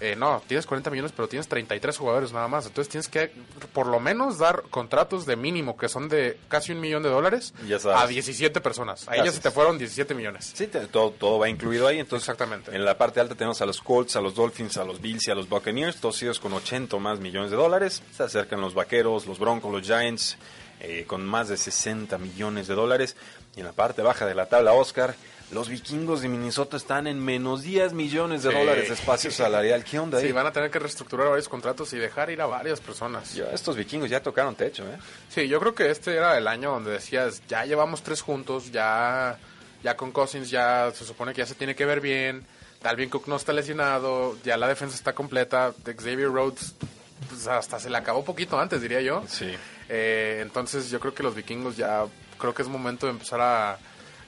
Eh, 0.00 0.16
no, 0.16 0.42
tienes 0.48 0.66
40 0.66 0.90
millones, 0.90 1.12
pero 1.14 1.28
tienes 1.28 1.46
33 1.48 1.96
jugadores 1.96 2.32
nada 2.32 2.48
más. 2.48 2.66
Entonces 2.66 2.90
tienes 2.90 3.08
que 3.08 3.30
por 3.72 3.86
lo 3.86 4.00
menos 4.00 4.38
dar 4.38 4.62
contratos 4.70 5.26
de 5.26 5.36
mínimo, 5.36 5.76
que 5.76 5.88
son 5.88 6.08
de 6.08 6.38
casi 6.48 6.72
un 6.72 6.80
millón 6.80 7.02
de 7.04 7.08
dólares, 7.10 7.54
a 7.94 8.06
17 8.06 8.60
personas. 8.60 9.04
Ya 9.06 9.12
Gracias. 9.14 9.34
se 9.36 9.40
te 9.42 9.50
fueron 9.52 9.78
17 9.78 10.14
millones. 10.14 10.52
Sí, 10.54 10.66
te- 10.66 10.86
todo, 10.88 11.10
todo 11.12 11.38
va 11.38 11.48
incluido 11.48 11.86
ahí. 11.86 11.98
Entonces, 12.00 12.28
Exactamente. 12.28 12.74
En 12.74 12.84
la 12.84 12.96
parte 12.98 13.20
alta 13.20 13.34
tenemos 13.34 13.60
a 13.62 13.66
los 13.66 13.80
Colts, 13.80 14.16
a 14.16 14.20
los 14.20 14.34
Dolphins, 14.34 14.76
a 14.76 14.84
los 14.84 15.00
Bills 15.00 15.28
y 15.28 15.30
a 15.30 15.34
los 15.34 15.48
Buccaneers, 15.48 15.96
todos 16.00 16.20
ellos 16.22 16.40
con 16.40 16.52
80 16.52 16.96
o 16.96 16.98
más 17.00 17.20
millones 17.20 17.50
de 17.50 17.56
dólares. 17.56 18.02
Se 18.16 18.22
acercan 18.24 18.60
los 18.60 18.74
Vaqueros, 18.74 19.26
los 19.26 19.38
Broncos, 19.38 19.70
los 19.72 19.82
Giants, 19.82 20.36
eh, 20.80 21.04
con 21.06 21.24
más 21.24 21.48
de 21.48 21.56
60 21.56 22.18
millones 22.18 22.66
de 22.66 22.74
dólares. 22.74 23.16
Y 23.56 23.60
en 23.60 23.66
la 23.66 23.72
parte 23.72 24.02
baja 24.02 24.26
de 24.26 24.34
la 24.34 24.46
tabla, 24.46 24.72
Oscar, 24.72 25.14
los 25.50 25.68
vikingos 25.68 26.22
de 26.22 26.28
Minnesota 26.28 26.76
están 26.78 27.06
en 27.06 27.22
menos 27.22 27.62
10 27.62 27.92
millones 27.92 28.42
de 28.42 28.50
Sí. 28.50 28.56
dólares 28.56 28.88
de 28.88 28.94
espacio 28.94 29.30
salarial. 29.30 29.84
¿Qué 29.84 29.98
onda 29.98 30.18
ahí? 30.18 30.26
Sí, 30.26 30.32
van 30.32 30.46
a 30.46 30.52
tener 30.52 30.70
que 30.70 30.78
reestructurar 30.78 31.28
varios 31.28 31.48
contratos 31.48 31.92
y 31.92 31.98
dejar 31.98 32.30
ir 32.30 32.40
a 32.40 32.46
varias 32.46 32.80
personas. 32.80 33.34
Ya, 33.34 33.50
estos 33.52 33.76
vikingos 33.76 34.08
ya 34.08 34.22
tocaron 34.22 34.54
techo, 34.54 34.84
¿eh? 34.84 34.96
Sí, 35.28 35.48
yo 35.48 35.60
creo 35.60 35.74
que 35.74 35.90
este 35.90 36.14
era 36.16 36.38
el 36.38 36.48
año 36.48 36.70
donde 36.70 36.92
decías, 36.92 37.42
ya 37.48 37.66
llevamos 37.66 38.02
tres 38.02 38.22
juntos, 38.22 38.72
ya, 38.72 39.38
ya 39.82 39.96
con 39.96 40.12
Cousins 40.12 40.48
ya 40.48 40.90
se 40.94 41.04
supone 41.04 41.32
que 41.34 41.38
ya 41.42 41.46
se 41.46 41.54
tiene 41.54 41.74
que 41.74 41.84
ver 41.84 42.00
bien, 42.00 42.46
Dalvin 42.82 43.10
Cook 43.10 43.28
no 43.28 43.36
está 43.36 43.52
lesionado, 43.52 44.38
ya 44.42 44.56
la 44.56 44.66
defensa 44.66 44.96
está 44.96 45.12
completa, 45.12 45.74
Xavier 45.84 46.30
Rhodes 46.32 46.74
pues, 47.28 47.46
hasta 47.46 47.78
se 47.78 47.90
le 47.90 47.98
acabó 47.98 48.24
poquito 48.24 48.58
antes, 48.58 48.80
diría 48.80 49.02
yo. 49.02 49.22
Sí. 49.28 49.52
Eh, 49.90 50.38
entonces 50.40 50.88
yo 50.90 50.98
creo 50.98 51.14
que 51.14 51.22
los 51.22 51.34
vikingos 51.34 51.76
ya, 51.76 52.04
creo 52.42 52.54
que 52.54 52.60
es 52.62 52.68
momento 52.68 53.06
de 53.06 53.12
empezar 53.12 53.40
a, 53.40 53.78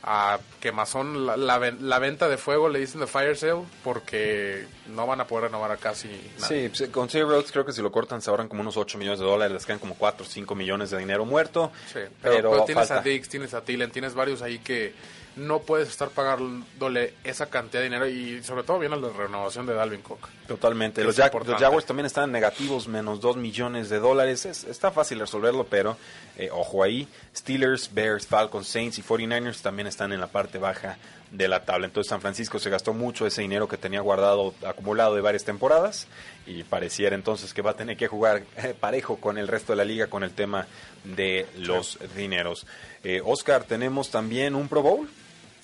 a 0.02 0.38
quemazón 0.60 1.26
la, 1.26 1.36
la, 1.36 1.58
ven- 1.58 1.88
la 1.88 1.98
venta 1.98 2.28
de 2.28 2.36
fuego, 2.38 2.68
le 2.70 2.78
dicen 2.78 3.00
de 3.00 3.06
fire 3.06 3.36
sale, 3.36 3.62
porque 3.82 4.66
no 4.88 5.06
van 5.06 5.20
a 5.20 5.26
poder 5.26 5.44
renovar 5.50 5.70
a 5.72 5.76
casi 5.76 6.08
nada. 6.38 6.48
Sí, 6.48 6.68
pues, 6.74 6.88
con 6.90 7.08
Xavier 7.08 7.26
Rhodes 7.28 7.52
creo 7.52 7.64
que 7.66 7.72
si 7.72 7.82
lo 7.82 7.90
cortan 7.92 8.22
se 8.22 8.30
ahorran 8.30 8.48
como 8.48 8.60
unos 8.62 8.76
8 8.76 8.96
millones 8.98 9.18
de 9.20 9.26
dólares, 9.26 9.52
les 9.52 9.66
quedan 9.66 9.78
como 9.78 9.94
4 9.96 10.24
o 10.24 10.28
5 10.28 10.54
millones 10.54 10.90
de 10.90 10.98
dinero 10.98 11.24
muerto. 11.24 11.72
Sí, 11.86 12.00
pero, 12.22 12.36
pero, 12.36 12.50
pero 12.50 12.64
tienes 12.64 12.88
falta. 12.88 13.00
a 13.02 13.04
Dix, 13.04 13.28
tienes 13.28 13.52
a 13.54 13.60
Tillen, 13.62 13.90
tienes 13.90 14.14
varios 14.14 14.40
ahí 14.42 14.58
que 14.58 14.92
no 15.36 15.60
puedes 15.60 15.88
estar 15.88 16.10
pagándole 16.10 17.14
esa 17.24 17.46
cantidad 17.46 17.80
de 17.80 17.84
dinero 17.88 18.06
y 18.08 18.42
sobre 18.42 18.62
todo 18.62 18.78
viene 18.78 18.96
la 18.96 19.08
renovación 19.08 19.66
de 19.66 19.74
Dalvin 19.74 20.02
Cook. 20.02 20.28
Totalmente. 20.46 21.00
Es 21.00 21.06
Los, 21.06 21.16
Jag- 21.16 21.26
importante. 21.26 21.52
los 21.52 21.60
Jaguars 21.62 21.86
también 21.86 22.06
están 22.06 22.30
negativos, 22.30 22.86
menos 22.88 23.20
2 23.20 23.36
millones 23.36 23.88
de 23.90 23.98
dólares. 23.98 24.46
Es- 24.46 24.64
está 24.64 24.90
fácil 24.90 25.18
resolverlo, 25.20 25.64
pero 25.64 25.96
eh, 26.36 26.50
ojo 26.52 26.82
ahí. 26.82 27.08
Steelers, 27.34 27.92
Bears, 27.92 28.26
Falcons, 28.26 28.68
Saints 28.68 28.98
y 28.98 29.02
49ers 29.02 29.60
también 29.62 29.86
están 29.88 30.12
en 30.12 30.20
la 30.20 30.28
parte 30.28 30.58
baja 30.58 30.98
de 31.30 31.48
la 31.48 31.64
tabla. 31.64 31.86
Entonces 31.86 32.08
San 32.10 32.20
Francisco 32.20 32.58
se 32.60 32.70
gastó 32.70 32.92
mucho 32.92 33.26
ese 33.26 33.40
dinero 33.42 33.66
que 33.66 33.76
tenía 33.76 34.00
guardado, 34.00 34.54
acumulado 34.64 35.16
de 35.16 35.20
varias 35.20 35.44
temporadas 35.44 36.06
y 36.46 36.62
pareciera 36.62 37.16
entonces 37.16 37.52
que 37.52 37.62
va 37.62 37.72
a 37.72 37.76
tener 37.76 37.96
que 37.96 38.06
jugar 38.06 38.42
eh, 38.56 38.74
parejo 38.78 39.16
con 39.16 39.36
el 39.38 39.48
resto 39.48 39.72
de 39.72 39.76
la 39.76 39.84
liga 39.84 40.06
con 40.06 40.22
el 40.22 40.30
tema 40.32 40.66
de 41.02 41.46
los 41.58 41.98
dineros. 42.16 42.66
Eh, 43.02 43.20
Oscar, 43.24 43.64
tenemos 43.64 44.10
también 44.10 44.54
un 44.54 44.68
Pro 44.68 44.82
Bowl. 44.82 45.08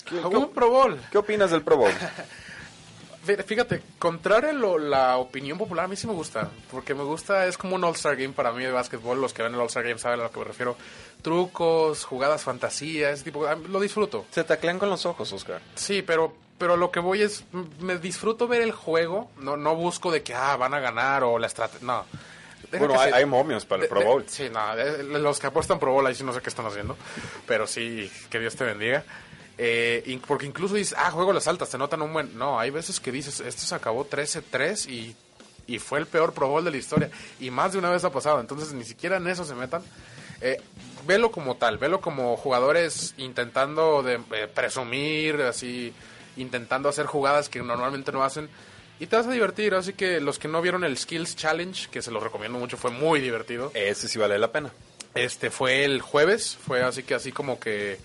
¿Qué, 0.05 0.15
qué- 0.19 0.37
Un 0.37 0.51
Pro 0.51 0.69
Bowl. 0.69 0.99
qué 1.11 1.17
opinas 1.17 1.51
del 1.51 1.61
Pro 1.61 1.77
Bowl? 1.77 1.91
Fí- 3.25 3.43
Fíjate, 3.43 3.83
contrario 3.99 4.49
a 4.49 4.53
lo- 4.53 4.77
la 4.79 5.17
opinión 5.17 5.57
popular, 5.57 5.85
a 5.85 5.87
mí 5.87 5.95
sí 5.95 6.07
me 6.07 6.13
gusta. 6.13 6.49
Porque 6.71 6.95
me 6.95 7.03
gusta, 7.03 7.45
es 7.45 7.57
como 7.57 7.75
un 7.75 7.83
All-Star 7.83 8.15
Game 8.15 8.33
para 8.33 8.51
mí 8.51 8.63
de 8.63 8.71
básquetbol. 8.71 9.21
Los 9.21 9.33
que 9.33 9.43
ven 9.43 9.53
el 9.53 9.59
All-Star 9.59 9.83
Game 9.83 9.99
saben 9.99 10.19
a 10.19 10.23
lo 10.23 10.31
que 10.31 10.39
me 10.39 10.45
refiero. 10.45 10.75
Trucos, 11.21 12.03
jugadas 12.03 12.43
fantasía, 12.43 13.11
ese 13.11 13.23
tipo. 13.25 13.45
a 13.45 13.55
mí 13.55 13.67
Lo 13.69 13.79
disfruto. 13.79 14.25
Se 14.31 14.43
taclean 14.43 14.79
con 14.79 14.89
los 14.89 15.05
ojos, 15.05 15.31
Oscar. 15.33 15.61
Sí, 15.75 16.01
pero 16.01 16.33
pero 16.57 16.77
lo 16.77 16.91
que 16.91 16.99
voy 16.99 17.23
es 17.23 17.43
me 17.79 17.97
disfruto 17.97 18.47
ver 18.47 18.61
el 18.61 18.71
juego, 18.71 19.31
no 19.37 19.57
no 19.57 19.75
busco 19.75 20.11
de 20.11 20.21
que 20.21 20.33
ah 20.35 20.55
van 20.57 20.73
a 20.75 20.79
ganar 20.79 21.23
o 21.23 21.37
la 21.39 21.47
estrategia, 21.47 21.85
no. 21.85 22.05
Deja 22.71 22.85
Bueno, 22.85 22.99
hay, 23.01 23.09
se- 23.09 23.15
hay 23.17 23.25
momios 23.25 23.65
para 23.65 23.77
el 23.77 23.81
de- 23.83 23.87
Pro 23.89 23.99
de- 23.99 24.05
Bowl. 24.05 24.25
sí, 24.27 24.47
no, 24.51 24.75
de- 24.75 25.03
los 25.03 25.39
que 25.39 25.47
apuestan 25.47 25.79
Pro 25.79 25.91
Bowl 25.91 26.05
ahí 26.05 26.13
sí 26.15 26.23
no 26.23 26.33
sé 26.33 26.41
qué 26.41 26.49
están 26.49 26.65
haciendo, 26.67 26.95
pero 27.47 27.65
sí 27.67 28.11
que 28.29 28.39
Dios 28.39 28.55
te 28.55 28.63
bendiga. 28.63 29.03
Eh, 29.57 30.19
porque 30.27 30.45
incluso 30.45 30.75
dices, 30.75 30.95
ah, 30.97 31.11
juego 31.11 31.33
las 31.33 31.47
altas, 31.47 31.69
te 31.69 31.77
notan 31.77 32.01
un 32.01 32.13
buen. 32.13 32.37
No, 32.37 32.59
hay 32.59 32.69
veces 32.69 32.99
que 32.99 33.11
dices, 33.11 33.39
esto 33.39 33.61
se 33.61 33.75
acabó 33.75 34.09
13-3 34.09 34.89
y, 34.89 35.15
y 35.67 35.79
fue 35.79 35.99
el 35.99 36.07
peor 36.07 36.33
Pro 36.33 36.47
Bowl 36.47 36.63
de 36.63 36.71
la 36.71 36.77
historia. 36.77 37.09
Y 37.39 37.51
más 37.51 37.73
de 37.73 37.79
una 37.79 37.89
vez 37.89 38.03
ha 38.03 38.11
pasado, 38.11 38.39
entonces 38.39 38.73
ni 38.73 38.83
siquiera 38.83 39.17
en 39.17 39.27
eso 39.27 39.45
se 39.45 39.55
metan. 39.55 39.83
Eh, 40.41 40.59
velo 41.05 41.31
como 41.31 41.55
tal, 41.55 41.77
velo 41.77 42.01
como 42.01 42.35
jugadores 42.35 43.13
intentando 43.17 44.01
de, 44.03 44.15
eh, 44.31 44.47
presumir, 44.53 45.41
así, 45.41 45.93
intentando 46.37 46.89
hacer 46.89 47.05
jugadas 47.05 47.49
que 47.49 47.61
normalmente 47.61 48.11
no 48.11 48.23
hacen. 48.23 48.49
Y 48.99 49.07
te 49.07 49.15
vas 49.15 49.25
a 49.27 49.31
divertir, 49.31 49.73
así 49.73 49.93
que 49.93 50.19
los 50.19 50.37
que 50.37 50.47
no 50.47 50.61
vieron 50.61 50.83
el 50.83 50.97
Skills 50.97 51.35
Challenge, 51.35 51.89
que 51.89 52.01
se 52.01 52.11
los 52.11 52.21
recomiendo 52.21 52.59
mucho, 52.59 52.77
fue 52.77 52.91
muy 52.91 53.19
divertido. 53.19 53.71
Ese 53.73 54.07
sí 54.07 54.19
vale 54.19 54.37
la 54.37 54.51
pena. 54.51 54.71
Este 55.15 55.49
fue 55.49 55.83
el 55.83 56.01
jueves, 56.01 56.57
fue 56.65 56.83
así 56.83 57.03
que 57.03 57.15
así 57.15 57.31
como 57.31 57.59
que 57.59 57.99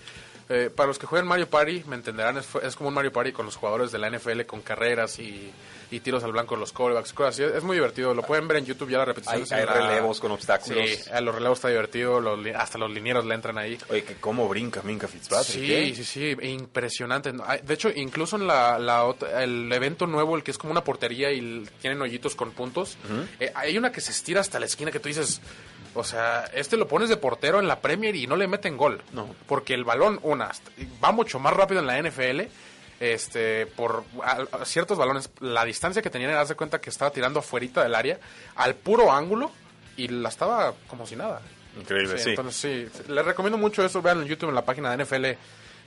eh, 0.49 0.69
para 0.75 0.87
los 0.87 0.97
que 0.99 1.05
juegan 1.05 1.27
Mario 1.27 1.49
Party, 1.49 1.83
me 1.87 1.95
entenderán, 1.95 2.37
es, 2.37 2.47
es 2.63 2.75
como 2.75 2.89
un 2.89 2.95
Mario 2.95 3.11
Party 3.11 3.31
con 3.31 3.45
los 3.45 3.55
jugadores 3.55 3.91
de 3.91 3.99
la 3.99 4.09
NFL 4.09 4.41
con 4.43 4.61
carreras 4.61 5.19
y, 5.19 5.51
y 5.91 5.99
tiros 5.99 6.23
al 6.23 6.31
blanco 6.31 6.55
los 6.55 6.71
callbacks, 6.73 7.13
cosas 7.13 7.35
así. 7.35 7.43
Es 7.43 7.63
muy 7.63 7.75
divertido, 7.75 8.13
lo 8.13 8.23
pueden 8.23 8.47
ver 8.47 8.57
en 8.57 8.65
YouTube 8.65 8.89
ya 8.89 8.97
la 8.99 9.05
repetición. 9.05 9.43
Hay, 9.51 9.59
hay 9.59 9.65
la- 9.65 9.73
relevos 9.73 10.19
con 10.19 10.31
obstáculos. 10.31 10.89
Sí, 10.89 11.09
a 11.11 11.19
los 11.21 11.33
relevos 11.35 11.57
está 11.57 11.67
divertido, 11.69 12.19
los 12.21 12.39
hasta 12.55 12.77
los 12.77 12.91
linieros 12.91 13.25
le 13.25 13.35
entran 13.35 13.57
ahí. 13.57 13.77
Oye, 13.89 14.03
que 14.03 14.15
cómo 14.15 14.47
brinca 14.47 14.81
Minka 14.83 15.07
Fitzpatrick. 15.07 15.55
Sí, 15.65 15.73
¿eh? 15.73 15.93
sí, 15.95 16.03
sí, 16.03 16.35
impresionante. 16.47 17.31
De 17.63 17.73
hecho, 17.73 17.89
incluso 17.93 18.35
en 18.37 18.47
la, 18.47 18.77
la 18.79 19.13
el 19.41 19.71
evento 19.71 20.07
nuevo, 20.07 20.35
el 20.35 20.43
que 20.43 20.51
es 20.51 20.57
como 20.57 20.71
una 20.71 20.83
portería 20.83 21.31
y 21.31 21.65
tienen 21.81 22.01
hoyitos 22.01 22.35
con 22.35 22.51
puntos, 22.51 22.97
eh, 23.39 23.51
hay 23.55 23.77
una 23.77 23.91
que 23.91 24.01
se 24.01 24.11
estira 24.11 24.41
hasta 24.41 24.59
la 24.59 24.65
esquina 24.65 24.91
que 24.91 24.99
tú 24.99 25.07
dices, 25.09 25.41
o 25.97 26.03
sea, 26.03 26.45
este 26.53 26.77
lo 26.77 26.87
pones 26.87 27.09
de 27.09 27.17
portero 27.17 27.59
en 27.59 27.67
la 27.67 27.79
Premier 27.81 28.15
y 28.15 28.27
no 28.27 28.35
le 28.35 28.47
meten 28.47 28.77
gol. 28.77 29.01
No. 29.13 29.27
Porque 29.47 29.73
el 29.73 29.83
balón, 29.83 30.19
una, 30.23 30.51
va 31.03 31.11
mucho 31.11 31.39
más 31.39 31.53
rápido 31.53 31.79
en 31.81 31.87
la 31.87 31.97
NFL. 32.01 32.41
Este, 32.99 33.67
por 33.67 34.05
a- 34.23 34.45
a 34.61 34.65
ciertos 34.65 34.97
balones, 34.97 35.29
la 35.39 35.63
distancia 35.65 36.01
que 36.01 36.09
tenían, 36.09 36.31
haz 36.31 36.49
de 36.49 36.55
cuenta 36.55 36.81
que 36.81 36.89
estaba 36.89 37.11
tirando 37.11 37.39
afuerita 37.39 37.83
del 37.83 37.93
área, 37.93 38.19
al 38.55 38.73
puro 38.73 39.11
ángulo, 39.11 39.51
y 39.97 40.07
la 40.07 40.29
estaba 40.29 40.73
como 40.87 41.05
si 41.05 41.15
nada. 41.15 41.41
Increíble, 41.79 42.17
sí. 42.17 42.31
Entonces, 42.31 42.91
sí, 42.91 43.03
les 43.11 43.23
recomiendo 43.25 43.57
mucho 43.57 43.85
eso. 43.85 44.01
Vean 44.01 44.21
en 44.21 44.27
YouTube, 44.27 44.49
en 44.49 44.55
la 44.55 44.65
página 44.65 44.89
de 44.95 45.03
NFL 45.05 45.25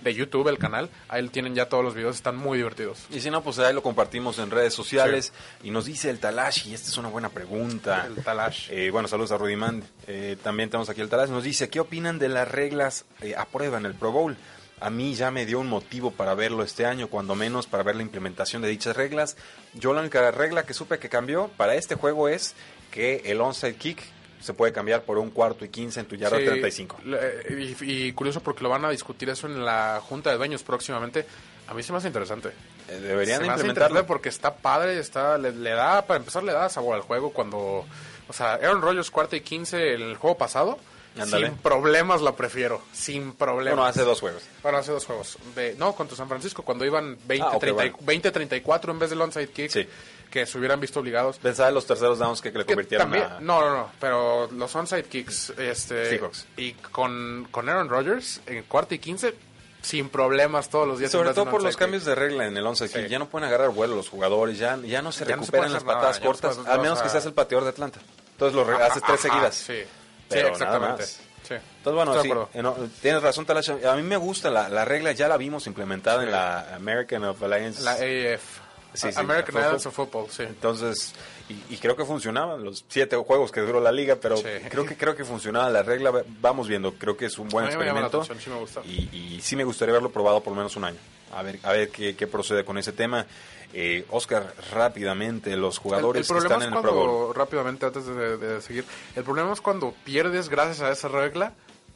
de 0.03 0.15
YouTube, 0.15 0.49
el 0.49 0.59
canal. 0.59 0.91
Ahí 1.09 1.27
tienen 1.29 1.55
ya 1.55 1.69
todos 1.69 1.85
los 1.85 1.95
videos, 1.95 2.17
están 2.17 2.37
muy 2.37 2.59
divertidos. 2.59 3.07
Y 3.11 3.21
si 3.21 3.31
no, 3.31 3.43
pues 3.43 3.59
ahí 3.59 3.75
lo 3.75 3.83
compartimos 3.83 4.39
en 4.39 4.51
redes 4.51 4.75
sociales. 4.75 5.33
Y 5.63 5.71
nos 5.71 5.85
dice 5.85 6.11
el 6.11 6.19
Talash, 6.19 6.67
y 6.69 6.75
esta 6.75 6.89
es 6.89 6.97
una 6.99 7.09
buena 7.09 7.29
pregunta. 7.29 8.07
El 8.07 8.23
Talash. 8.23 8.71
Eh, 8.71 8.91
bueno, 8.91 9.09
saludos 9.09 9.33
a 9.33 9.39
Rudimán. 9.39 9.83
Eh, 10.07 10.37
también 10.43 10.71
tenemos 10.71 10.89
aquí 10.89 11.01
el 11.01 11.09
Talash. 11.09 11.31
Nos 11.31 11.45
dice, 11.45 11.69
¿qué 11.69 11.81
opinan 11.81 12.19
de 12.19 12.29
las 12.29 12.49
reglas 12.49 13.05
eh, 13.21 13.35
a 13.37 13.45
prueba 13.47 13.79
en 13.79 13.87
el 13.87 13.95
Pro 13.95 14.13
Bowl? 14.13 14.37
A 14.81 14.89
mí 14.89 15.15
ya 15.15 15.31
me 15.31 15.45
dio 15.45 15.61
un 15.61 15.69
motivo 15.69 16.11
para 16.11 16.35
verlo 16.35 16.63
este 16.63 16.87
año, 16.87 17.09
cuando 17.09 17.35
menos 17.35 17.67
para 17.67 17.83
ver 17.83 17.97
la 17.97 18.03
implementación 18.03 18.63
de 18.63 18.69
dichas 18.69 18.97
reglas. 18.97 19.37
Yo 19.75 19.93
la 19.93 20.01
única 20.01 20.31
regla 20.31 20.65
que 20.65 20.73
supe 20.73 20.99
que 20.99 21.11
cambió 21.11 21.49
para 21.59 21.75
este 21.75 21.97
juego 21.97 22.29
es 22.29 22.55
que 22.91 23.23
el 23.27 23.43
onside 23.43 23.75
kick 23.75 24.03
se 24.41 24.55
puede 24.55 24.73
cambiar 24.73 25.03
por 25.03 25.19
un 25.19 25.31
cuarto 25.31 25.65
y 25.65 25.69
15 25.69 26.01
en 26.01 26.07
tu 26.07 26.17
yarda 26.17 26.39
Sí, 26.39 26.45
35. 26.45 27.01
le- 27.05 27.45
Y, 27.63 27.77
y 28.09 28.13
curioso 28.13 28.41
porque 28.41 28.63
lo 28.63 28.69
van 28.71 28.85
a 28.85 28.91
discutir 28.91 29.29
eso 29.31 29.47
en 29.47 29.65
la 29.65 30.01
Junta 30.03 30.31
de 30.31 30.37
Dueños 30.37 30.63
próximamente. 30.63 31.27
A 31.69 31.75
mí 31.75 31.83
se 31.83 31.93
me 31.93 31.99
hace 31.99 32.09
interesante. 32.09 32.49
Eh, 32.89 32.95
deberían 33.01 33.41
se 33.41 33.47
me 33.47 33.53
hace 33.53 33.61
implementarlo. 33.61 33.71
interesante 33.71 34.05
porque 34.09 34.29
está 34.31 34.55
padre, 34.57 34.99
está 34.99 35.39
le, 35.39 35.53
le 35.53 35.71
da, 35.71 36.03
para 36.07 36.19
empezar, 36.19 36.43
le 36.43 36.53
da 36.53 36.69
sabor 36.69 36.97
al 36.97 37.03
juego 37.03 37.33
cuando... 37.33 37.85
O 38.29 38.33
sea, 38.33 38.55
Aaron 38.55 38.81
Rodgers 38.83 39.11
cuarta 39.11 39.37
y 39.37 39.41
15 39.41 39.95
en 39.95 40.03
el 40.03 40.17
juego 40.17 40.37
pasado 40.39 40.79
Ándale. 41.19 41.49
Sin 41.49 41.57
problemas 41.57 42.23
la 42.23 42.37
prefiero. 42.37 42.81
Sin 42.93 43.33
problemas. 43.33 43.75
Bueno, 43.77 43.85
hace 43.89 44.03
dos 44.03 44.21
juegos. 44.21 44.45
Bueno, 44.63 44.79
hace 44.79 44.93
dos 44.93 45.05
juegos. 45.05 45.39
De, 45.57 45.75
no, 45.77 45.93
contra 45.97 46.17
San 46.17 46.29
Francisco, 46.29 46.63
cuando 46.63 46.85
iban 46.85 47.19
20-34 47.27 47.41
Ah, 47.43 47.57
ok, 47.57 47.71
bueno. 47.73 47.99
20-34 48.07 48.91
en 48.91 48.99
vez 49.01 49.11
del 49.11 49.21
onside 49.21 49.49
kick. 49.51 49.71
Sí. 49.71 49.89
Que 50.31 50.47
se 50.47 50.59
hubieran 50.59 50.79
visto 50.79 51.01
obligados. 51.01 51.39
Pensaba 51.39 51.71
en 51.71 51.75
los 51.75 51.87
terceros 51.87 52.19
downs 52.21 52.41
que, 52.41 52.53
que 52.53 52.59
le 52.59 52.65
Que 52.65 52.75
convirtieron 52.75 53.05
también- 53.11 53.25
a... 53.25 53.41
No, 53.41 53.61
no, 53.63 53.71
no. 53.77 53.91
Pero 53.99 54.49
los 54.53 54.75
onside 54.77 55.03
kicks. 55.05 55.51
Este, 55.59 56.09
Seahawks. 56.11 56.47
Y 56.57 56.73
con, 56.75 57.49
con 57.51 57.69
Aaron 57.69 57.89
Rodgers 57.89 58.41
en 58.47 58.63
cuarto 58.63 58.95
y 58.95 59.01
15, 59.01 59.35
sin 59.83 60.09
problemas 60.09 60.69
todos 60.69 60.87
los 60.87 60.99
días. 61.01 61.11
Sobre 61.11 61.35
todo 61.35 61.51
por 61.51 61.63
los 61.63 61.73
kick. 61.75 61.81
cambios 61.81 62.05
de 62.05 62.15
regla 62.15 62.47
en 62.47 62.57
el 62.57 62.65
11 62.65 62.87
Sí. 62.87 63.09
Ya 63.09 63.19
no 63.19 63.29
pueden 63.29 63.49
agarrar 63.49 63.71
vuelo 63.71 63.97
los 63.97 64.09
jugadores, 64.09 64.57
ya, 64.59 64.77
ya 64.85 65.03
no 65.03 65.11
se 65.11 65.25
Ya 65.25 65.35
no 65.37 65.43
se 65.43 65.47
recuperan 65.51 65.73
las 65.73 65.85
nada, 65.85 65.97
patadas 65.97 66.21
no 66.21 66.27
cortas, 66.27 66.57
puede- 66.59 66.71
a 66.71 66.79
menos 66.79 66.99
que 66.99 67.05
sea- 67.09 67.13
seas 67.13 67.27
el 67.27 67.33
pateador 67.33 67.65
de 67.65 67.71
Atlanta. 67.71 67.99
Entonces 68.33 68.55
lo 68.55 68.63
re- 68.65 68.83
haces 68.85 69.03
tres 69.03 69.25
Ajá, 69.25 69.29
seguidas. 69.29 69.55
Sí, 69.57 69.73
sí 69.83 69.89
Pero 70.29 70.49
exactamente. 70.49 71.05
Sí. 71.07 71.55
Entonces, 71.79 71.95
bueno, 72.23 72.23
sí, 72.23 72.61
no, 72.63 72.77
tienes 73.03 73.21
razón, 73.21 73.45
Talacha. 73.47 73.77
A 73.91 73.97
mí 73.97 74.03
me 74.05 74.17
gusta 74.17 74.49
la, 74.51 74.69
la 74.69 74.85
regla, 74.85 75.11
ya 75.11 75.27
la 75.27 75.37
vimos 75.37 75.67
implementada 75.67 76.23
en 76.23 76.31
la 76.31 76.77
American 76.77 77.25
of 77.25 77.43
Alliance. 77.43 77.83
La 77.83 77.95
AF. 77.95 78.61
Sí, 78.95 79.13
sí, 79.13 79.19
American 79.21 79.55
of 79.75 79.95
Football, 79.95 80.27
sí. 80.31 80.43
Entonces, 80.43 81.15
y, 81.49 81.75
y 81.75 81.77
creo 81.79 81.97
que 81.97 82.05
funcionaban 82.05 82.65
los 82.65 82.85
siete 82.89 83.17
juegos 83.17 83.53
que 83.53 83.61
duró 83.61 83.81
la 83.81 83.93
liga, 83.93 84.17
pero 84.17 84.37
Sí. 84.37 84.45
creo 84.69 84.85
que 84.85 84.97
creo 84.97 85.15
que 85.17 85.25
funcionaba 85.25 85.69
la 85.71 85.83
regla. 85.83 86.13
Vamos 86.41 86.67
viendo, 86.69 86.93
creo 86.95 87.17
que 87.17 87.27
es 87.27 87.39
un 87.39 87.49
buen 87.49 87.67
experimento. 87.67 88.23
atención, 88.23 88.57
me. 88.59 88.85
Y, 88.85 89.09
y 89.37 89.41
sí 89.43 89.55
me 89.57 89.65
gustaría 89.65 89.93
verlo 89.95 90.11
probado 90.11 90.43
por 90.43 90.53
lo 90.53 90.57
menos 90.57 90.75
un 90.77 90.85
año. 90.85 90.99
A 91.33 91.43
ver, 91.43 91.61
a 91.63 91.73
ver 91.73 91.91
qué, 91.91 92.17
qué 92.17 92.27
procede 92.27 92.65
con 92.65 92.77
ese 92.79 92.93
tema. 92.93 93.27
Eh, 93.73 94.05
Oscar, 94.11 94.53
rápidamente, 94.73 95.57
los 95.57 95.79
jugadores 95.79 96.29
el, 96.29 96.37
el 96.37 96.43
que 96.43 96.47
están 96.49 96.63
es 96.63 96.69
en 96.69 96.75
el 96.75 96.81
Pro 96.81 96.93
Bowl. 96.93 97.35
rápidamente 97.37 97.87
antes 97.87 98.05
de, 98.05 98.37
de 98.37 98.61
seguir, 98.61 98.85
el 99.15 99.23
problema 99.23 99.53
es 99.53 99.61
cuando 99.61 99.95
pierdes 100.05 100.49
gracias 100.49 100.81
a 100.81 100.91
esa 100.91 101.07
regla, 101.07 101.53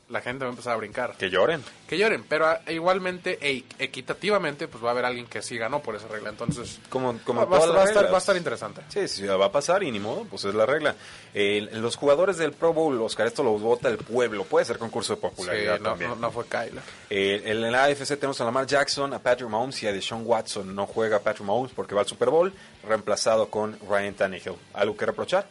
la 0.09 0.20
gente 0.20 0.44
va 0.44 0.50
a 0.50 0.52
empezar 0.52 0.74
a 0.74 0.76
brincar. 0.76 1.16
Que 1.16 1.30
lloren. 1.30 1.62
Que 1.88 1.96
lloren, 1.98 2.24
pero 2.28 2.46
ah, 2.46 2.61
igualmente 2.68 3.38
e 3.40 3.64
equitativamente, 3.78 4.68
pues 4.68 4.82
va 4.84 4.88
a 4.88 4.90
haber 4.92 5.05
alguien 5.07 5.26
que 5.26 5.40
sí 5.42 5.57
ganó 5.57 5.80
por 5.80 5.96
esa 5.96 6.09
regla. 6.09 6.28
Entonces, 6.30 6.78
Como, 6.90 7.18
como 7.24 7.40
va, 7.48 7.57
a 7.57 7.61
todas 7.61 7.64
estar- 7.64 7.76
va 7.76 7.80
a 7.80 7.84
estar, 7.84 7.94
reglas. 8.02 8.12
va 8.12 8.16
a 8.16 8.18
estar 8.18 8.36
interesante. 8.36 8.82
Sí, 8.88 9.09
sí, 9.09 9.26
va 9.26 9.46
a 9.46 9.50
pasar 9.52 9.82
y 9.82 9.90
ni 9.90 9.98
modo, 10.00 10.24
pues 10.24 10.44
es 10.44 10.55
la 10.55 10.66
regla. 10.66 10.94
Eh, 11.32 11.68
los 11.72 11.96
jugadores 11.96 12.36
del 12.36 12.52
Pro 12.52 12.72
Bowl, 12.72 13.00
Oscar, 13.02 13.26
esto 13.26 13.42
lo 13.42 13.59
vota 13.59 13.88
el 13.88 13.96
pueblo. 13.98 14.44
Puede 14.44 14.64
ser 14.66 14.78
concurso 14.78 15.14
de 15.14 15.20
Sí, 15.20 15.26
popularidad 15.28 15.78
no, 15.80 15.90
también. 15.90 16.11
no, 16.11 16.16
no 16.16 16.30
fue 16.30 16.44
Kyler. 16.46 16.82
Eh, 17.11 17.42
en 17.46 17.61
la 17.72 17.84
AFC 17.84 18.16
tenemos 18.18 18.40
a 18.40 18.44
Lamar 18.44 18.66
Jackson, 18.66 19.12
a 19.14 19.18
Patrick 19.18 19.48
Mahomes 19.48 19.82
y 19.82 19.86
a 19.86 19.92
Deshaun 19.92 20.22
Watson. 20.26 20.74
No 20.74 20.86
juega 20.86 21.18
Patrick 21.20 21.46
Mahomes 21.46 21.72
porque 21.72 21.94
va 21.94 22.02
al 22.02 22.07
Super 22.07 22.28
Bowl, 22.30 22.52
reemplazado 22.86 23.48
con 23.48 23.78
Ryan 23.88 24.14
Tannehill. 24.14 24.55
¿Algo 24.74 24.96
que 24.96 25.07
reprochar? 25.07 25.46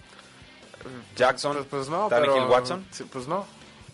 Jackson, 1.16 1.56
Pues, 1.56 1.68
pues 1.70 1.89
no, 1.89 2.08
Tannehill, 2.10 2.34
pero, 2.34 2.49
Watson. 2.51 2.86
sí, 2.91 3.04
pues 3.12 3.28
no. 3.28 3.45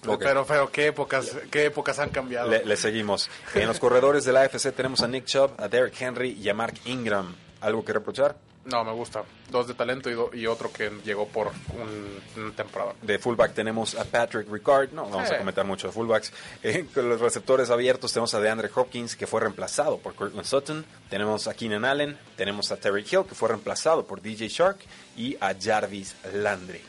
Ok. 0.08 0.20
Pero, 0.24 0.46
pero 0.46 0.72
qué 0.72 0.88
épocas, 0.88 1.36
qué 1.52 1.66
épocas 1.66 2.00
han 2.00 2.10
cambiado. 2.10 2.50
Le, 2.50 2.64
le 2.66 2.78
seguimos. 2.78 3.30
En 3.54 3.68
los 3.68 3.80
corredores 3.80 4.24
de 4.26 4.32
la 4.34 4.42
AFC 4.44 4.72
tenemos 4.74 5.02
a 5.02 5.08
Nick 5.08 5.26
Chubb, 5.26 5.52
a 5.58 5.68
Derrick 5.68 6.00
Henry 6.02 6.32
y 6.42 6.48
a 6.50 6.54
Mark 6.54 6.76
Ingram. 6.86 7.36
¿Algo 7.62 7.84
que 7.84 7.92
reprochar? 7.92 8.36
No, 8.66 8.84
me 8.84 8.92
gusta. 8.92 9.24
Dos 9.50 9.68
de 9.68 9.74
talento 9.74 10.10
y, 10.10 10.14
do- 10.14 10.30
y 10.34 10.46
otro 10.46 10.72
que 10.72 10.92
llegó 11.04 11.28
por 11.28 11.48
un, 11.48 12.20
una 12.42 12.56
temporada. 12.56 12.94
De 13.02 13.18
fullback 13.18 13.54
tenemos 13.54 13.96
a 13.96 14.04
Patrick 14.06 14.48
Ricard, 14.52 14.92
no 14.92 15.10
vamos 15.10 15.32
a 15.32 15.38
comentar 15.40 15.66
mucho 15.66 15.88
de 15.88 15.94
fullbacks. 15.94 16.32
Eh, 16.62 16.86
con 16.94 17.10
los 17.10 17.20
receptores 17.20 17.70
abiertos 17.72 18.14
tenemos 18.14 18.34
a 18.36 18.40
DeAndre 18.40 18.70
Hopkins, 18.76 19.16
que 19.16 19.26
fue 19.28 19.42
reemplazado 19.42 19.98
por 19.98 20.14
Cortland 20.14 20.46
Sutton. 20.46 20.86
Tenemos 21.10 21.48
a 21.48 21.54
Keenan 21.56 21.84
Allen, 21.84 22.18
tenemos 22.36 22.72
a 22.72 22.78
Terry 22.78 23.02
Hill, 23.10 23.24
que 23.28 23.34
fue 23.34 23.50
reemplazado 23.50 24.06
por 24.06 24.22
DJ 24.22 24.48
Shark. 24.50 24.78
Y 25.18 25.36
a 25.42 25.54
Jarvis 25.60 26.16
Landry. 26.34 26.82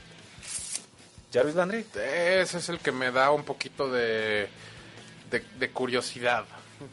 ¿Jarvis 1.32 1.54
Landry? 1.54 1.84
Ese 1.94 2.58
es 2.58 2.68
el 2.68 2.78
que 2.78 2.92
me 2.92 3.10
da 3.10 3.30
un 3.30 3.44
poquito 3.44 3.90
de, 3.90 4.48
de, 5.30 5.44
de 5.58 5.70
curiosidad. 5.70 6.44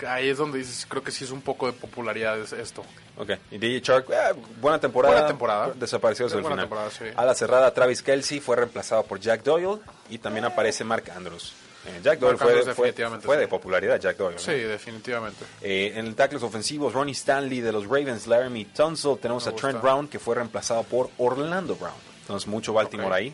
Ahí 0.07 0.29
es 0.29 0.37
donde 0.37 0.57
dices, 0.59 0.85
creo 0.87 1.01
que 1.01 1.11
sí 1.11 1.23
es 1.23 1.31
un 1.31 1.41
poco 1.41 1.65
de 1.67 1.73
popularidad 1.73 2.37
es- 2.39 2.51
esto. 2.53 2.83
Ok. 3.17 3.31
Y 3.51 3.57
DJ 3.57 3.79
Shark, 3.79 4.05
eh, 4.11 4.33
buena 4.59 4.79
temporada. 4.79 5.13
Buena 5.13 5.27
temporada. 5.27 5.71
Desapareció 5.73 6.25
desde 6.25 6.37
el 6.37 6.43
Buena 6.43 6.55
final. 6.55 6.65
temporada, 6.65 6.91
sí. 6.91 7.05
A 7.15 7.25
la 7.25 7.33
cerrada, 7.33 7.73
Travis 7.73 8.01
Kelsey 8.03 8.39
fue 8.41 8.57
reemplazado 8.57 9.03
por 9.03 9.19
Jack 9.19 9.43
Doyle. 9.43 9.79
Y 10.09 10.17
también 10.19 10.45
aparece 10.45 10.83
Mark 10.83 11.05
Andrews. 11.15 11.53
Eh, 11.85 12.01
Jack 12.03 12.19
Doyle 12.19 12.37
fue, 12.37 12.51
Andrews 12.59 12.75
fue- 13.23 13.37
de 13.37 13.47
popularidad, 13.47 13.97
Jack 13.99 14.17
Doyle. 14.17 14.35
¿no? 14.35 14.41
Sí, 14.41 14.51
definitivamente. 14.51 15.45
Eh, 15.61 15.93
en 15.95 16.05
el 16.05 16.15
tackles 16.15 16.43
ofensivos, 16.43 16.93
Ronnie 16.93 17.13
Stanley 17.13 17.61
de 17.61 17.71
los 17.71 17.85
Ravens, 17.85 18.27
Laramie 18.27 18.65
Tunsil. 18.65 19.17
Tenemos 19.19 19.45
Me 19.45 19.53
a 19.53 19.55
Trent. 19.55 19.81
Brown, 19.81 20.07
que 20.09 20.19
fue 20.19 20.35
reemplazado 20.35 20.83
por 20.83 21.09
Orlando 21.17 21.75
Brown. 21.77 21.95
Entonces, 22.21 22.45
mucho 22.47 22.73
Baltimore 22.73 23.15
ahí. 23.15 23.33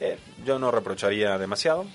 Eh, 0.00 0.18
yo 0.44 0.58
no 0.58 0.70
reprocharía 0.70 1.36
demasiado. 1.38 1.86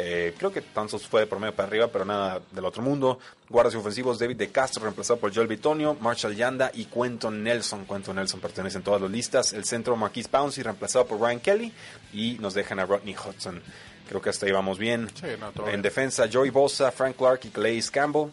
Eh, 0.00 0.34
creo 0.38 0.52
que 0.52 0.60
Tunsil 0.60 1.00
fue 1.00 1.22
de 1.22 1.26
promedio 1.26 1.54
para 1.56 1.66
arriba, 1.66 1.88
pero 1.88 2.04
nada 2.04 2.40
del 2.52 2.64
otro 2.64 2.82
mundo. 2.82 3.18
Guardas 3.48 3.74
ofensivos, 3.74 4.18
David 4.18 4.36
de 4.36 4.50
Castro, 4.50 4.84
reemplazado 4.84 5.18
por 5.18 5.34
Joel 5.34 5.48
Bitonio, 5.48 5.96
Marshall 6.00 6.36
Yanda 6.36 6.70
y 6.72 6.84
Quentin 6.84 7.42
Nelson. 7.42 7.84
Quentin 7.84 8.14
Nelson 8.14 8.38
pertenece 8.38 8.78
en 8.78 8.84
todas 8.84 9.00
las 9.00 9.10
listas. 9.10 9.52
El 9.52 9.64
centro, 9.64 9.96
Marquise 9.96 10.28
Pouncey, 10.28 10.62
reemplazado 10.62 11.06
por 11.06 11.20
Ryan 11.20 11.40
Kelly. 11.40 11.72
Y 12.12 12.36
nos 12.38 12.54
dejan 12.54 12.78
a 12.78 12.86
Rodney 12.86 13.16
Hudson. 13.16 13.60
Creo 14.08 14.22
que 14.22 14.30
hasta 14.30 14.46
ahí 14.46 14.52
vamos 14.52 14.78
bien. 14.78 15.08
Sí, 15.14 15.26
no, 15.40 15.48
en 15.48 15.66
bien. 15.66 15.82
defensa, 15.82 16.28
Joey 16.32 16.50
Bosa, 16.50 16.92
Frank 16.92 17.16
Clark 17.16 17.40
y 17.44 17.48
Calais 17.48 17.90
Campbell. 17.90 18.28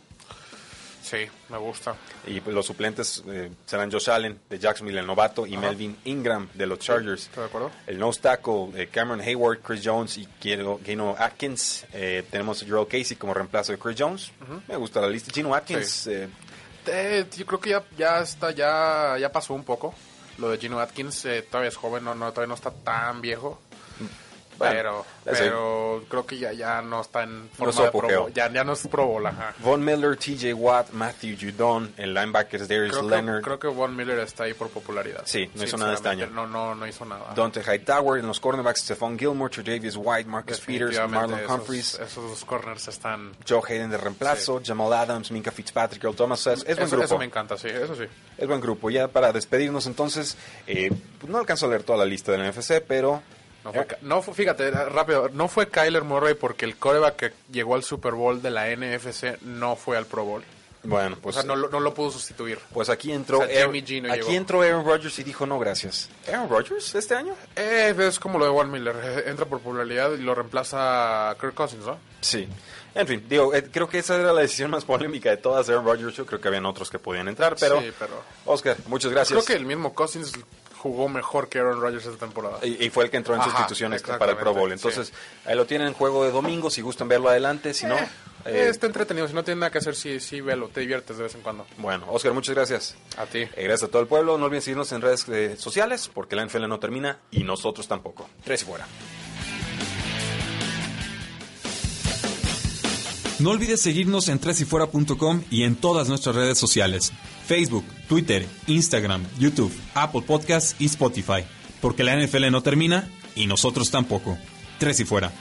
Sí, 1.05 1.17
me 1.49 1.57
gusta. 1.59 1.95
Y 2.25 2.39
los 2.49 2.65
suplentes 2.65 3.23
eh, 3.27 3.51
serán 3.67 3.91
Josh 3.91 4.09
Allen 4.09 4.39
de 4.49 4.57
Jacksonville, 4.57 4.99
el 4.99 5.05
novato, 5.05 5.45
y 5.45 5.53
Ajá. 5.53 5.67
Melvin 5.67 5.95
Ingram 6.05 6.49
de 6.55 6.65
los 6.65 6.79
Chargers. 6.79 7.25
¿Estoy 7.27 7.43
de 7.43 7.47
acuerdo? 7.47 7.71
El 7.85 7.99
nose 7.99 8.21
tackle, 8.21 8.69
eh, 8.75 8.87
Cameron 8.91 9.21
Hayward, 9.21 9.59
Chris 9.61 9.81
Jones 9.85 10.17
y 10.17 10.27
Gino 10.41 11.15
Atkins. 11.19 11.85
Eh, 11.93 12.23
tenemos 12.31 12.63
a 12.63 12.65
Gerald 12.65 12.87
Casey 12.87 13.15
como 13.17 13.35
reemplazo 13.35 13.71
de 13.71 13.77
Chris 13.77 13.95
Jones. 13.99 14.31
Me 14.67 14.75
gusta 14.77 14.99
la 15.01 15.07
lista. 15.07 15.31
Gino 15.31 15.53
Atkins, 15.53 15.87
Sí. 15.87 16.11
eh, 16.11 16.29
Eh, 16.87 17.25
yo 17.37 17.45
creo 17.45 17.59
que 17.59 17.69
ya, 17.71 17.83
ya 17.97 18.19
está, 18.21 18.51
ya, 18.51 19.15
ya 19.19 19.31
pasó 19.31 19.53
un 19.53 19.63
poco. 19.63 19.93
Lo 20.37 20.49
de 20.49 20.57
Gino 20.57 20.79
Atkins 20.79 21.23
eh, 21.25 21.41
todavía 21.43 21.69
es 21.69 21.75
joven, 21.77 22.03
no, 22.03 22.13
no, 22.13 22.31
todavía 22.31 22.49
no 22.49 22.55
está 22.55 22.69
tan 22.71 23.21
viejo. 23.21 23.61
Pero 24.59 25.05
pero 25.23 26.03
creo 26.07 26.25
que 26.25 26.37
ya, 26.37 26.53
ya 26.53 26.81
no 26.81 27.01
está 27.01 27.23
en 27.23 27.49
forma 27.49 27.83
de. 27.83 27.91
Pro 27.91 28.07
Bowl. 28.07 28.33
Ya, 28.33 28.51
ya 28.51 28.63
no 28.63 28.73
es 28.73 28.87
Pro 28.87 29.07
Bowl, 29.07 29.25
ajá. 29.25 29.53
Von 29.59 29.83
Miller, 29.83 30.15
TJ 30.17 30.53
Watt, 30.53 30.91
Matthew 30.91 31.37
Judon, 31.39 31.93
el 31.97 32.13
linebacker 32.13 32.61
es 32.61 32.67
Darius 32.67 32.91
Creo 32.91 33.09
Leonard, 33.09 33.37
que, 33.37 33.43
creo 33.43 33.59
que 33.59 33.67
Von 33.67 33.95
Miller 33.95 34.19
está 34.19 34.43
ahí 34.43 34.53
por 34.53 34.69
popularidad. 34.69 35.23
Sí, 35.25 35.49
no 35.55 35.63
hizo 35.63 35.77
nada 35.77 35.93
este 35.93 36.09
año. 36.09 36.27
No, 36.27 36.45
no, 36.45 36.75
no 36.75 36.87
hizo 36.87 37.05
nada. 37.05 37.33
Dante 37.35 37.61
Hightower, 37.61 38.19
en 38.19 38.27
los 38.27 38.39
cornerbacks 38.39 38.81
Stephon 38.81 39.17
Gilmore, 39.17 39.51
Tre'Davious 39.51 39.95
White, 39.97 40.29
Marcus 40.29 40.59
Peters, 40.61 40.97
Marlon 41.09 41.39
esos- 41.39 41.51
Humphreys. 41.51 41.93
Esos, 41.95 42.29
dos 42.29 42.45
corners 42.45 42.87
están... 42.87 43.31
Joe 43.47 43.61
Hayden 43.67 43.89
de 43.89 43.97
reemplazo, 43.97 44.61
Jamal 44.63 44.93
Adams, 44.93 45.31
Minka 45.31 45.51
Fitzpatrick, 45.51 46.03
Earl 46.03 46.15
Thomas. 46.15 46.45
Es, 46.47 46.59
es 46.59 46.75
buen 46.75 46.79
eso, 46.79 46.87
grupo. 46.91 47.05
eso 47.05 47.17
me 47.17 47.25
encanta, 47.25 47.57
sí, 47.57 47.67
eso 47.67 47.95
sí. 47.95 48.03
Es 48.37 48.47
buen 48.47 48.61
grupo. 48.61 48.89
Ya 48.89 49.07
para 49.07 49.31
despedirnos 49.31 49.87
entonces, 49.87 50.37
eh, 50.67 50.91
pues 51.19 51.31
no 51.31 51.39
alcanzo 51.39 51.65
a 51.65 51.69
leer 51.69 51.83
toda 51.83 51.99
la 51.99 52.05
lista 52.05 52.31
del 52.31 52.49
NFC, 52.51 52.81
pero... 52.87 53.21
No 53.65 53.73
fue, 53.73 53.87
no 54.03 54.21
fue- 54.21 54.33
fíjate, 54.35 54.71
rápido, 54.71 55.29
no 55.33 55.47
fue 55.49 55.67
Kyler 55.67 56.03
Murray 56.03 56.35
porque 56.35 56.63
el 56.65 56.77
coreback 56.77 57.15
que 57.17 57.33
llegó 57.51 57.75
al 57.75 57.83
Super 57.83 58.13
Bowl 58.13 58.41
de 58.41 58.51
la 58.51 58.69
NFC 58.69 59.37
no 59.41 59.75
fue 59.75 59.97
al 59.97 60.05
Pro 60.05 60.23
Bowl. 60.23 60.43
Bueno, 60.83 61.17
pues, 61.19 61.35
o 61.35 61.41
sea, 61.41 61.47
no, 61.47 61.55
lo- 61.55 61.67
no 61.69 61.79
lo 61.79 61.95
pudo 61.95 62.11
sustituir. 62.11 62.59
pues 62.71 62.89
aquí 62.89 63.11
entró, 63.11 63.39
O 63.39 63.45
sea, 63.47 63.59
Aaron, 63.59 63.71
aquí 63.75 63.81
llegó. 63.85 64.29
entró 64.29 64.61
Aaron 64.61 64.85
Rodgers 64.85 65.17
y 65.17 65.23
dijo 65.23 65.47
no 65.47 65.57
gracias. 65.57 66.09
¿Aaron 66.31 66.47
Rodgers 66.47 66.93
este 66.93 67.15
año? 67.15 67.33
Eh, 67.55 67.95
es 67.97 68.19
como 68.19 68.37
lo 68.37 68.45
de 68.45 68.51
Von 68.51 68.69
Miller, 68.69 68.95
eh, 69.03 69.23
entra 69.31 69.47
por 69.47 69.61
popularidad 69.61 70.11
y 70.13 70.17
lo 70.21 70.35
reemplaza 70.35 71.35
Kirk 71.41 71.55
Cousins, 71.55 71.85
¿no? 71.87 71.97
Sí. 72.21 72.47
En 72.93 73.07
fin, 73.07 73.25
digo, 73.27 73.51
eh, 73.55 73.63
creo 73.71 73.89
que 73.89 73.97
esa 73.97 74.15
era 74.15 74.31
la 74.31 74.41
decisión 74.41 74.69
más 74.69 74.85
polémica 74.85 75.31
de 75.31 75.37
todas, 75.37 75.67
Aaron 75.69 75.85
Rodgers. 75.85 76.15
Yo 76.15 76.25
creo 76.27 76.39
que 76.39 76.47
habían 76.49 76.67
otros 76.67 76.89
que 76.91 76.99
podían 76.99 77.27
entrar, 77.27 77.55
pero... 77.59 77.81
Sí, 77.81 77.91
pero- 77.97 78.21
Oscar, 78.45 78.77
muchas 78.85 79.11
gracias. 79.11 79.43
Creo 79.43 79.43
que 79.57 79.59
el 79.61 79.65
mismo 79.65 79.93
Cousins 79.95 80.33
jugó 80.85 81.09
mejor 81.09 81.49
que 81.49 81.57
Aaron 81.57 81.81
Rodgers 81.81 82.05
esta 82.05 82.19
temporada. 82.19 82.59
Y, 82.61 82.85
y 82.85 82.89
fue 82.91 83.05
el 83.05 83.09
que 83.09 83.17
entró 83.17 83.33
en 83.33 83.41
Ajá, 83.41 83.49
sustituciones 83.49 84.03
para 84.03 84.33
el 84.33 84.37
Pro 84.37 84.53
Bowl. 84.53 84.71
Entonces, 84.71 85.11
ahí 85.43 85.55
lo 85.55 85.65
tienen 85.65 85.87
en 85.87 85.93
juego 85.95 86.23
de 86.23 86.29
domingo, 86.29 86.69
si 86.69 86.81
gustan 86.81 87.07
verlo 87.07 87.29
adelante, 87.29 87.73
si 87.73 87.87
no... 87.87 87.95
Eh, 87.95 88.09
eh, 88.45 88.67
está 88.69 88.85
entretenido, 88.85 89.27
si 89.27 89.33
no 89.33 89.43
tiene 89.43 89.61
nada 89.61 89.71
que 89.71 89.79
hacer, 89.79 89.95
sí, 89.95 90.19
sí, 90.19 90.41
velo, 90.41 90.67
te 90.67 90.81
diviertes 90.81 91.17
de 91.17 91.23
vez 91.23 91.33
en 91.33 91.41
cuando. 91.41 91.65
Bueno, 91.79 92.05
Oscar, 92.11 92.33
muchas 92.33 92.53
gracias. 92.53 92.95
A 93.17 93.25
ti. 93.25 93.39
Eh, 93.39 93.63
gracias 93.63 93.89
a 93.89 93.91
todo 93.91 94.03
el 94.03 94.07
pueblo. 94.07 94.37
No 94.37 94.45
olviden 94.45 94.61
seguirnos 94.61 94.91
en 94.91 95.01
redes 95.01 95.27
eh, 95.29 95.55
sociales 95.57 96.11
porque 96.13 96.35
la 96.35 96.45
NFL 96.45 96.67
no 96.67 96.79
termina 96.79 97.17
y 97.31 97.43
nosotros 97.43 97.87
tampoco. 97.87 98.29
Tres 98.43 98.61
y 98.61 98.65
fuera. 98.65 98.85
No 103.39 103.49
olvides 103.49 103.81
seguirnos 103.81 104.27
en 104.29 104.37
tresyfuera.com 104.37 105.43
y 105.49 105.63
en 105.63 105.75
todas 105.75 106.07
nuestras 106.07 106.35
redes 106.35 106.59
sociales: 106.59 107.11
Facebook, 107.45 107.85
Twitter, 108.07 108.45
Instagram, 108.67 109.23
YouTube, 109.39 109.73
Apple 109.93 110.21
Podcasts 110.21 110.75
y 110.79 110.85
Spotify. 110.85 111.43
Porque 111.81 112.03
la 112.03 112.15
NFL 112.15 112.49
no 112.51 112.61
termina 112.61 113.07
y 113.35 113.47
nosotros 113.47 113.91
tampoco. 113.91 114.37
Tres 114.79 114.99
y 114.99 115.05
fuera. 115.05 115.31